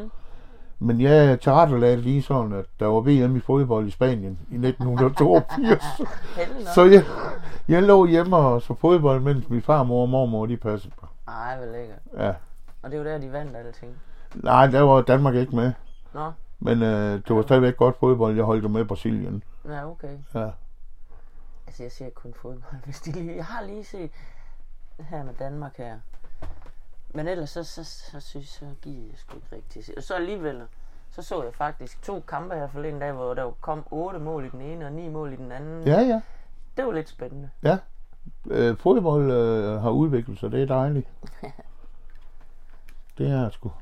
Men 0.79 1.01
jeg 1.01 1.41
tilrettelagde 1.41 1.97
lige 1.97 2.23
sådan, 2.23 2.53
at 2.53 2.65
der 2.81 2.87
var 2.87 3.01
VM 3.01 3.37
i 3.37 3.41
fodbold 3.41 3.87
i 3.87 3.91
Spanien 3.91 4.39
i 4.51 4.55
1982. 4.55 5.83
Heldig 6.37 6.55
nok. 6.65 6.75
så 6.75 6.85
jeg, 6.85 7.05
jeg 7.69 7.83
lå 7.83 8.07
hjemme 8.07 8.37
og 8.37 8.63
så 8.63 8.75
fodbold, 8.75 9.21
mens 9.21 9.49
min 9.49 9.63
farmor 9.63 10.03
og 10.03 10.09
mormor 10.09 10.47
de 10.47 10.57
passede 10.57 10.93
på. 11.01 11.07
Ej, 11.29 11.57
hvor 11.57 11.67
lækkert. 11.73 11.99
Ja. 12.19 12.33
Og 12.83 12.91
det 12.91 12.99
var 12.99 13.05
der, 13.05 13.19
de 13.19 13.33
vandt 13.33 13.57
alting. 13.57 13.93
Nej, 14.35 14.67
der 14.67 14.81
var 14.81 15.03
Danmark 15.03 15.35
ikke 15.35 15.57
med. 15.57 15.73
Nå, 16.15 16.33
Men 16.59 16.83
øh, 16.83 17.13
det 17.29 17.37
var 17.37 17.43
stadigvæk 17.43 17.77
godt 17.77 17.97
fodbold. 18.01 18.37
Jeg 18.37 18.45
holdt 18.45 18.71
med 18.71 18.85
Brasilien. 18.85 19.43
ja, 19.69 19.91
okay. 19.91 20.17
Ja. 20.35 20.49
Altså, 21.69 21.83
jeg 21.83 21.93
ser 21.93 22.11
kun 22.11 22.35
fodbold, 22.35 22.83
hvis 22.85 23.01
de 23.01 23.13
lige... 23.13 23.37
Jeg 23.37 23.45
har 23.45 23.63
lige 23.63 23.85
set 23.85 24.11
her 24.99 25.25
med 25.25 25.35
Danmark 25.35 25.77
her. 25.77 25.99
Men 27.15 27.29
ellers 27.29 27.51
så, 27.51 27.65
så, 27.65 27.85
så 27.85 28.21
synes 28.21 28.49
så 28.49 28.75
giver 28.83 29.07
jeg 29.07 29.19
sgu 29.19 29.37
ikke 29.37 29.57
rigtig 29.57 29.85
se. 29.85 29.93
Og 29.97 30.03
så 30.03 30.15
alligevel, 30.15 30.63
så 31.11 31.23
så 31.23 31.43
jeg 31.43 31.55
faktisk 31.55 32.03
to 32.03 32.21
kampe 32.21 32.55
her 32.55 32.69
forleden 32.69 33.01
dag, 33.01 33.13
hvor 33.13 33.35
der 33.35 33.51
kom 33.61 33.87
otte 33.91 34.19
mål 34.19 34.45
i 34.45 34.49
den 34.49 34.61
ene 34.61 34.87
og 34.87 34.93
ni 34.93 35.09
mål 35.09 35.33
i 35.33 35.37
den 35.37 35.53
anden. 35.53 35.87
Ja, 35.87 36.01
ja. 36.01 36.21
Det 36.77 36.87
var 36.87 36.93
lidt 36.93 37.09
spændende. 37.09 37.51
ja. 37.63 37.79
Øh, 38.47 38.77
fodbold 38.77 39.31
øh, 39.33 39.81
har 39.81 39.91
udviklet 39.91 40.39
sig. 40.39 40.53
Det 40.53 40.63
er 40.63 40.67
dejligt. 40.67 41.09
Det 43.19 43.31
er 43.31 43.51
sgu. 43.51 43.73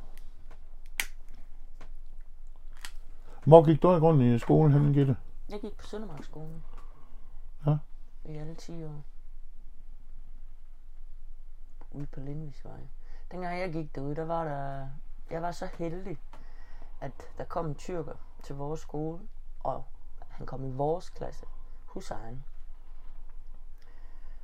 Hvor 3.44 3.64
gik 3.64 3.82
du 3.82 3.96
i 3.96 3.98
grund 3.98 4.22
i 4.22 4.38
skolen 4.38 4.72
hen, 4.72 4.92
Gitte? 4.92 5.16
Jeg 5.48 5.60
gik 5.60 5.76
på 5.76 5.86
Søndermarksskolen. 5.86 6.62
Ja. 8.26 8.32
I 8.32 8.36
alle 8.36 8.54
10 8.54 8.84
år. 8.84 9.02
Ude 11.90 12.06
på 12.06 12.20
Lindvisvej. 12.20 12.80
Dengang 13.30 13.60
jeg 13.60 13.72
gik 13.72 13.94
derude, 13.94 14.16
der 14.16 14.24
var 14.24 14.44
der... 14.44 14.88
Jeg 15.30 15.42
var 15.42 15.50
så 15.52 15.66
heldig, 15.78 16.18
at 17.00 17.12
der 17.38 17.44
kom 17.44 17.66
en 17.66 17.74
tyrker 17.74 18.14
til 18.42 18.54
vores 18.54 18.80
skole, 18.80 19.20
og 19.60 19.84
han 20.28 20.46
kom 20.46 20.64
i 20.64 20.70
vores 20.70 21.10
klasse. 21.10 21.46
Hussein. 21.86 22.44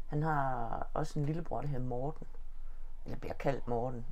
Han 0.06 0.22
har 0.22 0.86
også 0.94 1.18
en 1.18 1.24
lillebror, 1.26 1.60
der 1.60 1.68
hedder 1.68 1.86
Morten. 1.86 2.26
Eller 3.04 3.18
bliver 3.18 3.34
kaldt 3.34 3.68
Morten. 3.68 4.06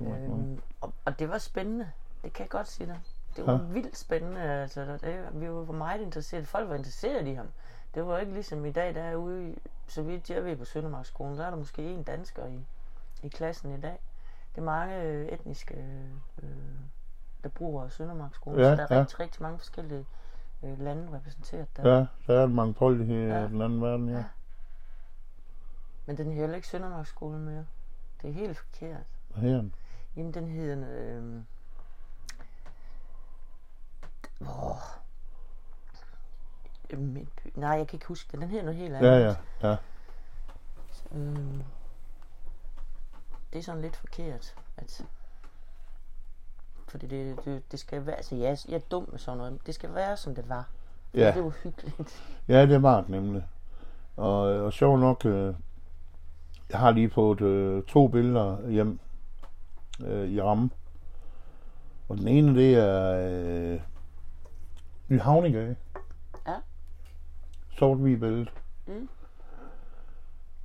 Øhm, 0.00 0.62
og, 0.80 0.92
og 1.04 1.18
det 1.18 1.28
var 1.28 1.38
spændende. 1.38 1.92
Det 2.22 2.32
kan 2.32 2.42
jeg 2.42 2.50
godt 2.50 2.68
sige 2.68 2.86
dig. 2.86 3.00
Det 3.36 3.46
var 3.46 3.52
Ja. 3.52 3.58
ja. 3.58 3.64
vildt 3.64 3.96
spændende. 3.96 4.40
Altså, 4.40 4.96
det, 4.96 5.40
vi 5.40 5.50
var 5.50 5.64
meget 5.72 6.00
interesserede. 6.00 6.46
Folk 6.46 6.68
var 6.68 6.74
interesseret 6.74 7.26
i 7.26 7.32
ham. 7.34 7.48
Det 7.96 8.06
var 8.06 8.18
ikke 8.18 8.32
ligesom 8.32 8.64
i 8.64 8.72
dag, 8.72 8.94
der 8.94 9.02
er 9.02 9.14
ude, 9.16 9.50
i- 9.50 9.58
så 9.86 10.02
vidt 10.02 10.30
jeg 10.30 10.44
ved 10.44 10.56
på 10.56 10.64
Søndermarksskolen, 10.64 11.38
der 11.38 11.46
er 11.46 11.50
der 11.50 11.56
måske 11.56 11.82
en 11.94 12.02
dansker 12.02 12.46
i, 12.46 12.66
i 13.22 13.28
klassen 13.28 13.74
i 13.78 13.80
dag. 13.80 13.98
Det 14.54 14.60
er 14.60 14.64
mange 14.64 15.02
øh, 15.02 15.26
etniske, 15.28 15.74
øh, 16.42 16.48
der 17.42 17.48
bruger 17.48 17.88
Søndermarksskolen, 17.88 18.60
Ja, 18.60 18.64
så 18.64 18.76
der 18.76 18.86
er 18.90 18.94
ja. 18.94 19.00
rigtig, 19.00 19.20
rigtig 19.20 19.42
mange 19.42 19.58
forskellige 19.58 20.06
øh, 20.62 20.80
lande 20.80 21.16
repræsenteret 21.16 21.76
der. 21.76 21.94
Ja, 21.96 22.06
der 22.26 22.40
er 22.40 22.44
en 22.44 22.54
mangfoldighed 22.54 23.28
Ja. 23.28 23.42
af 23.42 23.48
den 23.48 23.62
anden 23.62 23.82
verden, 23.82 24.08
ja. 24.08 24.16
Ja. 24.16 24.24
Men 26.06 26.16
den 26.16 26.32
hedder 26.32 26.54
ikke 26.54 26.68
Søndermarksskolen 26.68 27.44
mere. 27.44 27.66
Det 28.22 28.30
er 28.30 28.34
helt 28.34 28.58
forkert. 28.58 29.06
Hvad 29.28 29.42
hedder 29.42 29.60
den? 29.60 29.74
Jamen, 30.16 30.34
den 30.34 30.48
hedder... 30.48 30.86
Øh... 30.90 31.42
Hvor? 34.40 34.76
Midtby. 36.94 37.48
Nej, 37.54 37.70
jeg 37.70 37.86
kan 37.88 37.96
ikke 37.96 38.06
huske 38.06 38.32
det. 38.32 38.40
Den 38.40 38.48
hedder 38.48 38.64
noget 38.64 38.78
helt 38.80 38.94
andet. 38.94 39.08
Ja, 39.10 39.16
ja, 39.18 39.34
ja. 39.70 39.76
Øhm, 41.12 41.62
det 43.52 43.58
er 43.58 43.62
sådan 43.62 43.80
lidt 43.82 43.96
forkert, 43.96 44.54
at 44.76 45.04
fordi 46.88 47.06
det, 47.06 47.44
det, 47.44 47.72
det 47.72 47.80
skal 47.80 48.06
være, 48.06 48.16
altså 48.16 48.34
jeg, 48.36 48.50
er- 48.50 48.64
jeg 48.68 48.74
er 48.76 48.80
dum 48.90 49.08
med 49.10 49.18
sådan 49.18 49.38
noget, 49.38 49.66
det 49.66 49.74
skal 49.74 49.94
være 49.94 50.16
som 50.16 50.34
det 50.34 50.48
var. 50.48 50.68
Ja, 51.14 51.32
Det 51.34 51.44
var 51.44 51.52
hyggeligt. 51.62 52.22
ja 52.48 52.66
det 52.66 52.82
var 52.82 53.00
det 53.00 53.08
nemlig. 53.08 53.44
Og, 54.16 54.38
og 54.40 54.72
sjov 54.72 54.98
nok, 54.98 55.24
øh, 55.24 55.54
jeg 56.70 56.78
har 56.78 56.90
lige 56.90 57.10
fået 57.10 57.40
øh, 57.40 57.82
to 57.82 58.08
billeder 58.08 58.68
hjem 58.68 59.00
øh, 60.04 60.28
i 60.28 60.40
ramme. 60.42 60.70
Og 62.08 62.16
den 62.18 62.28
ene, 62.28 62.54
det 62.60 62.74
er 62.74 63.12
øh, 63.74 63.80
Ny 65.08 65.20
Havnegade. 65.20 65.76
Ja. 67.76 67.78
Sort-hvid 67.78 68.16
billede. 68.18 68.46
Mm. 68.86 69.08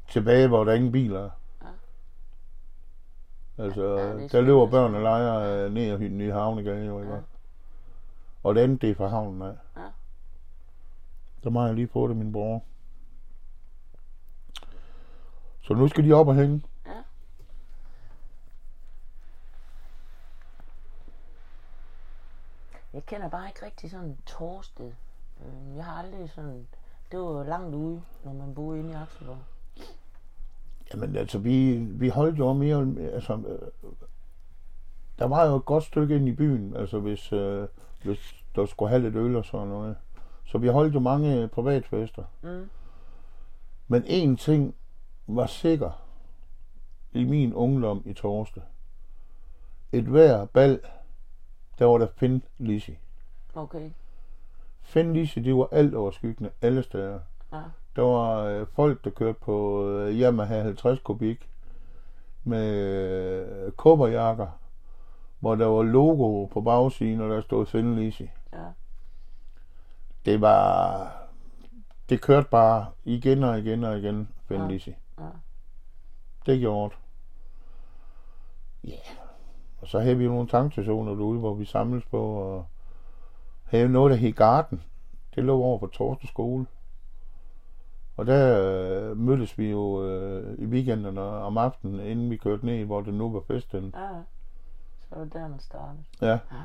Tilbage, 0.09 0.47
hvor 0.47 0.64
der 0.64 0.74
ingen 0.74 0.91
biler 0.91 1.20
er. 1.20 1.30
Ja. 1.62 1.68
Altså, 3.64 3.97
Ja, 3.97 4.24
er 4.24 4.28
der 4.28 4.41
løber 4.41 4.68
børn 4.68 4.95
og 4.95 5.01
leger 5.01 5.39
øh, 5.66 5.72
ned 5.74 5.91
ad 5.91 5.99
den 5.99 6.18
nye 6.18 6.32
havnegade, 6.32 6.86
jo, 6.86 7.01
ikke? 7.01 7.14
Ja. 7.14 7.20
Og 8.43 8.55
det 8.55 8.62
andet, 8.62 8.82
det 8.82 8.89
er 8.89 8.95
fra 8.95 9.07
havnen 9.07 9.41
af. 9.41 9.55
Ja. 9.78 9.89
Der 11.43 11.49
må 11.49 11.66
jeg 11.66 11.76
lige 11.76 11.88
få 11.88 12.07
det, 12.07 12.18
min 12.18 12.32
bror. 12.32 12.64
Så 15.62 15.74
nu 15.74 15.88
skal 15.88 16.03
de 16.03 16.14
op 16.14 16.28
og 16.28 16.36
hænge. 16.36 16.64
Ja. 16.86 16.91
Jeg 22.93 23.05
kender 23.05 23.30
bare 23.30 23.47
ikke 23.47 23.66
rigtig 23.66 23.91
sådan 23.91 24.18
Torsted. 24.26 24.91
Øh, 25.45 25.76
Jeg 25.76 25.86
har 25.86 26.03
aldrig 26.03 26.30
sådan... 26.30 26.68
Det 27.12 27.20
var 27.20 27.43
langt 27.43 27.76
ude, 27.76 28.01
når 28.24 28.34
man 28.34 28.53
boede 28.53 28.80
inde 28.80 28.91
i 28.91 28.93
Akselborg. 28.93 29.38
Jamen 30.93 31.16
altså, 31.16 31.39
vi, 31.39 31.76
vi 31.76 32.09
holdt 32.09 32.39
jo 32.39 32.53
mere, 32.53 32.95
altså, 33.14 33.34
øh, 33.34 33.70
der 35.20 35.26
var 35.26 35.45
jo 35.45 35.55
et 35.55 35.66
godt 35.66 35.84
stykke 35.84 36.16
ind 36.16 36.28
i 36.28 36.32
byen, 36.32 36.76
altså 36.76 36.99
hvis, 36.99 37.34
øh, 37.34 37.68
hvis 38.03 38.43
der 38.55 38.66
skulle 38.66 38.89
have 38.89 39.01
lidt 39.01 39.16
øl 39.16 39.36
og 39.36 39.45
sådan 39.45 39.68
noget. 39.68 39.95
Så 40.45 40.57
vi 40.57 40.68
holdt 40.68 40.93
jo 40.93 40.99
mange 40.99 41.47
privatfester. 41.47 42.24
Mm. 42.41 42.70
Men 43.88 44.03
én 44.03 44.36
ting 44.36 44.76
var 45.28 45.45
sikker 45.45 45.91
i 47.12 47.24
min 47.24 47.53
ungdom 47.53 48.01
i 48.05 48.14
Torsted. 48.14 48.62
Et 49.91 50.03
hver 50.03 50.45
bal, 50.45 50.80
der 51.80 51.86
var 51.86 51.97
der 51.97 52.07
Finn 52.16 52.43
Lisi. 52.57 52.97
Okay. 53.55 53.91
Finn 54.82 55.14
Lisi, 55.14 55.40
det 55.40 55.56
var 55.56 55.68
alt 55.72 55.96
overskyggende 55.96 56.52
alle 56.62 56.84
steder. 56.84 57.20
Ja. 57.54 57.62
Der 57.96 58.02
var 58.02 58.44
øh, 58.44 58.68
folk, 58.76 59.04
der 59.04 59.10
kørte 59.10 59.40
på 59.40 59.88
øh, 59.88 60.20
Yamaha 60.20 60.62
50 60.62 61.00
kubik 61.00 61.50
med 62.44 62.74
øh, 62.74 63.72
kobberjakker, 63.72 64.48
hvor 65.40 65.56
der 65.56 65.66
var 65.66 65.84
logo 65.84 66.46
på 66.46 66.62
bagsiden, 66.62 67.22
og 67.22 67.30
der 67.30 67.42
stod 67.42 67.66
Finn 67.66 67.96
Lisi. 67.96 68.30
Ja. 68.54 68.66
Det 70.26 70.42
var... 70.42 71.12
Det 72.10 72.22
kørte 72.22 72.48
bare 72.52 72.86
igen 73.04 73.44
og 73.44 73.60
igen 73.60 73.84
og 73.84 73.98
igen, 73.98 74.30
Finn 74.48 74.72
Ja. 74.72 74.92
Ja. 75.20 75.30
Det 76.46 76.60
gjorde. 76.60 76.96
Ja. 78.84 78.98
Og 79.82 79.88
så 79.88 80.00
havde 80.00 80.18
vi 80.18 80.28
nogle 80.28 80.48
tankstationer 80.48 81.16
derude, 81.16 81.40
hvor 81.40 81.54
vi 81.54 81.66
samles 81.66 82.06
på 82.06 82.20
og 82.20 82.66
havde 83.72 83.90
noget, 83.90 84.12
der 84.12 84.18
hed 84.18 84.32
Garden. 84.34 84.84
Det 85.36 85.44
lå 85.44 85.64
over 85.64 85.78
på 85.78 85.88
Torsted 85.88 86.28
skole. 86.28 86.66
Og 88.18 88.26
der 88.26 88.62
øh, 88.62 89.18
mødtes 89.18 89.58
vi 89.58 89.70
jo 89.70 90.06
øh, 90.06 90.60
i 90.60 90.66
weekenderne 90.66 91.22
om 91.22 91.58
aftenen, 91.58 92.00
inden 92.00 92.30
vi 92.30 92.38
kørte 92.38 92.66
ned, 92.66 92.86
hvor 92.86 93.02
det 93.02 93.14
nu 93.14 93.32
var 93.32 93.42
fest 93.48 93.72
henne. 93.72 93.92
Ja. 93.96 94.04
ja. 94.04 94.22
Så 95.10 95.16
var 95.16 95.24
det 95.24 95.34
der, 95.34 95.48
man 95.48 95.60
startede. 95.60 96.04
Ja. 96.22 96.40
Ja. 96.52 96.62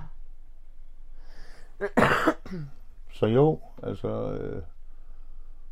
Så 3.12 3.26
jo, 3.26 3.60
altså... 3.82 4.32
Øh, 4.32 4.62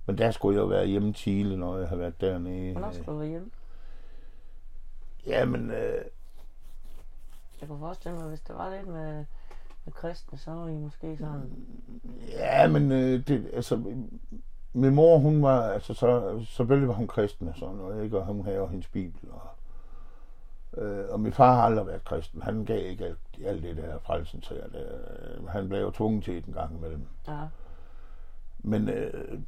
men 0.07 0.18
der 0.18 0.30
skulle 0.30 0.57
jeg 0.57 0.62
jo 0.62 0.66
være 0.66 0.87
hjemme 0.87 1.12
tidligt, 1.12 1.61
når 1.61 1.78
jeg 1.78 1.89
har 1.89 1.97
været 1.97 2.20
dernede. 2.20 2.72
Hvornår 2.72 2.91
skulle 2.91 3.12
du 3.12 3.18
være 3.18 3.28
hjemme? 3.28 3.51
Jamen, 5.26 5.70
øh, 5.70 6.05
Jeg 7.61 7.68
kunne 7.68 7.78
forestille 7.78 8.18
mig, 8.18 8.28
hvis 8.28 8.41
det 8.41 8.55
var 8.55 8.70
lidt 8.76 8.89
med, 8.89 9.24
med 9.85 9.93
kristne, 9.93 10.39
så 10.39 10.51
var 10.51 10.68
I 10.68 10.76
måske 10.78 11.16
sådan... 11.16 11.66
Ja, 12.28 12.68
men 12.68 12.93
øh, 12.93 13.26
det, 13.26 13.51
altså, 13.53 13.76
min 14.72 14.95
mor, 14.95 15.18
hun 15.18 15.43
var, 15.43 15.62
altså, 15.62 15.95
så, 15.95 16.41
selvfølgelig 16.47 16.89
var 16.89 16.95
hun 16.95 17.07
kristen 17.07 17.49
og 17.49 17.55
sådan 17.57 17.76
noget, 17.76 18.05
ikke? 18.05 18.18
Og 18.18 18.26
hun 18.26 18.45
havde 18.45 18.68
hendes 18.68 18.89
bibel. 18.89 19.30
Og, 19.30 19.43
øh, 20.82 21.05
og 21.11 21.20
min 21.20 21.32
far 21.32 21.55
har 21.55 21.62
aldrig 21.62 21.87
været 21.87 22.05
kristen. 22.05 22.43
Han 22.43 22.64
gav 22.64 22.91
ikke 22.91 23.05
alt, 23.05 23.18
alt 23.45 23.62
det 23.62 23.76
der 23.76 23.99
frelsen 23.99 24.41
til. 24.41 24.57
Det, 24.57 24.87
øh, 25.39 25.49
han 25.49 25.68
blev 25.68 25.80
jo 25.80 25.91
tvunget 25.91 26.24
til 26.24 26.45
en 26.49 26.53
gang 26.53 26.76
imellem. 26.76 27.07
Ja. 27.28 27.41
Men 28.59 28.89
øh, 28.89 29.39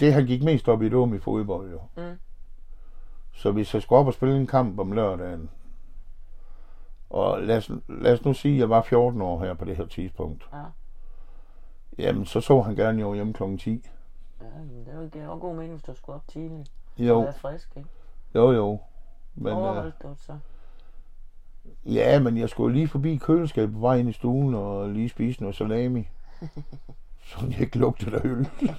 det, 0.00 0.12
han 0.12 0.26
gik 0.26 0.42
mest 0.42 0.68
op 0.68 0.82
i, 0.82 0.88
det 0.88 0.98
var 0.98 1.04
med 1.04 1.20
fodbold, 1.20 1.70
jo. 1.70 1.80
Mm. 1.96 2.18
Så 3.32 3.52
hvis 3.52 3.74
jeg 3.74 3.82
skulle 3.82 3.98
op 3.98 4.06
og 4.06 4.14
spille 4.14 4.36
en 4.36 4.46
kamp 4.46 4.78
om 4.78 4.92
lørdagen, 4.92 5.50
og 7.14 7.42
lad 7.42 7.56
os, 7.56 7.70
lad 7.88 8.12
os 8.12 8.24
nu 8.24 8.32
sige, 8.34 8.54
at 8.54 8.58
jeg 8.60 8.70
var 8.70 8.82
14 8.82 9.22
år 9.22 9.40
her 9.44 9.54
på 9.54 9.64
det 9.64 9.76
her 9.76 9.86
tidspunkt, 9.86 10.48
Ja. 10.52 10.62
jamen 11.98 12.26
så 12.26 12.40
så 12.40 12.60
han 12.60 12.76
gerne 12.76 13.00
jo 13.00 13.14
hjemme 13.14 13.32
kl. 13.32 13.42
10. 13.58 13.88
Ja, 14.40 14.46
men 14.58 15.02
det 15.02 15.12
giver 15.12 15.28
også 15.28 15.40
god 15.40 15.54
mening, 15.54 15.72
hvis 15.72 15.82
du 15.82 15.94
skulle 15.94 16.16
op 16.16 16.28
tidligt. 16.28 16.70
Jo, 16.98 17.16
Og 17.18 17.24
være 17.24 17.32
frisk, 17.34 17.72
ikke? 17.76 17.88
jo, 18.34 18.52
jo. 18.52 18.80
Men, 19.34 19.52
øh, 19.52 19.58
Overholdt 19.58 20.02
du 20.02 20.14
så? 20.18 20.38
ja, 21.84 22.18
men 22.20 22.38
jeg 22.38 22.48
skulle 22.48 22.74
lige 22.74 22.88
forbi 22.88 23.16
køleskabet 23.16 23.74
på 23.74 23.80
vej 23.80 23.96
ind 23.96 24.08
i 24.08 24.12
stuen 24.12 24.54
og 24.54 24.88
lige 24.88 25.08
spise 25.08 25.40
noget 25.40 25.56
salami. 25.56 26.08
så 27.26 27.46
jeg 27.50 27.60
ikke 27.60 27.78
lugtede 27.78 28.16
af 28.16 28.24
øl. 28.24 28.48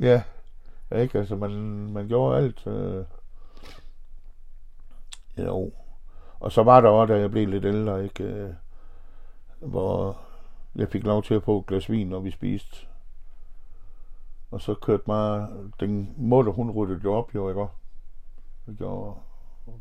Ja. 0.00 0.22
ja, 0.90 0.96
ikke? 0.98 1.18
Altså, 1.18 1.36
man, 1.36 1.50
man 1.92 2.08
gjorde 2.08 2.36
alt. 2.38 2.66
Øh... 2.66 3.04
Jo. 5.38 5.72
Og 6.40 6.52
så 6.52 6.62
var 6.62 6.80
der 6.80 6.88
også, 6.88 7.14
da 7.14 7.20
jeg 7.20 7.30
blev 7.30 7.48
lidt 7.48 7.64
ældre, 7.64 8.04
ikke? 8.04 8.24
Øh... 8.24 8.50
Hvor 9.60 10.18
jeg 10.76 10.88
fik 10.88 11.04
lov 11.04 11.22
til 11.22 11.34
at 11.34 11.42
få 11.42 11.58
et 11.58 11.66
glas 11.66 11.90
vin, 11.90 12.06
når 12.06 12.20
vi 12.20 12.30
spiste. 12.30 12.86
Og 14.50 14.60
så 14.60 14.74
kørte 14.74 15.02
mig, 15.06 15.48
den 15.80 16.14
måtte 16.16 16.50
hun 16.50 16.70
ryddede 16.70 17.00
jo 17.04 17.14
op, 17.14 17.34
jo, 17.34 17.48
ikke? 17.48 17.66
Vi 18.66 18.74
gjorde, 18.74 19.14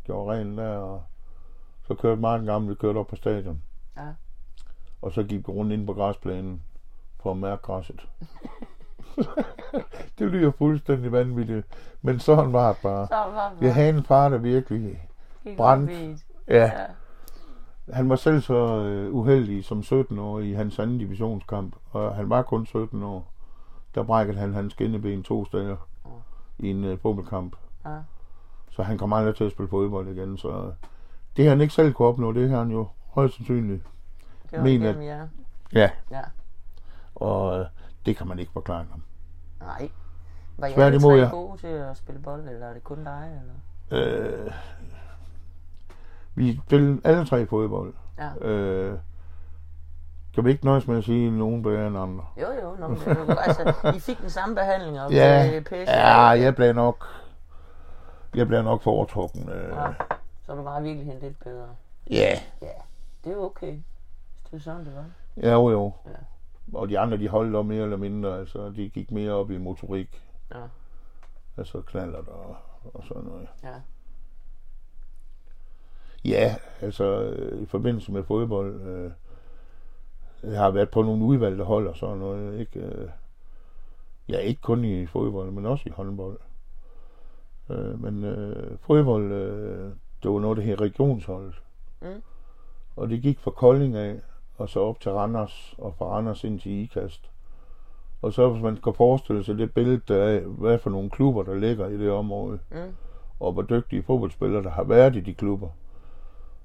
gjorde 0.04 0.32
rent 0.32 0.58
der, 0.58 0.78
og 0.78 1.04
så 1.88 1.95
kørte 1.95 2.22
gang, 2.22 2.70
vi 2.70 2.76
kørte 2.76 2.97
op 2.97 3.08
på 3.08 3.16
stadion. 3.16 3.62
Ja. 3.97 4.08
Og 5.01 5.12
så 5.12 5.24
gik 5.24 5.47
vi 5.47 5.51
rundt 5.51 5.74
ind 5.74 5.88
på 5.88 5.93
græsplænen 5.93 6.64
for 7.20 7.32
at 7.32 7.38
mærke 7.38 7.62
græsset. 7.62 8.10
det 10.20 10.28
lyder 10.32 10.51
fuldstændig 10.51 11.12
vanvittigt, 11.12 11.68
men 12.01 12.20
sådan 12.20 12.54
var 12.54 12.74
det 12.74 12.82
bare. 12.84 13.08
Så 13.08 13.16
var 13.16 13.54
det 13.60 13.66
Jeg 13.66 13.74
havde 13.74 13.89
en 13.89 14.04
far, 14.04 14.30
der 14.30 14.38
virkelig... 14.38 15.10
Gik 15.44 15.58
brændt. 15.58 15.91
Ja, 16.48 16.56
Ja. 16.56 16.72
han 17.94 18.10
var 18.10 18.16
selv 18.16 18.41
så 18.41 18.84
øh, 18.84 19.14
uheldig 19.14 19.66
som 19.66 19.84
17 19.84 20.20
år 20.20 20.39
i 20.39 20.52
hans 20.54 20.80
anden 20.80 20.98
divisionskamp, 20.98 21.76
og 21.91 22.16
han 22.16 22.30
var 22.30 22.41
kun 22.41 22.66
17 22.66 23.04
år. 23.04 23.34
Der 23.96 24.04
brækkede 24.04 24.38
han 24.38 24.54
hans 24.54 24.74
skinneben 24.74 25.24
to 25.24 25.46
steder 25.46 25.76
Åh. 26.06 26.12
i 26.60 26.70
en 26.70 26.84
øh, 26.84 27.00
fodboldkamp. 27.00 27.56
Ja. 27.86 27.98
Så 28.72 28.84
han 28.84 28.98
kom 28.98 29.14
aldrig 29.14 29.36
til 29.36 29.44
at 29.44 29.52
spille 29.52 29.70
fodbold 29.70 30.08
igen, 30.18 30.38
så 30.38 30.72
det 31.38 31.46
har 31.46 31.50
han 31.50 31.62
ikke 31.62 31.74
selv 31.74 31.94
kunne 31.94 32.08
opnå, 32.08 32.32
det 32.32 32.50
har 32.50 32.58
han 32.58 32.72
jo 32.72 32.88
højst 33.10 33.36
sandsynligt. 33.36 33.84
Det 34.52 34.58
var 34.60 34.64
Mener- 34.64 34.86
igennem 34.86 35.04
jer. 35.08 35.28
Ja. 35.74 35.89
Ja. 36.12 36.22
Og 37.16 37.60
øh, 37.60 37.66
det 38.06 38.18
kan 38.18 38.28
man 38.28 38.39
ikke 38.39 38.52
forklare 38.52 38.86
ham. 38.91 39.04
Nej. 39.60 39.89
Var 40.58 40.68
jeg 40.68 40.76
Tværtimod, 40.76 41.12
tre 41.20 41.24
ja. 41.26 41.30
gode 41.30 41.58
til 41.58 41.68
at 41.68 41.98
spille 41.98 42.22
bold, 42.22 42.48
eller 42.50 42.68
er 42.68 42.74
det 42.74 42.84
kun 42.84 43.04
dig? 43.04 43.39
Eller? 43.41 43.54
Øh, 44.46 44.52
vi 46.36 46.60
spillede 46.66 47.02
alle 47.04 47.26
tre 47.26 47.46
fodbold. 47.46 47.94
Ja. 48.20 48.48
Øh, 48.48 48.98
kan 50.36 50.46
vi 50.46 50.52
ikke 50.52 50.66
nøjes 50.66 50.88
med 50.88 50.98
at 50.98 51.04
sige, 51.04 51.32
nogen 51.32 51.64
bedre 51.64 51.88
end 51.88 51.98
andre? 51.98 52.24
Jo, 52.42 52.48
jo. 52.64 52.76
Nå, 52.80 52.88
men 52.88 52.98
jo- 53.08 53.36
altså, 53.40 53.92
I 53.96 54.00
fik 54.00 54.22
den 54.22 54.30
samme 54.30 54.56
behandling 54.56 55.02
og 55.02 55.12
Ja, 55.12 55.60
pisse. 55.60 55.94
Ja, 55.94 56.20
jeg 56.28 56.56
blev 56.56 56.74
nok... 56.74 57.06
Jeg 58.36 58.48
blev 58.48 58.64
nok 58.64 58.82
foretrukken. 58.82 59.50
Øh, 59.50 59.70
Ja. 59.70 59.88
Så 60.46 60.56
du 60.56 60.62
var 60.62 60.80
i 60.80 60.84
virkeligheden 60.84 61.22
lidt 61.22 61.40
bedre. 61.44 61.68
ja, 62.10 62.40
Det 63.24 63.32
er 63.34 63.38
okay. 63.38 63.74
Det 64.52 64.58
er 64.58 64.60
sådan, 64.60 64.86
det 64.86 64.96
var. 64.96 65.06
ja, 65.44 65.52
jo 65.52 65.70
jo. 65.70 65.92
Ja. 66.06 66.12
Og 66.78 66.90
de 66.90 67.00
andre, 67.00 67.18
de 67.18 67.28
holdt 67.28 67.56
op 67.56 67.66
mere 67.66 67.84
eller 67.84 67.98
mindre. 67.98 68.40
Altså, 68.40 68.70
de 68.76 68.90
gik 68.90 69.12
mere 69.12 69.32
op 69.32 69.52
i 69.52 69.58
motorik. 69.58 70.24
Ja. 70.56 70.60
Altså 71.58 71.82
knallert 71.82 72.28
og, 72.28 72.56
og 72.94 73.04
sådan 73.04 73.24
noget. 73.24 73.48
Ja. 73.64 73.74
Ja, 76.26 76.56
altså 76.82 77.22
øh, 77.22 77.62
i 77.62 77.66
forbindelse 77.66 78.12
med 78.12 78.24
fodbold. 78.24 78.82
Øh, 78.82 79.12
jeg 80.44 80.60
har 80.60 80.72
været 80.72 80.90
på 80.90 81.02
nogle 81.02 81.26
udvalgte 81.26 81.64
hold 81.64 81.88
og 81.88 81.98
sådan 81.98 82.18
noget. 82.18 82.60
Ikke, 82.60 82.80
øh, 82.80 83.10
ja, 84.30 84.38
ikke 84.38 84.62
kun 84.62 84.86
i 84.86 85.06
fodbold, 85.06 85.52
men 85.52 85.66
også 85.66 85.84
i 85.86 85.92
håndbold. 85.92 86.38
Øh, 87.70 88.02
men 88.04 88.24
øh, 88.24 88.78
fodbold, 88.82 89.32
øh, 89.32 89.92
det 90.24 90.32
var 90.32 90.40
noget, 90.40 90.58
der 90.58 90.64
hed 90.64 90.82
regionsholdet. 90.82 91.62
Mm. 92.02 92.08
Og 92.96 93.10
det 93.10 93.22
gik 93.22 93.40
fra 93.40 93.52
Kolding 93.52 93.96
af, 93.96 94.20
og 94.58 94.70
så 94.70 94.80
op 94.80 95.00
til 95.00 95.12
Randers, 95.12 95.76
og 95.78 95.96
fra 95.98 96.06
Randers 96.06 96.44
ind 96.44 96.60
til 96.60 96.72
IKAST. 96.72 97.30
Og 98.22 98.34
så 98.34 98.50
hvis 98.50 98.64
man 98.64 98.78
kan 98.78 98.94
forestille 98.94 99.44
sig 99.44 99.58
det 99.58 99.74
billede 99.74 100.02
der 100.08 100.24
af, 100.24 100.40
hvad 100.40 100.80
for 100.80 100.90
nogle 100.90 101.10
klubber, 101.10 101.44
der 101.44 101.56
ligger 101.56 101.88
i 101.88 101.98
det 101.98 102.12
område, 102.12 102.60
Mm. 102.72 102.96
og 103.40 103.52
hvor 103.54 103.62
dygtige 103.62 104.04
fodboldspillere, 104.04 104.64
der 104.64 104.70
har 104.70 104.84
været 104.84 105.16
i 105.16 105.20
de 105.20 105.34
klubber, 105.34 105.70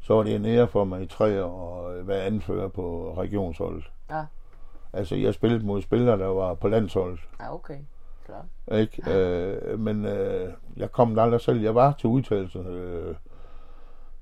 så 0.01 0.15
var 0.15 0.23
det 0.23 0.35
en 0.35 0.45
ære 0.45 0.69
for 0.69 0.85
mig 0.85 1.03
i 1.03 1.07
tre 1.07 1.45
år 1.45 1.89
at 1.89 2.09
være 2.09 2.23
anfører 2.23 2.69
på 2.69 3.15
regionsholdet. 3.19 3.91
Ja. 4.11 4.25
Altså, 4.93 5.17
jeg 5.17 5.35
spillede 5.35 5.67
mod 5.67 5.83
spillere, 5.83 6.19
der 6.19 6.27
var 6.27 6.55
på 6.55 6.69
landsholdet. 6.69 7.21
Ja, 7.41 7.55
okay. 7.55 7.79
Klart. 8.27 8.81
Ikke? 8.81 9.13
Øh, 9.15 9.81
men 9.81 10.05
øh, 10.05 10.53
jeg 10.77 10.93
kom 10.93 11.19
aldrig 11.19 11.41
selv. 11.41 11.61
Jeg 11.61 11.75
var 11.75 11.93
til 11.93 12.09
udtalelse 12.09 12.59
øh, 12.59 13.15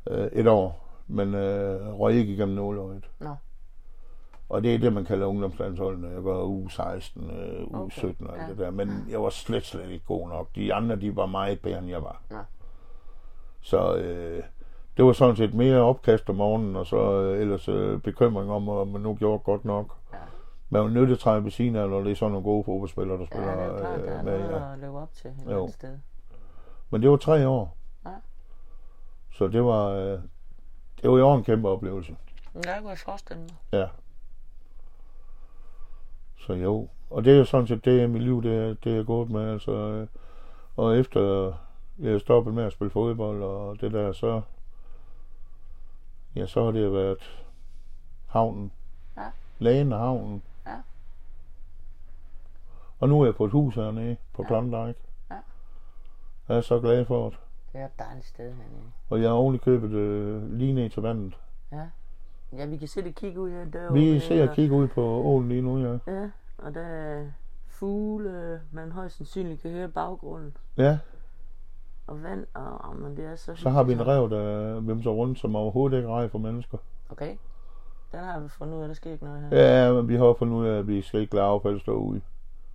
øh, 0.07 0.29
et 0.33 0.47
år, 0.47 0.87
men 1.07 1.35
øh, 1.35 1.99
røg 2.01 2.15
ikke 2.15 2.33
igennem 2.33 2.57
nåløjet. 2.57 3.11
Nå. 3.21 3.35
Og 4.49 4.63
det 4.63 4.75
er 4.75 4.79
det, 4.79 4.93
man 4.93 5.05
kalder 5.05 5.27
ungdomslandsholdene. 5.27 6.09
Jeg 6.09 6.25
var 6.25 6.43
u 6.43 6.69
16, 6.69 7.31
øh, 7.31 7.63
u 7.67 7.77
Okay, 7.77 7.99
17 7.99 8.27
og 8.27 8.33
alt 8.33 8.43
ja. 8.43 8.49
det 8.49 8.59
der. 8.59 8.71
Men 8.71 9.07
jeg 9.11 9.23
var 9.23 9.31
slet, 9.31 9.65
slet 9.65 9.91
ikke 9.91 10.07
god 10.07 10.29
nok. 10.29 10.49
De 10.55 10.75
andre, 10.75 10.97
de 10.97 11.17
var 11.17 11.27
meget 11.27 11.61
bedre, 11.61 11.79
end 11.79 11.89
jeg 11.89 12.03
var. 12.03 12.23
Ja. 12.31 12.41
Så 13.61 13.97
øh, 13.97 14.43
det 14.97 15.05
var 15.05 15.13
sådan 15.13 15.37
set 15.37 15.55
mere 15.55 15.81
opkast 15.81 16.29
om 16.31 16.37
morgenen, 16.37 16.77
og 16.77 16.87
så 16.87 16.97
øh, 17.23 17.41
ellers 17.41 17.69
øh, 17.69 18.01
bekymring 18.01 18.51
om, 18.51 18.69
om 18.69 18.89
man 18.89 19.01
nu 19.01 19.15
gjorde 19.15 19.39
godt 19.39 19.65
nok. 19.65 19.95
Ja. 20.13 20.19
Man 20.71 20.81
er 20.81 20.85
jo 20.87 20.91
nødt 20.93 21.07
til 21.09 21.15
at 21.15 21.19
træde 21.19 21.45
ved 21.45 21.51
siden 21.51 21.77
af, 21.77 21.89
når 21.89 22.01
det 22.01 22.11
er 22.11 22.15
sådan 22.17 22.33
nogle 22.33 22.45
gode 22.45 22.65
fodboldspillere, 22.65 23.17
der 23.19 23.23
Ja, 23.23 23.27
spiller 23.27 23.51
det 23.55 23.63
er 23.63 23.67
jo 23.67 23.77
klart, 23.79 23.99
der 24.01 24.05
er 24.13 24.19
øh, 24.19 24.25
med. 24.25 24.39
noget 24.39 24.51
Ja. 24.61 24.73
at 24.73 24.79
leve 24.79 24.99
op 25.01 25.13
til 25.13 25.31
et 25.31 25.37
Jo. 25.51 25.59
andet 25.59 25.75
sted. 25.75 25.99
Men 26.91 27.03
det 27.03 27.11
var 27.11 27.17
tre 27.17 27.49
år. 27.49 27.77
Ja. 28.07 28.11
Så 29.33 29.49
det 29.49 29.65
var, 29.65 29.87
øh, 29.89 30.19
det 31.03 31.11
var 31.11 31.23
år 31.25 31.37
en 31.37 31.45
kæmpe 31.45 31.69
oplevelse. 31.69 32.17
Men 32.55 32.63
der 32.63 32.79
kunne 32.81 32.91
jeg 32.91 32.99
forestille 32.99 33.43
mig. 33.43 33.51
Ja. 33.73 33.87
Så 36.39 36.53
jo. 36.53 36.89
Og 37.11 37.25
det 37.25 37.33
er 37.33 37.39
jo 37.39 37.45
sådan 37.45 37.67
set 37.67 37.85
det, 37.85 38.11
mit 38.11 38.23
liv 38.23 38.43
det, 38.43 38.55
er- 38.57 38.75
det 38.85 38.99
er 38.99 39.03
gået 39.05 39.31
med. 39.31 39.53
Altså, 39.53 39.73
øh, 39.73 40.07
og 40.77 40.99
efter 40.99 41.53
jeg 41.99 42.21
stoppede 42.21 42.55
med 42.57 42.65
at 42.65 42.73
spille 42.73 42.91
fodbold 42.91 43.43
og 43.43 43.81
det 43.81 43.93
der, 43.93 44.13
så, 44.13 44.41
ja, 46.37 46.47
så 46.47 46.65
har 46.65 46.71
det 46.71 46.93
været 46.93 47.43
havnen. 48.27 48.73
Ja. 49.17 49.23
Lægen 49.59 49.93
og 49.93 49.99
havnen. 49.99 50.43
Ja. 50.67 50.77
Og 52.99 53.09
nu 53.09 53.21
er 53.21 53.25
jeg 53.25 53.35
på 53.35 53.45
et 53.45 53.51
hus 53.53 53.75
hernede 53.75 54.17
på 54.35 54.43
Ja. 54.43 54.49
Klondike. 54.49 55.01
Ja. 55.31 55.37
Jeg 56.49 56.57
er 56.57 56.61
så 56.61 56.81
glad 56.81 57.05
for 57.05 57.31
det. 57.31 57.39
Det 57.73 57.81
er 57.81 57.85
et 57.87 57.99
dejligt 57.99 58.27
sted 58.27 58.45
hernede. 58.45 58.91
Og 59.11 59.21
jeg 59.23 59.29
har 59.29 59.35
oven 59.35 59.59
købet 59.59 59.91
øh, 59.91 60.53
lige 60.53 60.73
ned 60.73 60.91
til 60.91 61.03
vandet. 61.03 61.39
Ja. 61.73 61.87
Ja, 62.53 62.67
vi 62.67 62.77
kan 62.77 62.89
se 62.89 63.03
det 63.05 63.15
kigge 63.15 63.41
ud 63.41 63.51
af 63.51 63.73
døren. 63.73 63.95
Vi 63.95 64.21
ser 64.21 64.49
og 64.49 64.55
kigger 64.55 64.77
ud 64.77 64.89
på 64.89 65.03
åen 65.03 65.49
lige 65.49 65.63
nu, 65.63 65.79
ja. 65.79 66.13
Ja, 66.13 66.31
og 66.59 66.75
der 66.75 66.81
er 66.81 67.27
fugle, 67.69 68.61
man 68.73 68.93
højst 68.93 69.17
sandsynligt 69.17 69.63
kan 69.63 69.71
høre 69.71 69.89
baggrunden. 69.89 70.57
Ja, 70.77 70.99
Og 72.07 72.23
vand, 72.23 72.47
og, 72.55 72.79
og 72.85 72.97
men 72.97 73.17
det 73.17 73.25
er 73.25 73.37
så 73.37 73.55
så 73.55 73.71
har 73.71 73.83
vi 73.83 73.93
en 73.93 74.07
rev, 74.07 74.31
der 74.31 74.81
vimser 74.81 75.11
rundt, 75.11 75.39
som 75.39 75.57
overhovedet 75.57 75.97
ikke 75.97 76.09
rej 76.09 76.29
for 76.29 76.39
mennesker. 76.39 76.79
Okay. 77.11 77.37
Den 78.13 78.21
har 78.21 78.41
vi 78.41 78.49
fundet 78.49 78.77
ud 78.77 78.83
af, 78.83 78.89
der 78.89 78.95
sker 78.95 79.13
ikke 79.13 79.25
noget 79.25 79.41
her. 79.41 79.57
Ja, 79.59 79.93
men 79.93 80.09
vi 80.09 80.17
har 80.17 80.35
fundet 80.39 80.57
ud 80.57 80.67
af, 80.67 80.79
at 80.79 80.87
vi 80.89 81.03
skal 81.03 81.21
ikke 81.21 81.35
lade 81.35 81.47
affald 81.47 81.81
stå 81.81 81.93
ude. 81.93 82.21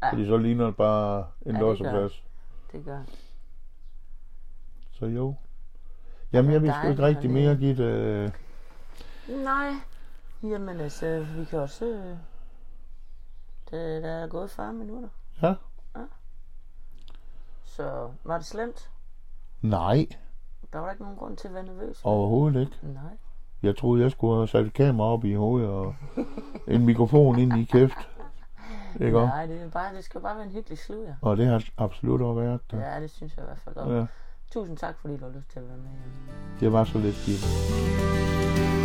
Ja. 0.04 0.12
Fordi 0.12 0.26
så 0.28 0.38
ligner 0.38 0.66
det 0.66 0.76
bare 0.76 1.18
en 1.20 1.26
Ja, 1.46 1.52
ja, 1.52 1.54
det 1.54 1.60
losseplads. 1.62 2.24
Det 2.72 2.86
gør 2.86 3.00
Så 4.92 5.06
jo. 5.06 5.36
Jamen, 6.34 6.52
jeg 6.52 6.62
vil 6.62 6.74
sgu 6.82 6.88
ikke 6.90 7.04
rigtig 7.04 7.30
mere 7.32 7.56
give 7.56 7.78
det... 7.78 7.84
øh, 7.94 8.32
Nej. 9.44 9.70
Jamen 10.44 10.80
altså, 10.80 11.26
vi 11.36 11.46
kan 11.46 11.60
også... 11.60 11.86
øh, 11.86 12.18
Det, 13.72 14.04
der 14.04 14.10
er 14.10 14.28
gået 14.28 14.50
40 14.52 14.74
minutter. 14.74 15.10
Ja. 15.42 15.54
Så 17.64 18.10
var 18.24 18.38
det 18.38 18.46
slemt? 18.46 18.90
Nej, 19.62 20.08
Der 20.74 20.80
var 20.80 20.92
ikke 20.92 21.02
nogen 21.04 21.18
grund 21.18 21.38
til 21.38 21.48
at 21.48 21.54
være 21.54 21.64
nervøs. 21.64 22.02
overhovedet 22.04 22.60
ikke. 22.62 22.78
Nej. 22.84 23.04
Jeg 23.64 23.78
troede, 23.78 24.04
jeg 24.04 24.12
skulle 24.12 24.36
have 24.36 24.48
sat 24.48 24.66
et 24.66 24.74
kamera 24.74 25.08
op 25.08 25.26
i 25.26 25.34
hovedet 25.34 25.70
og 25.70 25.96
en 26.68 26.86
mikrofon 26.86 27.40
ind 27.40 27.54
i 27.58 27.64
kæft. 27.64 27.98
Ikke 29.00 29.18
også? 29.20 29.28
Nej, 29.36 29.46
det, 29.46 29.62
er 29.62 29.70
bare, 29.70 29.96
det 29.96 30.04
skal 30.04 30.22
bare 30.22 30.36
være 30.36 30.46
en 30.46 30.52
hyggelig 30.52 30.78
slud, 30.78 31.04
ja. 31.06 31.14
Og 31.22 31.38
det 31.38 31.48
har 31.48 31.64
absolut 31.78 32.22
også 32.22 32.42
været 32.42 32.60
det. 32.72 32.78
Ja, 32.80 33.02
det 33.02 33.10
synes 33.12 33.36
jeg 33.38 33.44
i 33.44 33.46
hvert 33.46 33.60
fald. 33.60 33.76
Og 33.76 33.98
Ja, 33.98 34.06
Tusind 34.52 34.78
tak, 34.78 34.96
fordi 35.02 35.18
du 35.18 35.26
har 35.26 35.32
lyst 35.32 35.50
til 35.52 35.60
at 35.60 35.68
være 35.68 35.78
med. 35.78 35.90
Det 36.60 36.72
var 36.74 36.84
så 36.84 36.98
lidt 37.00 37.16
skidt. 37.16 38.81